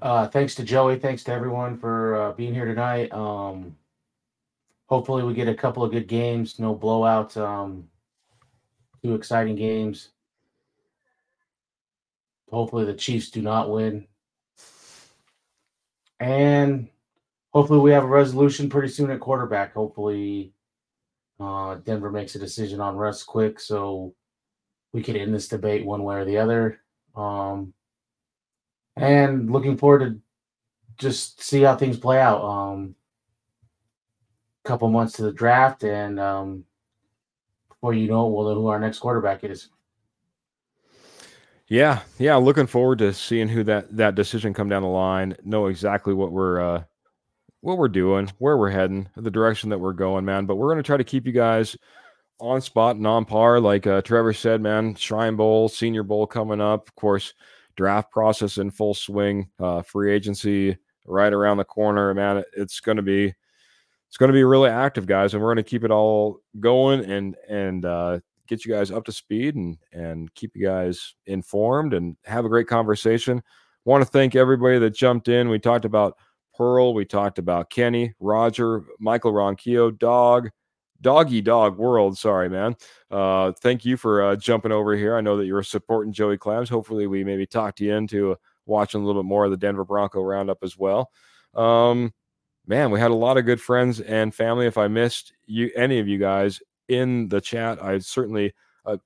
Uh, 0.00 0.28
thanks 0.28 0.54
to 0.54 0.62
Joey. 0.62 0.98
Thanks 0.98 1.22
to 1.24 1.32
everyone 1.32 1.76
for 1.76 2.16
uh, 2.16 2.32
being 2.32 2.54
here 2.54 2.66
tonight. 2.66 3.12
Um, 3.12 3.76
hopefully, 4.86 5.22
we 5.22 5.34
get 5.34 5.48
a 5.48 5.54
couple 5.54 5.82
of 5.82 5.92
good 5.92 6.08
games. 6.08 6.58
No 6.58 6.74
blowouts. 6.74 7.36
Um, 7.36 7.88
two 9.02 9.14
exciting 9.14 9.56
games. 9.56 10.10
Hopefully, 12.50 12.84
the 12.84 12.94
Chiefs 12.94 13.30
do 13.30 13.42
not 13.42 13.70
win. 13.70 14.06
And 16.20 16.88
hopefully, 17.52 17.80
we 17.80 17.90
have 17.92 18.04
a 18.04 18.08
resolution 18.08 18.68
pretty 18.68 18.88
soon 18.88 19.10
at 19.10 19.20
quarterback. 19.20 19.74
Hopefully, 19.74 20.52
uh, 21.40 21.76
Denver 21.76 22.10
makes 22.10 22.34
a 22.34 22.38
decision 22.38 22.80
on 22.80 22.96
Russ 22.96 23.22
quick 23.22 23.60
so 23.60 24.14
we 24.92 25.02
could 25.02 25.16
end 25.16 25.34
this 25.34 25.48
debate 25.48 25.84
one 25.84 26.04
way 26.04 26.16
or 26.16 26.24
the 26.24 26.38
other. 26.38 26.80
Um, 27.14 27.74
and 28.96 29.50
looking 29.50 29.76
forward 29.76 29.98
to 30.00 30.20
just 30.96 31.42
see 31.42 31.62
how 31.62 31.76
things 31.76 31.98
play 31.98 32.18
out. 32.20 32.42
Um, 32.42 32.94
couple 34.66 34.90
months 34.90 35.14
to 35.14 35.22
the 35.22 35.32
draft, 35.32 35.84
and 35.84 36.18
um, 36.18 36.64
before 37.68 37.94
you 37.94 38.08
know 38.08 38.26
it, 38.26 38.32
we'll 38.32 38.48
know 38.48 38.54
who 38.54 38.66
our 38.66 38.80
next 38.80 38.98
quarterback 38.98 39.44
is. 39.44 39.68
Yeah, 41.68 42.02
yeah, 42.18 42.36
looking 42.36 42.68
forward 42.68 42.98
to 42.98 43.12
seeing 43.12 43.48
who 43.48 43.64
that 43.64 43.96
that 43.96 44.14
decision 44.14 44.54
come 44.54 44.68
down 44.68 44.82
the 44.82 44.88
line. 44.88 45.36
Know 45.42 45.66
exactly 45.66 46.14
what 46.14 46.30
we're 46.30 46.60
uh, 46.60 46.84
what 47.60 47.78
we're 47.78 47.88
doing, 47.88 48.30
where 48.38 48.56
we're 48.56 48.70
heading, 48.70 49.08
the 49.16 49.30
direction 49.30 49.70
that 49.70 49.78
we're 49.78 49.92
going, 49.92 50.24
man. 50.24 50.46
But 50.46 50.56
we're 50.56 50.68
going 50.68 50.82
to 50.82 50.86
try 50.86 50.96
to 50.96 51.04
keep 51.04 51.26
you 51.26 51.32
guys 51.32 51.76
on 52.38 52.60
spot 52.60 52.96
and 52.96 53.06
on 53.06 53.24
par. 53.24 53.58
Like 53.58 53.86
uh, 53.86 54.02
Trevor 54.02 54.32
said, 54.32 54.60
man, 54.60 54.94
Shrine 54.94 55.34
Bowl, 55.34 55.68
Senior 55.68 56.04
Bowl 56.04 56.26
coming 56.26 56.60
up. 56.60 56.88
Of 56.88 56.94
course, 56.94 57.34
draft 57.76 58.12
process 58.12 58.58
in 58.58 58.70
full 58.70 58.94
swing, 58.94 59.48
uh, 59.58 59.82
free 59.82 60.12
agency 60.12 60.76
right 61.04 61.32
around 61.32 61.56
the 61.56 61.64
corner. 61.64 62.14
Man, 62.14 62.44
it's 62.56 62.80
to 62.80 63.02
be 63.02 63.34
it's 64.08 64.16
going 64.16 64.28
to 64.28 64.34
be 64.34 64.44
really 64.44 64.70
active, 64.70 65.06
guys, 65.06 65.34
and 65.34 65.42
we're 65.42 65.52
going 65.52 65.64
to 65.64 65.68
keep 65.68 65.82
it 65.82 65.90
all 65.90 66.38
going 66.60 67.04
and 67.10 67.34
and 67.48 67.84
uh, 67.84 68.20
get 68.46 68.64
you 68.64 68.72
guys 68.72 68.90
up 68.90 69.04
to 69.04 69.12
speed 69.12 69.54
and 69.54 69.78
and 69.92 70.32
keep 70.34 70.56
you 70.56 70.66
guys 70.66 71.14
informed 71.26 71.94
and 71.94 72.16
have 72.24 72.44
a 72.44 72.48
great 72.48 72.66
conversation. 72.66 73.42
Want 73.84 74.04
to 74.04 74.10
thank 74.10 74.34
everybody 74.34 74.78
that 74.78 74.90
jumped 74.90 75.28
in. 75.28 75.48
We 75.48 75.58
talked 75.58 75.84
about 75.84 76.16
Pearl, 76.56 76.94
we 76.94 77.04
talked 77.04 77.38
about 77.38 77.70
Kenny, 77.70 78.14
Roger, 78.18 78.84
Michael 78.98 79.32
Ronquillo, 79.32 79.96
Dog, 79.96 80.50
Doggy 81.00 81.42
Dog 81.42 81.76
World. 81.76 82.16
Sorry, 82.16 82.48
man. 82.48 82.74
Uh, 83.10 83.52
thank 83.60 83.84
you 83.84 83.96
for 83.96 84.22
uh, 84.22 84.36
jumping 84.36 84.72
over 84.72 84.96
here. 84.96 85.16
I 85.16 85.20
know 85.20 85.36
that 85.36 85.46
you're 85.46 85.62
supporting 85.62 86.12
Joey 86.12 86.38
Clams. 86.38 86.68
Hopefully, 86.68 87.06
we 87.06 87.24
maybe 87.24 87.46
talked 87.46 87.80
you 87.80 87.94
into 87.94 88.36
watching 88.64 89.02
a 89.02 89.06
little 89.06 89.22
bit 89.22 89.28
more 89.28 89.44
of 89.44 89.50
the 89.50 89.56
Denver 89.56 89.84
Bronco 89.84 90.22
Roundup 90.22 90.58
as 90.62 90.76
well. 90.76 91.10
Um, 91.54 92.12
man, 92.66 92.90
we 92.90 93.00
had 93.00 93.10
a 93.10 93.14
lot 93.14 93.36
of 93.36 93.44
good 93.44 93.60
friends 93.60 94.00
and 94.00 94.34
family. 94.34 94.66
If 94.66 94.78
I 94.78 94.88
missed 94.88 95.32
you, 95.46 95.70
any 95.76 95.98
of 95.98 96.08
you 96.08 96.18
guys 96.18 96.60
in 96.88 97.28
the 97.28 97.40
chat, 97.40 97.82
I 97.82 97.98
certainly. 97.98 98.54
Uh, 98.84 98.98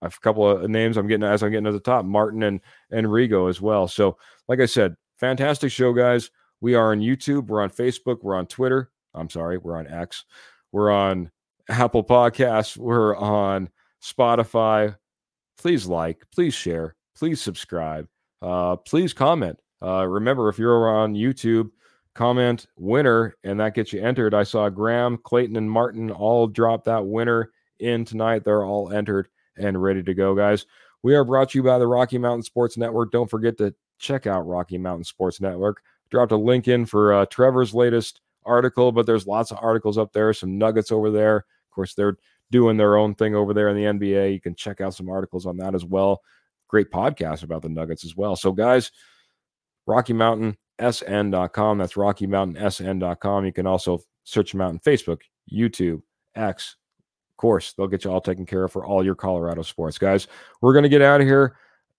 I 0.00 0.06
have 0.06 0.16
a 0.16 0.20
couple 0.20 0.48
of 0.48 0.68
names 0.68 0.96
I'm 0.96 1.06
getting 1.06 1.22
as 1.22 1.42
I'm 1.42 1.50
getting 1.52 1.64
to 1.64 1.72
the 1.72 1.80
top, 1.80 2.04
Martin 2.04 2.42
and 2.42 2.60
and 2.90 3.06
Rigo 3.06 3.48
as 3.48 3.60
well. 3.60 3.86
So, 3.86 4.16
like 4.48 4.60
I 4.60 4.66
said, 4.66 4.96
fantastic 5.18 5.70
show, 5.70 5.92
guys. 5.92 6.30
We 6.60 6.74
are 6.74 6.92
on 6.92 7.00
YouTube, 7.00 7.46
we're 7.46 7.62
on 7.62 7.70
Facebook, 7.70 8.18
we're 8.22 8.36
on 8.36 8.46
Twitter. 8.46 8.90
I'm 9.14 9.30
sorry, 9.30 9.58
we're 9.58 9.76
on 9.76 9.86
X. 9.86 10.24
We're 10.72 10.90
on 10.90 11.30
Apple 11.68 12.04
Podcasts. 12.04 12.76
We're 12.76 13.16
on 13.16 13.68
Spotify. 14.02 14.96
Please 15.58 15.86
like, 15.86 16.24
please 16.34 16.54
share, 16.54 16.96
please 17.16 17.40
subscribe, 17.40 18.08
uh, 18.40 18.76
please 18.76 19.12
comment. 19.12 19.58
Uh, 19.80 20.06
remember, 20.06 20.48
if 20.48 20.58
you're 20.58 20.88
on 20.88 21.14
YouTube, 21.14 21.70
comment 22.14 22.66
winner, 22.76 23.36
and 23.44 23.60
that 23.60 23.74
gets 23.74 23.92
you 23.92 24.02
entered. 24.02 24.34
I 24.34 24.42
saw 24.42 24.68
Graham, 24.68 25.18
Clayton, 25.18 25.56
and 25.56 25.70
Martin 25.70 26.10
all 26.10 26.46
drop 26.46 26.84
that 26.84 27.06
winner 27.06 27.50
in 27.78 28.04
tonight. 28.04 28.44
They're 28.44 28.64
all 28.64 28.92
entered 28.92 29.28
and 29.56 29.82
ready 29.82 30.02
to 30.02 30.14
go, 30.14 30.34
guys. 30.34 30.66
We 31.02 31.14
are 31.14 31.24
brought 31.24 31.50
to 31.50 31.58
you 31.58 31.62
by 31.62 31.78
the 31.78 31.86
Rocky 31.86 32.18
Mountain 32.18 32.44
Sports 32.44 32.76
Network. 32.76 33.10
Don't 33.10 33.30
forget 33.30 33.58
to 33.58 33.74
check 33.98 34.26
out 34.26 34.46
Rocky 34.46 34.78
Mountain 34.78 35.04
Sports 35.04 35.40
Network. 35.40 35.82
Dropped 36.10 36.32
a 36.32 36.36
link 36.36 36.68
in 36.68 36.86
for 36.86 37.12
uh, 37.12 37.26
Trevor's 37.26 37.74
latest 37.74 38.20
article, 38.44 38.92
but 38.92 39.06
there's 39.06 39.26
lots 39.26 39.50
of 39.50 39.58
articles 39.60 39.98
up 39.98 40.12
there, 40.12 40.32
some 40.32 40.58
nuggets 40.58 40.92
over 40.92 41.10
there. 41.10 41.36
Of 41.36 41.74
course, 41.74 41.94
they're 41.94 42.16
doing 42.50 42.76
their 42.76 42.96
own 42.96 43.14
thing 43.14 43.34
over 43.34 43.54
there 43.54 43.68
in 43.68 43.76
the 43.76 44.06
NBA. 44.06 44.32
You 44.32 44.40
can 44.40 44.54
check 44.54 44.80
out 44.80 44.94
some 44.94 45.08
articles 45.08 45.46
on 45.46 45.56
that 45.56 45.74
as 45.74 45.84
well. 45.84 46.20
Great 46.68 46.90
podcast 46.90 47.42
about 47.42 47.62
the 47.62 47.68
Nuggets 47.68 48.04
as 48.04 48.16
well. 48.16 48.36
So, 48.36 48.52
guys, 48.52 48.92
Rocky 49.86 50.12
Mountain 50.12 50.56
SN.com. 50.80 51.78
That's 51.78 51.96
Rocky 51.96 52.26
Mountain 52.26 52.70
SN.com. 52.70 53.44
You 53.44 53.52
can 53.52 53.66
also 53.66 54.00
search 54.24 54.52
them 54.52 54.60
out 54.60 54.70
on 54.70 54.78
Facebook, 54.80 55.20
YouTube, 55.52 56.02
X. 56.34 56.76
Of 57.32 57.36
course, 57.36 57.72
they'll 57.72 57.88
get 57.88 58.04
you 58.04 58.12
all 58.12 58.20
taken 58.20 58.46
care 58.46 58.64
of 58.64 58.72
for 58.72 58.84
all 58.86 59.04
your 59.04 59.14
Colorado 59.14 59.62
sports. 59.62 59.98
Guys, 59.98 60.28
we're 60.60 60.72
going 60.72 60.84
to 60.84 60.88
get 60.88 61.02
out 61.02 61.20
of 61.20 61.26
here. 61.26 61.56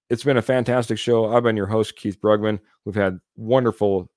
It's 0.09 0.23
been 0.23 0.37
a 0.37 0.41
fantastic 0.41 0.97
show. 0.97 1.33
I've 1.33 1.43
been 1.43 1.57
your 1.57 1.67
host, 1.67 1.95
Keith 1.95 2.19
Brugman. 2.21 2.59
We've 2.85 2.95
had 2.95 3.19
wonderful 3.35 4.09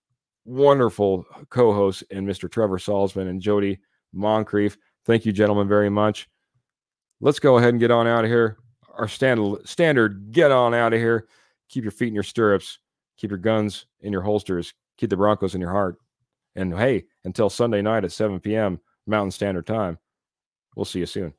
wonderful 0.47 1.27
co-hosts 1.51 2.05
and 2.11 2.27
Mr. 2.27 2.51
Trevor 2.51 2.79
Salzman 2.79 3.29
and 3.29 3.41
Jody 3.41 3.81
Moncrief. 4.13 4.79
Thank 5.05 5.27
you, 5.27 5.33
gentlemen, 5.33 5.69
very 5.69 5.91
much. 5.91 6.29
Let's 7.21 7.39
go 7.39 7.59
ahead 7.59 7.71
and 7.71 7.81
get 7.81 7.91
on 7.91 8.07
out 8.07 8.25
of 8.25 8.31
here. 8.31 8.59
Our 8.95 9.09
standard 9.09 9.69
standard 9.69 10.33
get 10.33 10.53
on 10.53 10.73
out 10.73 10.93
of 10.93 11.01
here. 11.01 11.27
Keep 11.69 11.85
your 11.85 11.91
feet 11.91 12.09
in 12.09 12.15
your 12.15 12.23
stirrups. 12.23 12.79
Keep 13.19 13.31
your 13.31 13.39
guns 13.39 13.87
in 14.01 14.13
your 14.13 14.23
holsters. 14.23 14.75
Keep 14.99 15.11
the 15.11 15.17
Broncos 15.17 15.55
in 15.55 15.61
your 15.61 15.73
heart. 15.73 15.97
And 16.55 16.77
hey, 16.77 17.05
until 17.25 17.51
Sunday 17.51 17.83
night 17.83 18.05
at 18.05 18.13
7 18.13 18.41
p.m. 18.41 18.81
Mountain 19.07 19.31
Standard 19.31 19.67
Time, 19.67 19.99
we'll 20.75 20.85
see 20.85 21.01
you 21.01 21.07
soon. 21.07 21.35